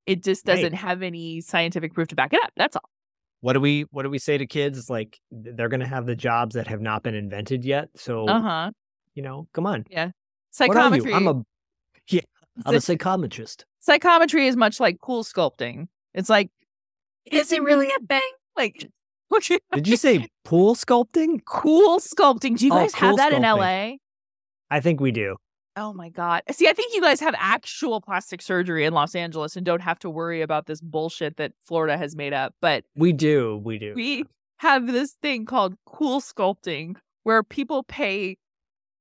it 0.06 0.24
just 0.24 0.44
doesn't 0.44 0.72
have 0.74 1.02
any 1.02 1.40
scientific 1.40 1.94
proof 1.94 2.08
to 2.08 2.16
back 2.16 2.32
it 2.32 2.40
up. 2.42 2.50
That's 2.56 2.74
all. 2.76 2.88
What 3.40 3.52
do 3.54 3.60
we 3.60 3.82
What 3.90 4.02
do 4.02 4.10
we 4.10 4.18
say 4.18 4.38
to 4.38 4.46
kids? 4.46 4.90
Like 4.90 5.18
they're 5.30 5.68
gonna 5.68 5.86
have 5.86 6.06
the 6.06 6.16
jobs 6.16 6.54
that 6.54 6.66
have 6.66 6.80
not 6.80 7.02
been 7.02 7.14
invented 7.14 7.64
yet. 7.64 7.88
So 7.96 8.26
Uh 8.26 8.40
huh. 8.40 8.70
you 9.14 9.22
know, 9.22 9.46
come 9.52 9.66
on. 9.66 9.84
You? 9.90 10.12
Psychometry. 10.50 11.12
I'm 11.14 11.28
a 11.28 11.42
yeah. 12.08 12.20
I'm 12.66 12.74
a 12.74 12.78
psychometrist. 12.78 13.64
psychometry 13.78 14.46
is 14.46 14.56
much 14.56 14.78
like 14.80 14.98
cool 15.00 15.24
sculpting. 15.24 15.86
It's 16.14 16.28
like, 16.28 16.50
is 17.26 17.52
it 17.52 17.62
really 17.62 17.88
a 17.88 18.06
thing? 18.06 18.30
Like, 18.56 18.88
look 19.30 19.50
at 19.50 19.60
Did 19.72 19.88
you 19.88 19.96
say 19.96 20.28
pool 20.44 20.74
sculpting? 20.74 21.40
cool 21.46 21.98
sculpting. 22.00 22.56
Do 22.58 22.66
you 22.66 22.72
Oh, 22.72 22.76
guys 22.76 22.94
have 22.94 23.10
cool 23.10 23.16
that 23.16 23.32
in. 23.32 23.42
LA? 23.42 23.96
I 24.70 24.80
think 24.80 25.00
we 25.00 25.10
do. 25.12 25.36
Oh 25.76 25.94
my 25.94 26.10
God. 26.10 26.42
See, 26.50 26.68
I 26.68 26.74
think 26.74 26.94
you 26.94 27.00
guys 27.00 27.20
have 27.20 27.34
actual 27.38 28.00
plastic 28.02 28.42
surgery 28.42 28.84
in 28.84 28.92
Los 28.92 29.14
Angeles 29.14 29.56
and 29.56 29.64
don't 29.64 29.80
have 29.80 29.98
to 30.00 30.10
worry 30.10 30.42
about 30.42 30.66
this 30.66 30.80
bullshit 30.82 31.38
that 31.38 31.52
Florida 31.64 31.96
has 31.96 32.14
made 32.14 32.34
up. 32.34 32.54
But 32.60 32.84
We 32.94 33.12
do. 33.14 33.60
We 33.64 33.78
do. 33.78 33.94
we 33.96 34.24
have 34.58 34.86
this 34.86 35.12
thing 35.22 35.46
called 35.46 35.74
cool 35.86 36.20
sculpting 36.20 36.96
where 37.22 37.42
people 37.42 37.82
pay 37.84 38.36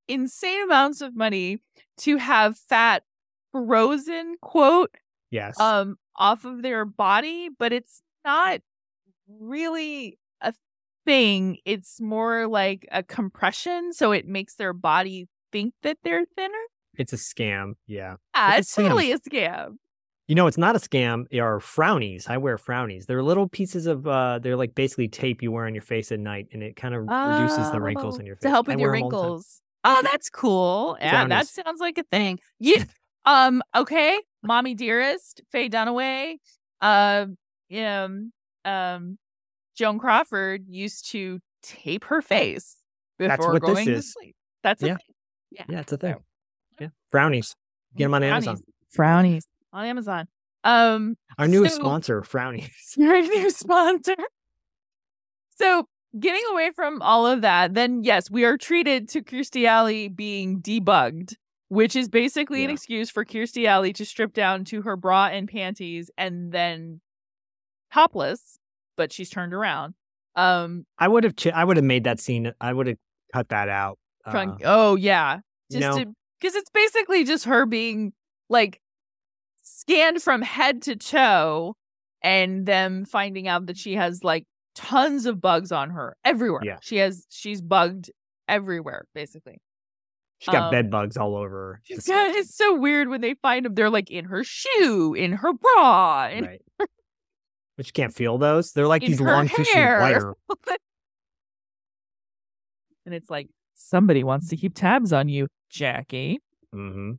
insane 0.08 0.64
amounts 0.64 1.02
of 1.02 1.16
money 1.16 1.62
to 1.98 2.18
have 2.18 2.58
fat 2.58 3.04
frozen, 3.52 4.36
quote, 4.42 4.92
yes. 5.30 5.60
um 5.60 5.98
off 6.18 6.46
of 6.46 6.62
their 6.62 6.84
body 6.86 7.50
but 7.58 7.72
it's 7.74 8.02
not 8.26 8.60
really 9.28 10.18
a 10.42 10.54
thing 11.06 11.58
it's 11.66 12.00
more 12.02 12.48
like 12.48 12.88
a 12.92 13.02
compression 13.04 13.94
so 13.94 14.12
it 14.12 14.28
makes 14.28 14.56
their 14.56 14.74
body 14.74 15.28
think 15.52 15.74
that 15.84 15.98
they're 16.04 16.26
thinner 16.36 16.54
it's 16.96 17.14
a 17.14 17.16
scam. 17.16 17.74
Yeah. 17.88 18.16
yeah, 18.36 18.58
It's 18.58 18.78
it's 18.78 18.78
a 18.78 18.82
scam. 18.82 19.14
a 19.16 19.20
scam 19.30 19.76
You 20.28 20.36
know, 20.36 20.48
it's 20.48 20.58
not 20.58 20.76
a 20.76 20.80
scam. 20.80 21.24
They 21.32 21.40
are 21.40 21.60
frownies. 21.60 22.30
I 22.30 22.38
wear 22.38 22.58
frownies. 22.58 23.06
They're 23.06 23.24
little 23.24 23.48
pieces 23.48 23.86
of. 23.88 24.06
uh 24.06 24.40
They're 24.40 24.58
like 24.58 24.76
basically 24.76 25.08
tape 25.08 25.42
you 25.42 25.52
wear 25.54 25.66
on 25.68 25.74
your 25.74 25.82
face 25.84 26.12
at 26.12 26.20
night, 26.20 26.48
and 26.52 26.62
it 26.62 26.76
kind 26.76 26.94
of 26.94 27.04
reduces 27.08 27.72
the 27.72 27.80
wrinkles 27.80 28.18
Oh, 28.18 28.20
in 28.20 28.26
your 28.26 28.36
face. 28.36 28.42
to 28.44 28.50
help 28.50 28.68
with 28.68 28.78
your 28.78 28.90
wear 28.92 28.98
'em 28.98 29.04
all 29.04 29.10
the 29.10 29.16
time. 29.16 29.24
wrinkles 29.24 29.62
oh 29.86 30.02
that's 30.04 30.30
cool 30.30 30.98
yeah 31.00 31.26
that 31.28 31.48
sounds 31.48 31.80
like 31.80 31.98
a 31.98 32.04
thing 32.12 32.40
yeah 32.60 32.84
um 33.26 33.64
okay 33.74 34.20
mommy 34.44 34.76
dearest 34.76 35.42
faye 35.52 35.70
dunaway 35.70 36.36
uh 36.82 37.26
um 37.74 38.32
um 38.66 39.18
joan 39.78 39.98
crawford 40.00 40.64
used 40.68 41.10
to 41.12 41.40
tape 41.64 42.04
her 42.06 42.22
face 42.22 42.78
before 43.18 43.30
That's 43.30 43.46
what 43.46 43.62
this 43.62 43.74
going 43.74 43.86
to 43.88 44.02
sleep 44.02 44.36
that's 44.64 44.84
a 44.84 44.88
Yeah. 44.88 44.94
thing. 44.98 45.16
yeah 45.52 45.66
Yeah, 45.70 45.80
it's 45.82 45.92
a 45.92 45.98
thing. 45.98 46.16
Yeah, 46.80 46.88
frownies. 47.14 47.56
Get 47.96 48.06
them 48.06 48.14
on 48.16 48.24
Amazon. 48.24 48.58
Frownies 48.98 49.44
on 49.74 49.86
Amazon. 49.86 50.28
Um, 50.64 51.16
Our 51.38 51.48
newest 51.48 51.76
So- 51.76 51.82
sponsor, 51.82 52.22
frownies. 52.22 52.70
your 52.98 53.22
new 53.22 53.50
sponsor. 53.50 54.16
So 55.58 55.86
getting 56.20 56.44
away 56.52 56.72
from 56.76 57.02
all 57.02 57.26
of 57.28 57.42
that, 57.42 57.74
then 57.74 58.04
yes, 58.04 58.30
we 58.30 58.44
are 58.46 58.58
treated 58.58 59.08
to 59.10 59.22
Kirstie 59.22 59.66
Alley 59.68 60.08
being 60.08 60.62
debugged, 60.62 61.36
which 61.70 61.96
is 61.96 62.10
basically 62.10 62.64
an 62.64 62.70
excuse 62.72 63.10
for 63.10 63.24
Kirstie 63.26 63.66
Alley 63.68 63.94
to 63.94 64.06
strip 64.06 64.34
down 64.34 64.66
to 64.66 64.82
her 64.84 64.96
bra 64.96 65.28
and 65.28 65.48
panties 65.48 66.10
and 66.18 66.52
then 66.52 67.02
topless, 67.94 68.58
but 68.98 69.12
she's 69.12 69.30
turned 69.30 69.54
around. 69.54 69.94
Um, 70.36 70.86
I 70.98 71.08
would 71.08 71.24
have. 71.24 71.36
Ch- 71.36 71.48
I 71.48 71.64
would 71.64 71.78
have 71.78 71.84
made 71.86 72.04
that 72.06 72.20
scene. 72.20 72.52
I 72.62 72.72
would 72.74 72.88
have 72.88 72.98
cut 73.34 73.50
that 73.50 73.68
out. 73.70 73.98
from, 74.30 74.52
Uh, 74.52 74.58
oh 74.66 74.96
yeah, 74.96 75.40
just 75.72 75.82
know, 75.82 75.98
to 75.98 76.06
because 76.40 76.56
it's 76.56 76.70
basically 76.70 77.24
just 77.24 77.46
her 77.46 77.66
being 77.66 78.14
like 78.50 78.80
scanned 79.64 80.22
from 80.22 80.42
head 80.42 80.82
to 80.84 80.96
toe 80.96 81.76
and 82.24 82.66
them 82.66 83.06
finding 83.06 83.48
out 83.48 83.66
that 83.68 83.78
she 83.78 83.96
has 83.96 84.24
like 84.24 84.46
tons 84.76 85.26
of 85.26 85.42
bugs 85.42 85.72
on 85.72 85.90
her 85.90 86.16
everywhere 86.24 86.62
Yeah. 86.64 86.78
she 86.82 86.98
has 86.98 87.26
she's 87.30 87.62
bugged 87.62 88.10
everywhere 88.48 89.06
basically 89.14 89.58
she's 90.40 90.52
got 90.54 90.64
um, 90.64 90.72
bed 90.72 90.90
bugs 90.92 91.18
all 91.18 91.36
over. 91.36 91.82
Got- 92.08 92.36
it's 92.36 92.56
so 92.56 92.76
weird 92.76 93.10
when 93.10 93.22
they 93.22 93.34
find 93.36 93.66
them 93.66 93.76
they're 93.76 93.90
like 93.90 94.10
in 94.12 94.26
her 94.26 94.44
shoe 94.44 95.14
in 95.14 95.34
her 95.34 95.54
bra 95.54 96.28
in, 96.32 96.46
right. 96.46 96.62
But 97.78 97.88
you 97.88 97.94
can't 97.94 98.14
feel 98.14 98.38
those. 98.38 98.74
They're 98.74 98.88
like 98.88 99.04
in 99.04 99.12
these 99.12 99.22
long 99.22 99.48
tissue 99.48 99.78
wire. 99.78 100.34
and 103.06 103.16
it's 103.16 103.30
like 103.30 103.48
somebody 103.76 104.24
wants 104.24 104.50
to 104.50 104.58
keep 104.58 104.76
tabs 104.76 105.12
on 105.12 105.30
you 105.30 105.48
jackie 105.70 106.40
Mm-hmm. 106.74 107.12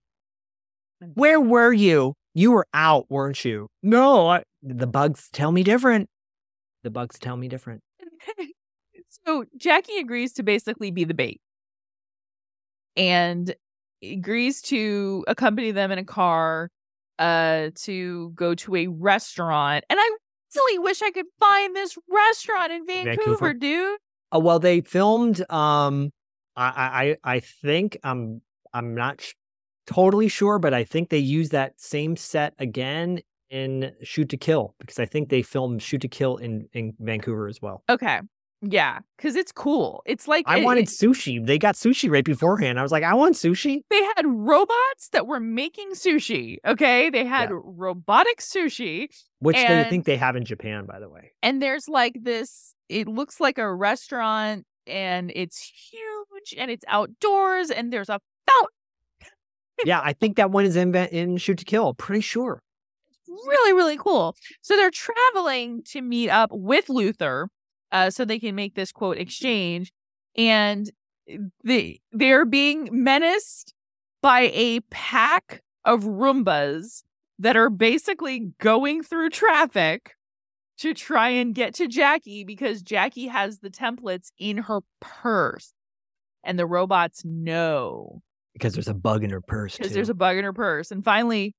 Where 1.15 1.41
were 1.41 1.73
you? 1.73 2.15
You 2.35 2.53
were 2.53 2.67
out, 2.73 3.07
weren't 3.11 3.45
you? 3.45 3.69
No, 3.83 4.29
I, 4.29 4.43
the 4.63 4.87
bugs 4.87 5.29
tell 5.33 5.53
me 5.53 5.63
different. 5.63 6.09
The 6.85 6.91
bugs 6.91 7.19
tell 7.19 7.37
me 7.37 7.49
different. 7.49 7.83
so 9.27 9.45
Jackie 9.57 9.99
agrees 9.99 10.33
to 10.35 10.43
basically 10.43 10.91
be 10.91 11.05
the 11.05 11.15
bait 11.15 11.41
and 12.97 13.55
agrees 14.03 14.63
to 14.63 15.25
accompany 15.29 15.71
them 15.71 15.93
in 15.93 15.99
a 15.99 16.05
car 16.05 16.71
uh 17.19 17.71
to 17.77 18.31
go 18.35 18.55
to 18.55 18.77
a 18.77 18.87
restaurant. 18.87 19.85
And 19.91 19.99
I 20.01 20.17
really 20.57 20.79
wish 20.79 21.03
I 21.03 21.11
could 21.11 21.27
find 21.39 21.75
this 21.75 21.97
restaurant 22.09 22.73
in 22.73 22.87
Vancouver, 22.87 23.15
Vancouver? 23.15 23.55
dude. 23.55 23.99
Oh 24.33 24.39
well, 24.39 24.59
they 24.59 24.81
filmed. 24.81 25.41
Um, 25.51 26.11
I 26.57 26.67
I 26.67 27.03
I 27.03 27.35
I 27.37 27.41
think 27.41 27.99
I'm 28.03 28.43
I'm 28.73 28.95
not 28.95 29.21
sh- 29.21 29.33
totally 29.87 30.29
sure, 30.29 30.59
but 30.59 30.73
I 30.75 30.85
think 30.85 31.11
they 31.11 31.19
used 31.19 31.53
that 31.53 31.81
same 31.81 32.17
set 32.17 32.55
again 32.59 33.21
in 33.51 33.93
Shoot 34.03 34.31
to 34.31 34.37
Kill 34.37 34.75
because 34.79 34.99
I 34.99 35.05
think 35.05 35.29
they 35.29 35.43
filmed 35.43 35.83
Shoot 35.83 36.01
to 36.03 36.09
Kill 36.09 36.37
in 36.39 36.69
in 36.73 36.95
Vancouver 36.99 37.49
as 37.49 37.61
well. 37.61 37.85
Okay. 37.89 38.21
Yeah, 38.65 39.01
because 39.17 39.35
it's 39.35 39.51
cool. 39.51 40.03
It's 40.07 40.29
like 40.29 40.45
I 40.47 40.59
it- 40.61 40.65
wanted 40.65 40.87
sushi. 40.87 41.45
They 41.45 41.59
got 41.59 41.75
sushi 41.75 42.09
right 42.09 42.25
beforehand. 42.25 42.79
I 42.79 42.83
was 42.83 42.93
like, 42.93 43.03
I 43.03 43.13
want 43.15 43.35
sushi. 43.35 43.81
they 43.91 44.03
had 44.17 44.25
robots 44.25 45.09
that 45.11 45.27
were 45.27 45.41
making 45.41 45.93
sushi. 45.95 46.59
Okay. 46.65 47.11
They 47.11 47.25
had 47.25 47.51
robotic 47.53 48.39
sushi. 48.39 49.09
Which 49.41 49.57
they 49.57 49.85
think 49.91 50.05
they 50.05 50.17
have 50.17 50.37
in 50.37 50.45
Japan, 50.45 50.87
by 50.87 51.01
the 51.01 51.09
way. 51.09 51.33
and 51.43 51.61
there's 51.61 51.89
like 51.89 52.19
this 52.23 52.75
it 52.89 53.09
looks 53.09 53.41
like 53.41 53.59
a 53.59 53.75
restaurant 53.75 54.65
and 54.87 55.33
it's 55.35 55.59
huge 55.91 56.55
and 56.57 56.71
it's 56.71 56.85
outdoors 56.89 57.71
and 57.71 57.93
there's 57.93 58.09
a 58.09 58.21
fountain 58.49 58.69
yeah, 59.85 60.01
I 60.05 60.13
think 60.13 60.37
that 60.37 60.53
one 60.53 60.65
is 60.65 60.77
in 60.77 60.95
in 60.95 61.37
Shoot 61.39 61.59
to 61.59 61.65
Kill. 61.65 61.95
Pretty 61.95 62.21
sure. 62.21 62.63
really 63.27 63.73
really 63.73 63.97
cool 63.97 64.37
so 64.61 64.77
they're 64.77 64.91
traveling 64.91 65.83
to 65.85 66.03
meet 66.03 66.29
up 66.29 66.51
with 66.53 66.89
luther 66.89 67.49
uh, 67.93 68.11
so 68.11 68.25
they 68.25 68.39
can 68.39 68.55
make 68.55 68.75
this 68.75 68.91
quote 68.91 69.19
exchange 69.19 69.93
and 70.37 70.91
they 71.63 72.01
they're 72.11 72.45
being 72.45 72.89
menaced 72.91 73.75
by 74.23 74.51
a 74.55 74.81
pack 74.91 75.63
of 75.85 76.03
roombas 76.05 77.03
that 77.39 77.57
are 77.57 77.71
basically 77.71 78.53
going 78.61 79.03
through 79.03 79.31
traffic 79.31 80.15
to 80.79 80.95
try 80.95 81.29
and 81.29 81.55
get 81.55 81.75
to 81.75 81.87
Jackie 81.87 82.45
because 82.45 82.83
Jackie 82.83 83.27
has 83.29 83.59
the 83.59 83.71
templates 83.71 84.31
in 84.39 84.59
her 84.59 84.81
purse 85.01 85.73
and 86.45 86.59
the 86.59 86.67
robots 86.67 87.25
know 87.25 88.23
Because 88.55 88.75
there's 88.75 88.89
a 88.89 88.95
bug 88.95 89.23
in 89.23 89.31
her 89.31 89.41
purse. 89.41 89.77
because 89.77 89.93
there's 89.93 90.09
a 90.09 90.15
bug 90.15 90.37
in 90.37 90.45
her 90.45 90.53
purse. 90.53 90.91
And 90.91 91.05
finally, 91.05 91.55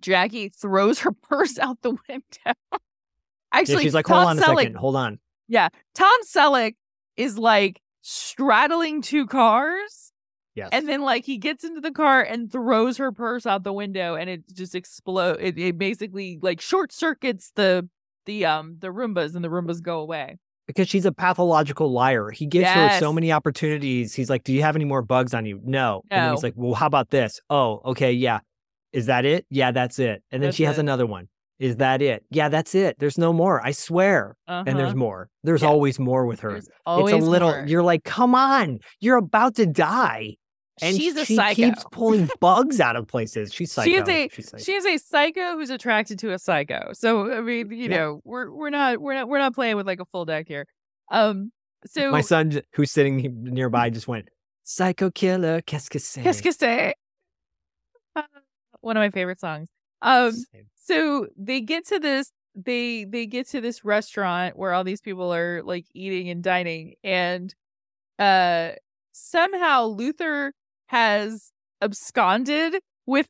Jackie 0.00 0.48
throws 0.48 1.00
her 1.00 1.12
purse 1.28 1.58
out 1.58 1.78
the 1.82 1.96
window. 2.08 2.58
Actually, 3.52 3.74
yeah, 3.74 3.80
she's 3.80 3.94
like, 3.94 4.06
hold 4.06 4.26
on 4.26 4.38
a 4.38 4.42
second. 4.42 4.76
Hold 4.76 4.96
on. 4.96 5.18
Tom 5.94 6.20
Selleck 6.26 6.74
is 7.16 7.38
like 7.38 7.80
straddling 8.02 9.02
two 9.02 9.26
cars, 9.26 10.12
Yes. 10.54 10.68
and 10.72 10.88
then 10.88 11.02
like 11.02 11.24
he 11.24 11.38
gets 11.38 11.64
into 11.64 11.80
the 11.80 11.90
car 11.90 12.22
and 12.22 12.50
throws 12.50 12.96
her 12.98 13.10
purse 13.12 13.44
out 13.46 13.64
the 13.64 13.72
window, 13.72 14.14
and 14.14 14.30
it 14.30 14.42
just 14.54 14.74
explodes. 14.74 15.40
It, 15.42 15.58
it 15.58 15.78
basically 15.78 16.38
like 16.42 16.60
short 16.60 16.92
circuits 16.92 17.50
the 17.56 17.88
the 18.26 18.44
um 18.46 18.76
the 18.80 18.88
Roombas, 18.88 19.34
and 19.34 19.44
the 19.44 19.48
Roombas 19.50 19.82
go 19.82 19.98
away. 20.00 20.38
because 20.66 20.88
she's 20.88 21.04
a 21.04 21.12
pathological 21.12 21.92
liar. 21.92 22.30
He 22.30 22.46
gives 22.46 22.68
her 22.68 22.98
so 22.98 23.12
many 23.12 23.32
opportunities. 23.32 24.14
He's 24.14 24.30
like, 24.30 24.44
"Do 24.44 24.52
you 24.52 24.62
have 24.62 24.76
any 24.76 24.84
more 24.86 25.02
bugs 25.02 25.34
on 25.34 25.44
you?" 25.44 25.60
No. 25.64 26.02
And 26.10 26.22
then 26.24 26.30
he's 26.34 26.42
like, 26.42 26.54
"Well, 26.56 26.74
how 26.74 26.86
about 26.86 27.10
this?" 27.10 27.40
Oh, 27.50 27.80
okay, 27.86 28.12
yeah. 28.12 28.38
Is 28.92 29.06
that 29.06 29.24
it? 29.24 29.44
Yeah, 29.50 29.72
that's 29.72 29.98
it. 29.98 30.22
And 30.30 30.40
then 30.40 30.48
That's 30.48 30.56
she 30.56 30.62
has 30.62 30.78
it. 30.78 30.80
another 30.82 31.04
one. 31.04 31.28
Is 31.60 31.76
that 31.76 32.02
it? 32.02 32.24
Yeah, 32.30 32.48
that's 32.48 32.74
it. 32.74 32.96
There's 32.98 33.16
no 33.16 33.32
more. 33.32 33.64
I 33.64 33.70
swear. 33.70 34.36
And 34.48 34.66
there's 34.66 34.88
Uh-huh. 34.88 34.96
more. 34.96 35.28
There's 35.44 35.62
Yeah. 35.62 35.68
always 35.68 35.98
more 36.00 36.26
with 36.26 36.40
her. 36.40 36.50
There's 36.50 36.66
It's 36.68 36.72
a 36.86 37.16
little. 37.16 37.50
more. 37.52 37.64
You're 37.66 37.82
like, 37.82 38.02
come 38.04 38.34
on, 38.34 38.80
you're 39.00 39.16
about 39.18 39.54
to 39.56 39.66
die, 39.66 40.36
and 40.82 40.96
She's 40.96 41.14
a 41.16 41.24
she 41.24 41.36
psycho. 41.36 41.54
keeps 41.54 41.84
pulling 41.92 42.28
bugs 42.40 42.80
out 42.80 42.96
of 42.96 43.06
places. 43.06 43.52
She's 43.54 43.70
psycho. 43.70 43.88
She 43.90 43.96
is 43.96 44.08
a 44.08 44.28
She's 44.30 44.48
psycho. 44.48 44.62
she 44.64 44.72
is 44.74 44.84
a 44.84 44.98
psycho 44.98 45.54
who's 45.56 45.70
attracted 45.70 46.18
to 46.20 46.32
a 46.32 46.38
psycho. 46.40 46.90
So 46.92 47.32
I 47.32 47.40
mean, 47.40 47.70
you 47.70 47.88
Yeah. 47.88 47.96
know, 47.96 48.20
we're 48.24 48.50
we're 48.50 48.70
not 48.70 49.00
we're 49.00 49.14
not 49.14 49.28
we're 49.28 49.38
not 49.38 49.54
playing 49.54 49.76
with 49.76 49.86
like 49.86 50.00
a 50.00 50.04
full 50.06 50.24
deck 50.24 50.48
here. 50.48 50.66
Um, 51.12 51.52
so 51.86 52.10
My 52.10 52.20
son, 52.22 52.62
who's 52.72 52.90
sitting 52.90 53.44
nearby, 53.44 53.90
just 53.90 54.08
went, 54.08 54.28
"Psycho 54.64 55.10
killer, 55.12 55.60
qu'est-ce 55.62 55.88
que 55.88 56.00
c'est?" 56.00 56.22
qu'est-ce 56.24 56.42
que 56.42 56.50
c'est? 56.52 56.94
Uh, 58.16 58.22
One 58.80 58.96
of 58.96 59.00
my 59.02 59.10
favorite 59.10 59.38
songs. 59.38 59.68
Um, 60.04 60.32
Same. 60.32 60.66
so 60.76 61.26
they 61.36 61.60
get 61.60 61.86
to 61.88 61.98
this 61.98 62.30
they 62.54 63.04
they 63.04 63.26
get 63.26 63.48
to 63.48 63.60
this 63.60 63.84
restaurant 63.84 64.56
where 64.56 64.72
all 64.72 64.84
these 64.84 65.00
people 65.00 65.34
are 65.34 65.62
like 65.62 65.86
eating 65.92 66.28
and 66.30 66.42
dining 66.42 66.94
and 67.02 67.54
uh 68.18 68.70
somehow 69.12 69.86
Luther 69.86 70.52
has 70.86 71.50
absconded 71.82 72.76
with 73.06 73.28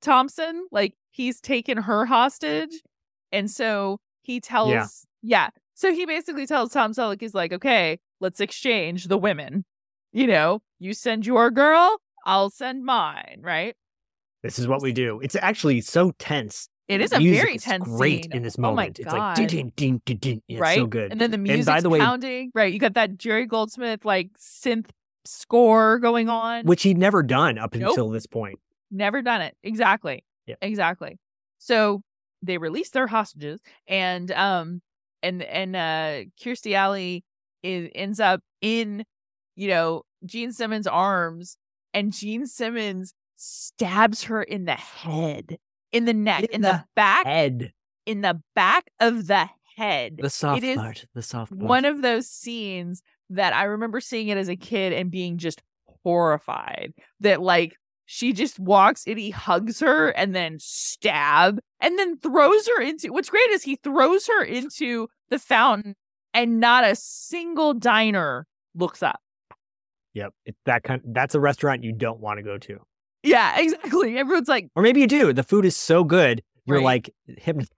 Thompson 0.00 0.66
like 0.70 0.94
he's 1.10 1.40
taken 1.40 1.78
her 1.78 2.06
hostage 2.06 2.80
and 3.32 3.50
so 3.50 3.98
he 4.22 4.40
tells 4.40 5.06
yeah, 5.22 5.50
so 5.74 5.92
he 5.92 6.06
basically 6.06 6.46
tells 6.46 6.72
Tom 6.72 6.92
Selleck 6.92 7.20
he's 7.20 7.34
like 7.34 7.52
okay 7.52 7.98
let's 8.20 8.40
exchange 8.40 9.08
the 9.08 9.18
women 9.18 9.64
you 10.12 10.26
know 10.26 10.62
you 10.78 10.94
send 10.94 11.26
your 11.26 11.50
girl 11.50 11.98
I'll 12.24 12.50
send 12.50 12.84
mine 12.84 13.40
right 13.42 13.76
This 14.44 14.58
is 14.58 14.68
what 14.68 14.82
we 14.82 14.92
do. 14.92 15.20
It's 15.22 15.34
actually 15.36 15.80
so 15.80 16.12
tense. 16.18 16.68
It 16.86 17.00
is 17.00 17.12
a 17.14 17.18
very 17.18 17.56
tense 17.56 17.84
great 17.84 18.24
scene. 18.24 18.32
in 18.34 18.42
this 18.42 18.58
moment. 18.58 18.72
Oh 18.72 18.76
my 18.76 18.82
moment. 18.82 18.98
it's 18.98 19.06
like 19.12 19.16
God. 19.16 19.36
din, 19.48 19.72
din, 19.74 20.02
din, 20.04 20.18
din, 20.18 20.42
din. 20.46 20.58
Right? 20.58 20.72
It's 20.72 20.80
so 20.82 20.86
good. 20.86 21.10
And 21.12 21.20
then 21.20 21.30
the 21.30 21.36
And 21.36 21.42
music's 21.44 21.66
by 21.66 21.80
the 21.80 21.88
way- 21.88 21.98
pounding. 21.98 22.50
Right. 22.54 22.70
You 22.72 22.78
got 22.78 22.92
that 22.94 23.16
Jerry 23.16 23.46
Goldsmith 23.46 24.04
like 24.04 24.28
synth 24.38 24.90
score 25.24 25.98
going 25.98 26.28
on. 26.28 26.66
Which 26.66 26.82
he'd 26.82 26.98
never 26.98 27.22
done 27.22 27.56
up 27.58 27.74
Nope. 27.74 27.88
until 27.90 28.10
this 28.10 28.26
point. 28.26 28.58
Never 28.90 29.22
done 29.22 29.40
it. 29.40 29.56
Exactly. 29.62 30.22
Yep. 30.46 30.58
Exactly. 30.60 31.18
So 31.58 32.02
they 32.42 32.58
release 32.58 32.90
their 32.90 33.06
hostages 33.06 33.60
and 33.88 34.30
um 34.32 34.82
and 35.22 35.42
and 35.42 35.74
uh 35.74 36.24
Kirstie 36.38 36.74
Alley 36.74 37.24
is 37.62 37.88
ends 37.94 38.20
up 38.20 38.42
in, 38.60 39.06
you 39.56 39.68
know, 39.68 40.02
Gene 40.26 40.52
Simmons' 40.52 40.86
arms 40.86 41.56
and 41.94 42.12
Gene 42.12 42.46
Simmons 42.46 43.14
stabs 43.36 44.24
her 44.24 44.42
in 44.42 44.64
the 44.64 44.74
head, 44.74 45.58
in 45.92 46.04
the 46.04 46.14
neck, 46.14 46.44
In 46.44 46.50
in, 46.56 46.60
the, 46.62 46.68
the 46.72 46.84
back, 46.96 47.26
Ed, 47.26 47.72
in 48.06 48.20
the 48.20 48.40
back 48.54 48.90
of 49.00 49.26
the 49.26 49.48
head. 49.76 50.18
the 50.22 50.30
soft 50.30 50.62
part, 50.62 51.04
the 51.14 51.22
soft 51.22 51.50
part. 51.50 51.62
one 51.68 51.84
of 51.84 52.02
those 52.02 52.28
scenes 52.28 53.02
that 53.30 53.52
I 53.54 53.64
remember 53.64 54.00
seeing 54.00 54.28
it 54.28 54.38
as 54.38 54.48
a 54.48 54.56
kid 54.56 54.92
and 54.92 55.10
being 55.10 55.38
just 55.38 55.62
horrified 56.04 56.92
that 57.20 57.40
like 57.40 57.76
she 58.06 58.32
just 58.32 58.60
walks 58.60 59.06
and 59.06 59.18
he 59.18 59.30
hugs 59.30 59.80
her 59.80 60.10
and 60.10 60.34
then 60.34 60.58
stab 60.60 61.58
and 61.80 61.98
then 61.98 62.18
throws 62.18 62.68
her 62.68 62.82
into 62.82 63.12
what's 63.12 63.30
great 63.30 63.48
is 63.50 63.62
he 63.62 63.76
throws 63.76 64.26
her 64.26 64.44
into 64.44 65.08
the 65.30 65.38
fountain 65.38 65.96
and 66.34 66.60
not 66.60 66.84
a 66.84 66.94
single 66.94 67.72
diner 67.72 68.46
looks 68.74 69.02
up. 69.02 69.20
Yep, 70.12 70.34
it, 70.44 70.56
that 70.66 70.82
kind. 70.84 71.00
That's 71.04 71.34
a 71.34 71.40
restaurant 71.40 71.82
you 71.82 71.92
don't 71.92 72.20
want 72.20 72.38
to 72.38 72.42
go 72.42 72.58
to, 72.58 72.80
Yeah, 73.24 73.58
exactly. 73.58 74.18
Everyone's 74.18 74.48
like, 74.48 74.68
or 74.76 74.82
maybe 74.82 75.00
you 75.00 75.06
do. 75.06 75.32
The 75.32 75.42
food 75.42 75.64
is 75.64 75.76
so 75.76 76.04
good, 76.04 76.42
you're 76.66 76.78
Right. 76.78 76.84
like 76.84 77.10
hypnotized. 77.26 77.72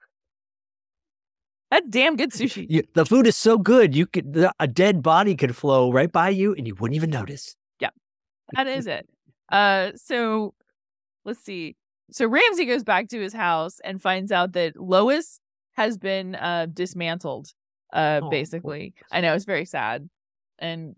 That's 1.70 1.88
damn 1.88 2.16
good 2.16 2.30
sushi. 2.32 2.66
You, 2.68 2.82
the 2.94 3.04
food 3.04 3.26
is 3.26 3.36
so 3.36 3.58
good, 3.58 3.94
you 3.94 4.06
could 4.06 4.32
the, 4.32 4.52
a 4.60 4.66
dead 4.68 5.02
body 5.02 5.34
could 5.34 5.56
flow 5.56 5.90
right 5.90 6.10
by 6.10 6.28
you, 6.28 6.54
and 6.54 6.66
you 6.66 6.74
wouldn't 6.76 6.96
even 6.96 7.10
notice. 7.10 7.56
Yeah, 7.80 7.90
that 8.54 8.66
is 8.68 8.86
it. 8.86 9.08
Uh, 9.50 9.90
so 9.96 10.54
let's 11.24 11.40
see. 11.40 11.76
So 12.12 12.26
Ramsey 12.28 12.66
goes 12.66 12.84
back 12.84 13.08
to 13.08 13.20
his 13.20 13.32
house 13.32 13.80
and 13.84 14.00
finds 14.00 14.30
out 14.30 14.52
that 14.52 14.76
Lois 14.80 15.40
has 15.72 15.98
been 15.98 16.36
uh 16.36 16.66
dismantled. 16.72 17.52
Uh, 17.92 18.20
Oh, 18.22 18.30
basically, 18.30 18.94
I 19.10 19.20
know 19.20 19.34
it's 19.34 19.44
very 19.44 19.64
sad, 19.64 20.08
and 20.58 20.94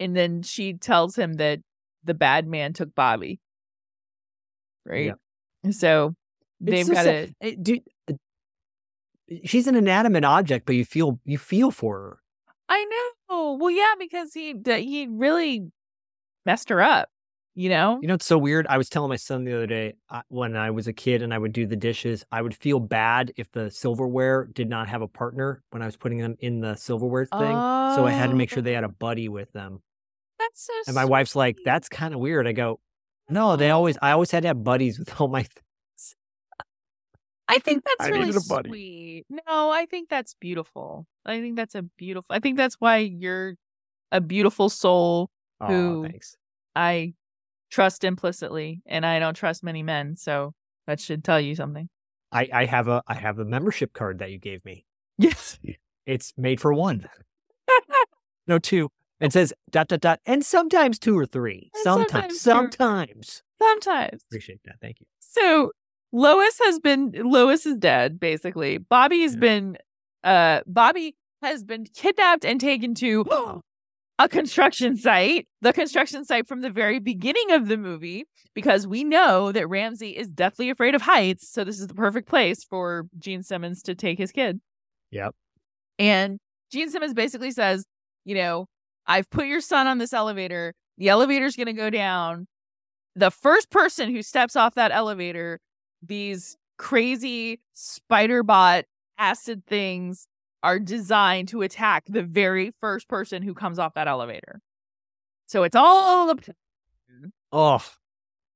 and 0.00 0.16
then 0.16 0.42
she 0.42 0.74
tells 0.74 1.16
him 1.16 1.34
that 1.34 1.60
the 2.04 2.14
bad 2.14 2.46
man 2.48 2.72
took 2.72 2.92
Bobby. 2.94 3.38
Right. 4.84 5.12
So 5.70 6.14
they've 6.60 6.86
so 6.86 6.92
got 6.94 7.04
sad. 7.04 7.34
to. 7.42 7.56
Dude, 7.56 7.80
uh, 8.10 8.14
she's 9.44 9.66
an 9.66 9.76
inanimate 9.76 10.24
object, 10.24 10.66
but 10.66 10.74
you 10.74 10.84
feel 10.84 11.20
you 11.24 11.38
feel 11.38 11.70
for 11.70 11.98
her. 11.98 12.18
I 12.68 12.84
know. 12.84 13.54
Well, 13.54 13.70
yeah, 13.70 13.94
because 13.98 14.32
he 14.34 14.54
he 14.64 15.06
really 15.10 15.70
messed 16.44 16.68
her 16.68 16.82
up. 16.82 17.08
You 17.54 17.68
know. 17.68 17.98
You 18.00 18.08
know, 18.08 18.14
it's 18.14 18.24
so 18.24 18.38
weird. 18.38 18.66
I 18.66 18.78
was 18.78 18.88
telling 18.88 19.10
my 19.10 19.16
son 19.16 19.44
the 19.44 19.54
other 19.54 19.66
day 19.66 19.92
I, 20.08 20.22
when 20.28 20.56
I 20.56 20.70
was 20.70 20.88
a 20.88 20.92
kid 20.92 21.20
and 21.20 21.34
I 21.34 21.38
would 21.38 21.52
do 21.52 21.66
the 21.66 21.76
dishes, 21.76 22.24
I 22.32 22.40
would 22.40 22.54
feel 22.54 22.80
bad 22.80 23.32
if 23.36 23.52
the 23.52 23.70
silverware 23.70 24.48
did 24.54 24.70
not 24.70 24.88
have 24.88 25.02
a 25.02 25.08
partner 25.08 25.62
when 25.70 25.82
I 25.82 25.86
was 25.86 25.96
putting 25.96 26.18
them 26.18 26.36
in 26.40 26.60
the 26.60 26.76
silverware 26.76 27.26
thing. 27.26 27.52
So 27.94 28.06
I 28.06 28.10
had 28.10 28.30
to 28.30 28.36
make 28.36 28.48
sure 28.48 28.62
they 28.62 28.72
had 28.72 28.84
a 28.84 28.88
Oh, 28.88 28.94
buddy 28.98 29.28
with 29.28 29.52
them. 29.52 29.82
That's 30.38 30.64
so. 30.66 30.72
And 30.86 30.94
my 30.94 31.04
wife's 31.04 31.36
like, 31.36 31.58
"That's 31.62 31.90
kind 31.90 32.14
of 32.14 32.20
weird." 32.20 32.46
I 32.46 32.52
go, 32.52 32.80
"No, 33.32 33.56
they 33.56 33.70
always. 33.70 33.98
I 34.02 34.12
always 34.12 34.30
had 34.30 34.42
to 34.42 34.48
have 34.48 34.62
buddies 34.64 34.98
with 34.98 35.08
all 35.20 35.28
my." 35.28 35.42
Things. 35.42 36.16
I 37.48 37.58
think 37.58 37.84
that's 37.86 37.96
I 38.00 38.08
really 38.08 38.26
needed 38.26 38.42
a 38.44 38.48
buddy. 38.48 38.68
sweet. 38.70 39.24
No, 39.30 39.70
I 39.70 39.86
think 39.86 40.08
that's 40.08 40.34
beautiful. 40.34 41.06
I 41.26 41.40
think 41.40 41.56
that's 41.56 41.74
a 41.74 41.82
beautiful. 41.82 42.26
I 42.30 42.38
think 42.40 42.56
that's 42.56 42.76
why 42.78 42.98
you're 42.98 43.54
a 44.10 44.20
beautiful 44.20 44.68
soul 44.68 45.30
Oh, 45.60 45.66
Who- 45.66 46.02
thanks. 46.08 46.36
I 46.74 47.14
trust 47.70 48.04
implicitly, 48.04 48.82
and 48.86 49.04
I 49.06 49.18
don't 49.18 49.34
trust 49.34 49.62
many 49.62 49.82
men. 49.82 50.16
So 50.16 50.54
that 50.86 50.98
should 51.00 51.22
tell 51.24 51.40
you 51.40 51.54
something. 51.54 51.88
I 52.32 52.48
I 52.52 52.64
have 52.64 52.88
a 52.88 53.02
I 53.06 53.14
have 53.14 53.38
a 53.38 53.44
membership 53.44 53.92
card 53.92 54.18
that 54.20 54.30
you 54.30 54.38
gave 54.38 54.64
me. 54.64 54.86
Yes. 55.18 55.58
It's 56.06 56.32
made 56.36 56.60
for 56.60 56.72
one. 56.74 57.08
no, 58.48 58.58
two. 58.58 58.90
It 59.22 59.32
says 59.32 59.52
dot 59.70 59.88
dot 59.88 60.00
dot, 60.00 60.20
and 60.26 60.44
sometimes 60.44 60.98
two 60.98 61.16
or 61.18 61.24
three. 61.26 61.70
And 61.74 61.82
Sometimes, 61.84 62.40
sometimes 62.40 62.78
sometimes. 62.80 63.42
Sometimes. 63.60 64.24
Appreciate 64.28 64.60
that. 64.64 64.76
Thank 64.82 65.00
you. 65.00 65.06
So 65.20 65.70
Lois 66.12 66.58
has 66.64 66.78
been 66.80 67.12
Lois 67.14 67.64
is 67.64 67.78
dead, 67.78 68.18
basically. 68.18 68.78
Bobby 68.78 69.22
has 69.22 69.34
Yeah. 69.34 69.40
been 69.40 69.78
uh 70.24 70.60
Bobby 70.66 71.14
has 71.40 71.62
been 71.64 71.84
kidnapped 71.86 72.44
and 72.44 72.60
taken 72.60 72.94
to 72.96 73.24
a 74.18 74.28
construction 74.28 74.96
site, 74.96 75.46
the 75.60 75.72
construction 75.72 76.24
site 76.24 76.46
from 76.48 76.60
the 76.60 76.70
very 76.70 76.98
beginning 76.98 77.52
of 77.52 77.68
the 77.68 77.76
movie, 77.76 78.24
because 78.54 78.86
we 78.86 79.04
know 79.04 79.52
that 79.52 79.68
Ramsey 79.68 80.16
is 80.16 80.28
deathly 80.28 80.68
afraid 80.68 80.94
of 80.96 81.02
heights. 81.02 81.48
So 81.48 81.62
this 81.64 81.80
is 81.80 81.86
the 81.86 81.94
perfect 81.94 82.28
place 82.28 82.64
for 82.64 83.06
Gene 83.18 83.42
Simmons 83.44 83.82
to 83.84 83.94
take 83.94 84.18
his 84.18 84.32
kid. 84.32 84.60
Yep. 85.12 85.34
And 85.98 86.38
Gene 86.72 86.90
Simmons 86.90 87.14
basically 87.14 87.52
says, 87.52 87.84
you 88.24 88.34
know, 88.34 88.66
I've 89.06 89.30
put 89.30 89.46
your 89.46 89.60
son 89.60 89.86
on 89.86 89.98
this 89.98 90.12
elevator. 90.12 90.74
The 90.98 91.08
elevator's 91.08 91.56
going 91.56 91.66
to 91.66 91.72
go 91.72 91.90
down. 91.90 92.46
The 93.14 93.30
first 93.30 93.70
person 93.70 94.10
who 94.14 94.22
steps 94.22 94.56
off 94.56 94.74
that 94.74 94.92
elevator, 94.92 95.60
these 96.02 96.56
crazy 96.78 97.60
spider 97.74 98.42
bot 98.42 98.84
acid 99.18 99.64
things 99.66 100.26
are 100.62 100.78
designed 100.78 101.48
to 101.48 101.62
attack 101.62 102.04
the 102.08 102.22
very 102.22 102.72
first 102.80 103.08
person 103.08 103.42
who 103.42 103.54
comes 103.54 103.78
off 103.78 103.94
that 103.94 104.08
elevator. 104.08 104.60
So 105.46 105.64
it's 105.64 105.76
all 105.76 106.30
up. 106.30 106.40
Oh, 107.50 107.84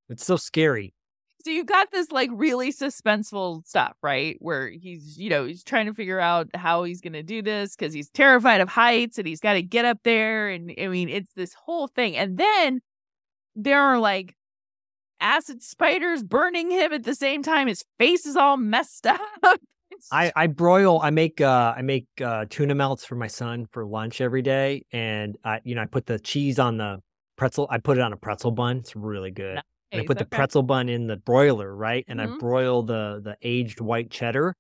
it's 0.09 0.25
so 0.25 0.37
scary. 0.37 0.95
So 1.47 1.53
you've 1.53 1.67
got 1.67 1.93
this 1.93 2.11
like 2.11 2.29
really 2.33 2.73
suspenseful 2.73 3.65
stuff, 3.65 3.93
right? 4.03 4.37
Where 4.41 4.69
he's, 4.69 5.17
you 5.17 5.31
know, 5.31 5.45
he's 5.45 5.63
trying 5.63 5.87
to 5.87 5.95
figure 5.95 6.19
out 6.19 6.49
how 6.55 6.83
he's 6.83 7.01
going 7.01 7.13
to 7.13 7.23
do 7.23 7.41
this 7.41 7.77
because 7.77 7.95
he's 7.95 8.11
terrified 8.11 8.61
of 8.61 8.69
heights 8.69 9.17
and 9.17 9.29
he's 9.29 9.39
got 9.39 9.53
to 9.53 9.63
get 9.63 9.85
up 9.85 10.01
there. 10.03 10.49
And 10.49 10.75
I 10.77 10.89
mean, 10.89 11.09
it's 11.09 11.33
this 11.35 11.55
whole 11.55 11.87
thing. 11.87 12.17
And 12.17 12.37
then 12.37 12.81
there 13.55 13.81
are 13.81 14.01
like 14.01 14.35
acid 15.21 15.63
spiders 15.63 16.25
burning 16.25 16.73
him 16.73 16.93
at 16.93 17.05
the 17.05 17.15
same 17.15 17.45
time. 17.45 17.69
His 17.69 17.85
face 17.97 18.27
is 18.27 18.35
all 18.35 18.57
messed 18.57 19.07
up. 19.45 19.61
I 20.11 20.33
I 20.35 20.49
broil. 20.49 21.01
I 21.01 21.11
make 21.11 21.41
uh 21.41 21.75
I 21.77 21.83
make 21.83 22.09
uh 22.21 22.47
tuna 22.51 22.75
melts 22.75 23.05
for 23.05 23.15
my 23.15 23.29
son 23.29 23.67
for 23.71 23.87
lunch 23.87 24.21
every 24.21 24.43
day, 24.43 24.83
and 24.91 25.37
I 25.45 25.61
you 25.63 25.77
know 25.77 25.83
I 25.83 25.87
put 25.87 26.07
the 26.07 26.19
cheese 26.19 26.59
on 26.59 26.79
the 26.79 26.99
pretzel. 27.37 27.69
I 27.71 27.79
put 27.79 27.99
it 27.99 28.01
on 28.01 28.13
a 28.13 28.17
pretzel 28.17 28.51
bun. 28.51 28.79
It's 28.79 28.97
really 28.97 29.31
good. 29.31 29.61
I 29.93 30.03
put 30.03 30.19
the 30.19 30.25
pretzel 30.27 30.63
bun 30.63 30.89
in 30.89 31.07
the 31.07 31.17
broiler, 31.17 31.75
right? 31.75 32.05
And 32.09 32.21
I 32.21 32.27
Mhm. 32.27 32.39
broil 32.39 32.83
the 32.83 33.21
the 33.23 33.37
aged 33.43 33.81
white 33.81 34.11
cheddar. 34.11 34.55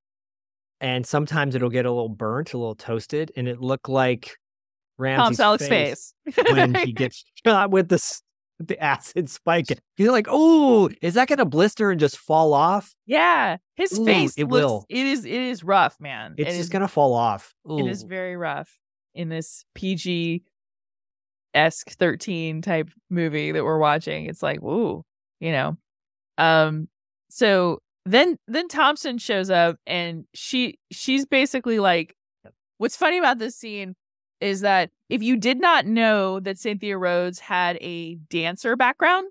And 0.80 1.06
sometimes 1.06 1.54
it'll 1.54 1.70
get 1.70 1.86
a 1.86 1.90
little 1.90 2.08
burnt, 2.10 2.52
a 2.52 2.58
little 2.58 2.74
toasted, 2.74 3.32
and 3.36 3.48
it 3.48 3.60
looked 3.60 3.88
like 3.88 4.26
Tom 4.26 5.04
Ramsey's 5.04 5.38
Selleck's 5.38 5.66
face, 5.68 6.14
face. 6.26 6.50
when 6.50 6.74
he 6.84 6.92
gets 6.92 7.24
shot 7.46 7.70
with 7.70 7.88
the 7.88 8.20
the 8.58 8.78
acid 8.82 9.28
spike. 9.30 9.66
You're 9.96 10.12
like, 10.12 10.26
oh, 10.28 10.90
is 11.02 11.14
that 11.14 11.28
gonna 11.28 11.44
blister 11.46 11.90
and 11.90 11.98
just 12.00 12.16
fall 12.18 12.52
off? 12.54 12.94
yeah, 13.06 13.56
his 13.74 13.98
Ooh, 13.98 14.04
face 14.04 14.34
it 14.36 14.44
looks. 14.44 14.52
will. 14.62 14.86
It 14.88 15.06
is. 15.06 15.24
It 15.24 15.32
is 15.32 15.64
rough, 15.64 15.98
man. 16.00 16.34
It's 16.36 16.42
It 16.42 16.44
just 16.52 16.60
is 16.60 16.68
gonna 16.68 16.88
fall 16.88 17.14
off. 17.14 17.54
It 17.68 17.86
is 17.86 18.02
very 18.02 18.36
rough 18.36 18.78
in 19.14 19.28
this 19.30 19.64
PG 19.74 20.44
esque 21.54 21.90
13 21.92 22.60
type 22.62 22.90
movie 23.08 23.52
that 23.52 23.64
we're 23.64 23.78
watching. 23.78 24.26
It's 24.26 24.42
like, 24.42 24.60
woo, 24.60 25.04
you 25.40 25.52
know. 25.52 25.76
Um, 26.38 26.88
so 27.28 27.80
then 28.04 28.38
then 28.46 28.68
Thompson 28.68 29.18
shows 29.18 29.50
up 29.50 29.76
and 29.86 30.24
she 30.34 30.78
she's 30.92 31.26
basically 31.26 31.78
like 31.78 32.14
what's 32.78 32.96
funny 32.96 33.18
about 33.18 33.38
this 33.38 33.56
scene 33.56 33.94
is 34.40 34.60
that 34.60 34.90
if 35.08 35.22
you 35.22 35.36
did 35.36 35.60
not 35.60 35.86
know 35.86 36.40
that 36.40 36.58
Cynthia 36.58 36.98
Rhodes 36.98 37.40
had 37.40 37.78
a 37.80 38.16
dancer 38.30 38.76
background, 38.76 39.28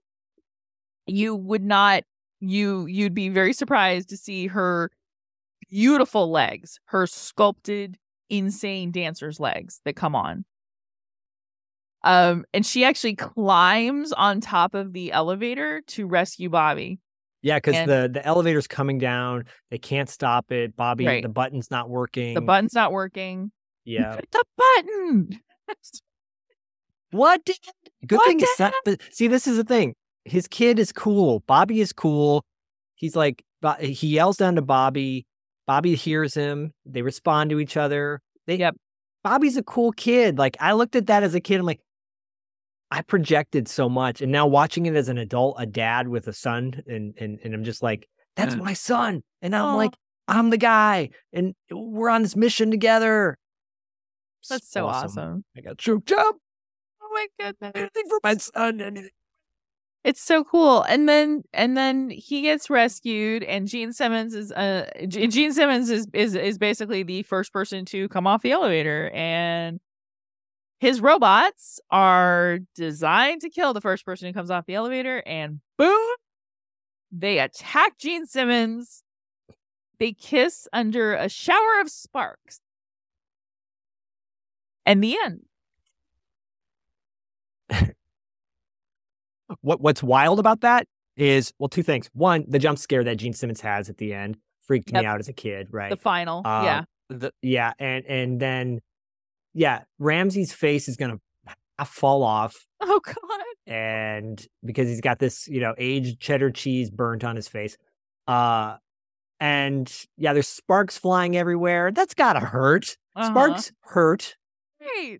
you 1.08 1.36
would 1.36 1.64
not 1.64 2.04
you 2.40 2.86
you'd 2.86 3.14
be 3.14 3.30
very 3.30 3.54
surprised 3.54 4.10
to 4.10 4.18
see 4.18 4.48
her 4.48 4.92
beautiful 5.70 6.30
legs, 6.30 6.80
her 6.86 7.08
sculpted 7.08 7.98
insane 8.30 8.92
dancer's 8.92 9.40
legs 9.40 9.82
that 9.86 9.96
come 9.96 10.16
on. 10.16 10.46
Um 12.06 12.46
and 12.54 12.66
she 12.66 12.86
actually 12.86 13.16
climbs 13.16 14.14
on 14.14 14.40
top 14.40 14.74
of 14.76 14.94
the 14.94 15.12
elevator 15.12 15.82
to 15.88 16.08
rescue 16.08 16.50
Bobby. 16.50 17.00
Yeah, 17.42 17.58
because 17.58 17.76
And- 17.76 17.90
the 17.92 18.10
the 18.14 18.26
elevator's 18.26 18.68
coming 18.68 18.98
down. 18.98 19.44
They 19.72 19.78
can't 19.78 20.08
stop 20.10 20.52
it. 20.52 20.76
Bobby, 20.78 21.06
Right. 21.06 21.22
the 21.24 21.30
button's 21.30 21.70
not 21.70 21.90
working. 21.90 22.34
The 22.36 22.42
button's 22.42 22.74
not 22.74 22.92
working. 22.94 23.52
Yeah. 23.84 24.20
the 24.32 24.44
button. 24.58 25.40
what? 27.12 27.44
Dad? 27.46 27.56
Good 28.08 28.18
What, 28.18 28.28
thing 28.28 28.40
is 28.40 28.50
that. 28.58 28.74
But 28.84 29.02
see, 29.12 29.28
this 29.28 29.48
is 29.48 29.58
the 29.58 29.64
thing. 29.64 29.96
His 30.26 30.48
kid 30.48 30.80
is 30.80 30.92
cool. 30.92 31.44
Bobby 31.48 31.82
is 31.82 31.94
cool. 31.94 32.44
He's 32.96 33.16
like, 33.16 33.44
he 33.80 34.08
yells 34.08 34.38
down 34.38 34.56
to 34.56 34.62
Bobby. 34.62 35.26
Bobby 35.68 35.96
hears 35.96 36.34
him. 36.34 36.72
They 36.86 37.02
respond 37.02 37.50
to 37.52 37.60
each 37.60 37.78
other. 37.78 38.22
They, 38.48 38.58
Yep. 38.58 38.76
Bobby's 39.24 39.58
a 39.58 39.64
cool 39.64 39.92
kid. 39.92 40.38
Like 40.38 40.56
I 40.60 40.74
looked 40.74 40.96
at 40.96 41.08
that 41.08 41.24
as 41.24 41.34
a 41.34 41.40
kid. 41.40 41.60
I'm 41.60 41.66
like, 41.66 41.80
I 42.92 43.02
projected 43.02 43.68
so 43.68 43.90
much, 43.90 44.22
and 44.22 44.32
now 44.32 44.48
watching 44.48 44.86
it 44.86 44.96
as 44.96 45.10
an 45.10 45.18
adult, 45.18 45.56
a 45.60 45.66
dad 45.66 46.08
with 46.08 46.28
a 46.28 46.34
son, 46.34 46.82
and 46.88 47.14
and 47.20 47.40
and 47.44 47.54
I'm 47.54 47.64
just 47.64 47.82
like, 47.84 48.08
that's 48.36 48.56
Yeah. 48.56 48.62
my 48.62 48.74
son, 48.74 49.24
and 49.42 49.56
I'm 49.56 49.64
Aw. 49.66 49.76
like, 49.76 49.94
I'm 50.28 50.50
the 50.50 50.58
guy, 50.58 51.10
and 51.34 51.54
we're 51.72 52.10
on 52.10 52.22
this 52.22 52.36
mission 52.36 52.72
together. 52.72 53.38
That's 54.50 54.70
so 54.70 54.88
awesome. 54.88 55.44
I 55.58 55.62
got 55.62 55.78
choked 55.78 56.12
up. 56.12 56.36
Oh 57.02 57.10
my 57.12 57.28
goodness. 57.40 57.72
Anything 57.76 58.04
for 58.10 58.20
my 58.24 58.36
son. 58.36 58.82
Anything. 58.82 59.10
It's 60.04 60.22
so 60.22 60.44
cool. 60.44 60.84
And 60.84 61.10
then 61.10 61.42
and 61.52 61.76
then 61.76 62.12
he 62.12 62.44
gets 62.44 62.70
rescued 62.70 63.42
and 63.42 63.68
Gene 63.68 63.92
Simmons 63.92 64.36
is 64.36 64.52
uh 64.52 64.88
Gene 65.08 65.52
Simmons 65.52 65.90
is 65.90 66.06
is 66.14 66.36
is 66.36 66.60
basically 66.60 67.02
the 67.02 67.24
first 67.24 67.52
person 67.52 67.86
to 67.86 68.08
come 68.10 68.28
off 68.28 68.44
the 68.44 68.52
elevator 68.52 69.10
and 69.16 69.80
his 70.86 71.02
robots 71.02 71.80
are 71.90 72.60
designed 72.76 73.42
to 73.42 73.50
kill 73.50 73.74
the 73.74 73.82
first 73.82 74.06
person 74.06 74.28
who 74.28 74.34
comes 74.34 74.52
off 74.52 74.66
the 74.66 74.76
elevator 74.76 75.24
and 75.26 75.60
boom 75.78 76.08
they 77.18 77.40
attack 77.40 77.98
Gene 77.98 78.26
Simmons. 78.26 79.04
They 80.00 80.12
kiss 80.12 80.68
under 80.74 81.14
a 81.16 81.30
shower 81.30 81.80
of 81.80 81.90
sparks. 81.90 82.60
And 84.86 85.04
the 85.04 85.18
end. 85.24 85.42
What 89.62 89.80
What's 89.80 90.02
wild 90.04 90.40
about 90.40 90.62
that 90.62 90.88
is 91.16 91.54
well, 91.60 91.70
two 91.70 91.84
things. 91.84 92.10
One, 92.14 92.46
the 92.48 92.58
jump 92.60 92.80
scare 92.80 93.04
that 93.04 93.18
Gene 93.18 93.34
Simmons 93.34 93.62
has 93.62 93.90
at 93.90 93.98
the 93.98 94.12
end 94.14 94.38
freaked 94.62 94.92
Yep. 94.92 95.02
me 95.02 95.06
out 95.06 95.20
as 95.20 95.30
a 95.30 95.34
kid. 95.34 95.68
Right. 95.72 95.92
The 95.92 95.98
final. 95.98 96.40
Um, 96.46 96.66
yeah. 96.66 96.84
the 97.10 97.32
yeah, 97.44 97.74
and 97.78 98.04
and 98.06 98.40
then 98.40 98.82
yeah, 99.56 99.84
Ramsey's 99.98 100.54
face 100.54 100.88
is 100.88 100.98
gonna 100.98 101.18
fall 101.86 102.24
off. 102.24 102.68
Oh 102.82 103.00
god. 103.04 103.16
And 103.66 104.46
because 104.64 104.88
he's 104.88 105.02
got 105.02 105.18
this, 105.18 105.48
you 105.48 105.60
know, 105.60 105.74
aged 105.80 106.20
cheddar 106.20 106.52
cheese 106.52 106.92
burnt 106.92 107.24
on 107.24 107.36
his 107.36 107.48
face. 107.48 107.78
Uh 108.28 108.76
and 109.40 109.92
yeah, 110.18 110.34
there's 110.34 110.48
sparks 110.48 110.98
flying 110.98 111.36
everywhere. 111.36 111.92
That's 111.92 112.14
gotta 112.14 112.42
hurt. 112.42 112.98
Uh-huh. 113.16 113.30
Sparks 113.30 113.72
hurt. 113.82 114.36
Right. 114.80 115.20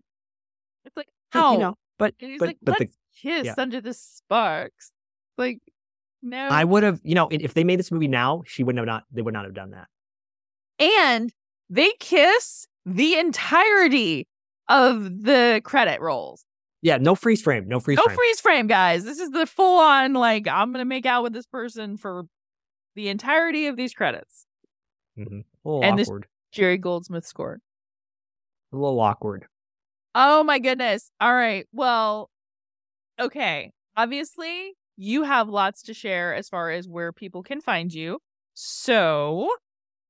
It's 0.84 0.96
like, 0.96 1.08
oh, 1.34 1.54
you 1.54 1.58
know, 1.58 1.74
but 1.98 2.14
and 2.20 2.30
he's 2.30 2.38
but 2.38 2.46
like, 2.48 2.58
but 2.62 2.78
let's 2.78 2.92
the 2.92 2.98
kiss 3.20 3.46
yeah. 3.46 3.54
under 3.58 3.80
the 3.80 3.94
sparks. 3.94 4.92
Like, 5.36 5.58
no. 6.22 6.48
I 6.48 6.62
would 6.64 6.82
have, 6.82 7.00
you 7.02 7.14
know, 7.14 7.28
if 7.30 7.54
they 7.54 7.64
made 7.64 7.78
this 7.78 7.90
movie 7.90 8.08
now, 8.08 8.42
she 8.46 8.62
wouldn't 8.62 8.78
have 8.78 8.86
not 8.86 9.04
they 9.10 9.22
would 9.22 9.34
not 9.34 9.44
have 9.44 9.54
done 9.54 9.70
that. 9.70 9.88
and 10.78 11.32
they 11.68 11.92
kiss 11.98 12.68
the 12.86 13.18
entirety 13.18 14.26
of 14.68 15.22
the 15.24 15.60
credit 15.64 16.00
rolls. 16.00 16.44
Yeah, 16.82 16.96
no 16.98 17.14
freeze 17.14 17.42
frame, 17.42 17.66
no 17.68 17.80
freeze 17.80 17.96
No 17.98 18.04
frame. 18.04 18.16
freeze 18.16 18.40
frame, 18.40 18.66
guys. 18.68 19.04
This 19.04 19.18
is 19.18 19.30
the 19.30 19.46
full 19.46 19.80
on, 19.80 20.14
like, 20.14 20.46
I'm 20.48 20.72
going 20.72 20.80
to 20.80 20.88
make 20.88 21.04
out 21.04 21.22
with 21.22 21.32
this 21.34 21.46
person 21.46 21.96
for 21.96 22.24
the 22.94 23.08
entirety 23.08 23.66
of 23.66 23.76
these 23.76 23.92
credits. 23.92 24.46
Mhm. 25.18 25.44
A 25.64 25.68
little 25.68 25.84
And 25.84 25.98
this- 25.98 26.10
Jerry 26.52 26.78
Goldsmith 26.78 27.26
score. 27.26 27.60
A 28.72 28.76
little 28.76 29.00
awkward. 29.00 29.46
Oh 30.14 30.42
my 30.44 30.58
goodness. 30.58 31.10
All 31.20 31.34
right. 31.34 31.66
Well, 31.72 32.30
okay. 33.18 33.72
Obviously, 33.96 34.74
you 34.96 35.24
have 35.24 35.48
lots 35.48 35.82
to 35.84 35.94
share 35.94 36.34
as 36.34 36.48
far 36.48 36.70
as 36.70 36.88
where 36.88 37.12
people 37.12 37.42
can 37.42 37.60
find 37.60 37.92
you. 37.92 38.20
So, 38.54 39.50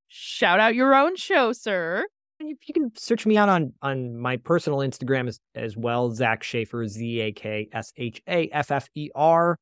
shout 0.09 0.61
out 0.61 0.75
your 0.75 0.95
own 0.95 1.17
show, 1.17 1.53
sir. 1.53 2.07
And 2.49 2.59
You 2.67 2.75
can 2.75 2.93
search 2.97 3.27
me 3.27 3.37
out 3.37 3.49
on 3.49 3.73
on 3.83 4.17
my 4.17 4.37
personal 4.37 4.81
Instagram 4.81 5.29
as 5.29 5.41
as 5.55 5.77
well, 5.77 6.11
Zak 6.11 6.43
Shaffer, 6.43 6.87
Z 6.87 7.21
A 7.21 7.33
K 7.33 7.69
S 7.73 7.93
H 7.97 8.23
A 8.29 8.49
F 8.51 8.71
F 8.71 8.89
E 8.95 9.11
R. 9.15 9.59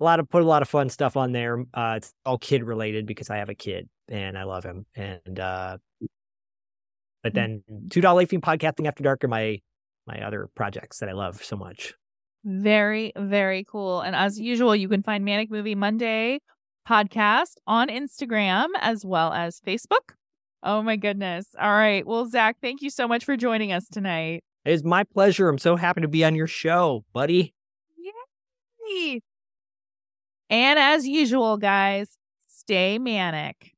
A 0.00 0.04
lot 0.04 0.18
of 0.18 0.28
put 0.28 0.42
a 0.42 0.46
lot 0.46 0.62
of 0.62 0.68
fun 0.68 0.88
stuff 0.88 1.16
on 1.16 1.32
there. 1.32 1.64
Uh, 1.72 1.94
it's 1.98 2.12
all 2.26 2.38
kid 2.38 2.64
related 2.64 3.06
because 3.06 3.30
I 3.30 3.36
have 3.36 3.48
a 3.48 3.54
kid 3.54 3.88
and 4.08 4.36
I 4.36 4.42
love 4.44 4.64
him. 4.64 4.84
And 4.96 5.38
uh, 5.38 5.78
but 7.22 7.34
then 7.34 7.62
two 7.90 8.00
dollar 8.00 8.26
theme 8.26 8.40
podcasting 8.40 8.86
after 8.86 9.02
dark 9.04 9.22
are 9.22 9.28
my 9.28 9.60
my 10.06 10.26
other 10.26 10.48
projects 10.56 10.98
that 10.98 11.08
I 11.08 11.12
love 11.12 11.42
so 11.44 11.56
much. 11.56 11.94
Very, 12.44 13.12
very 13.16 13.64
cool. 13.64 14.00
And 14.00 14.16
as 14.16 14.40
usual, 14.40 14.74
you 14.74 14.88
can 14.88 15.04
find 15.04 15.24
Manic 15.24 15.50
Movie 15.50 15.76
Monday 15.76 16.40
podcast 16.88 17.54
on 17.68 17.88
Instagram 17.88 18.66
as 18.80 19.04
well 19.04 19.32
as 19.32 19.60
Facebook. 19.60 20.16
Oh 20.62 20.82
my 20.82 20.96
goodness. 20.96 21.46
All 21.60 21.70
right. 21.70 22.06
Well, 22.06 22.26
Zak, 22.26 22.56
thank 22.62 22.82
you 22.82 22.90
so 22.90 23.08
much 23.08 23.24
for 23.24 23.36
joining 23.36 23.72
us 23.72 23.88
tonight. 23.88 24.44
It 24.64 24.72
is 24.72 24.84
my 24.84 25.02
pleasure. 25.04 25.48
I'm 25.48 25.58
so 25.58 25.74
happy 25.76 26.02
to 26.02 26.08
be 26.08 26.24
on 26.24 26.34
your 26.34 26.46
show, 26.46 27.04
buddy. 27.12 27.52
Yay. 28.88 29.20
And 30.48 30.78
as 30.78 31.06
usual, 31.06 31.56
guys, 31.56 32.16
stay 32.46 32.98
manic. 32.98 33.72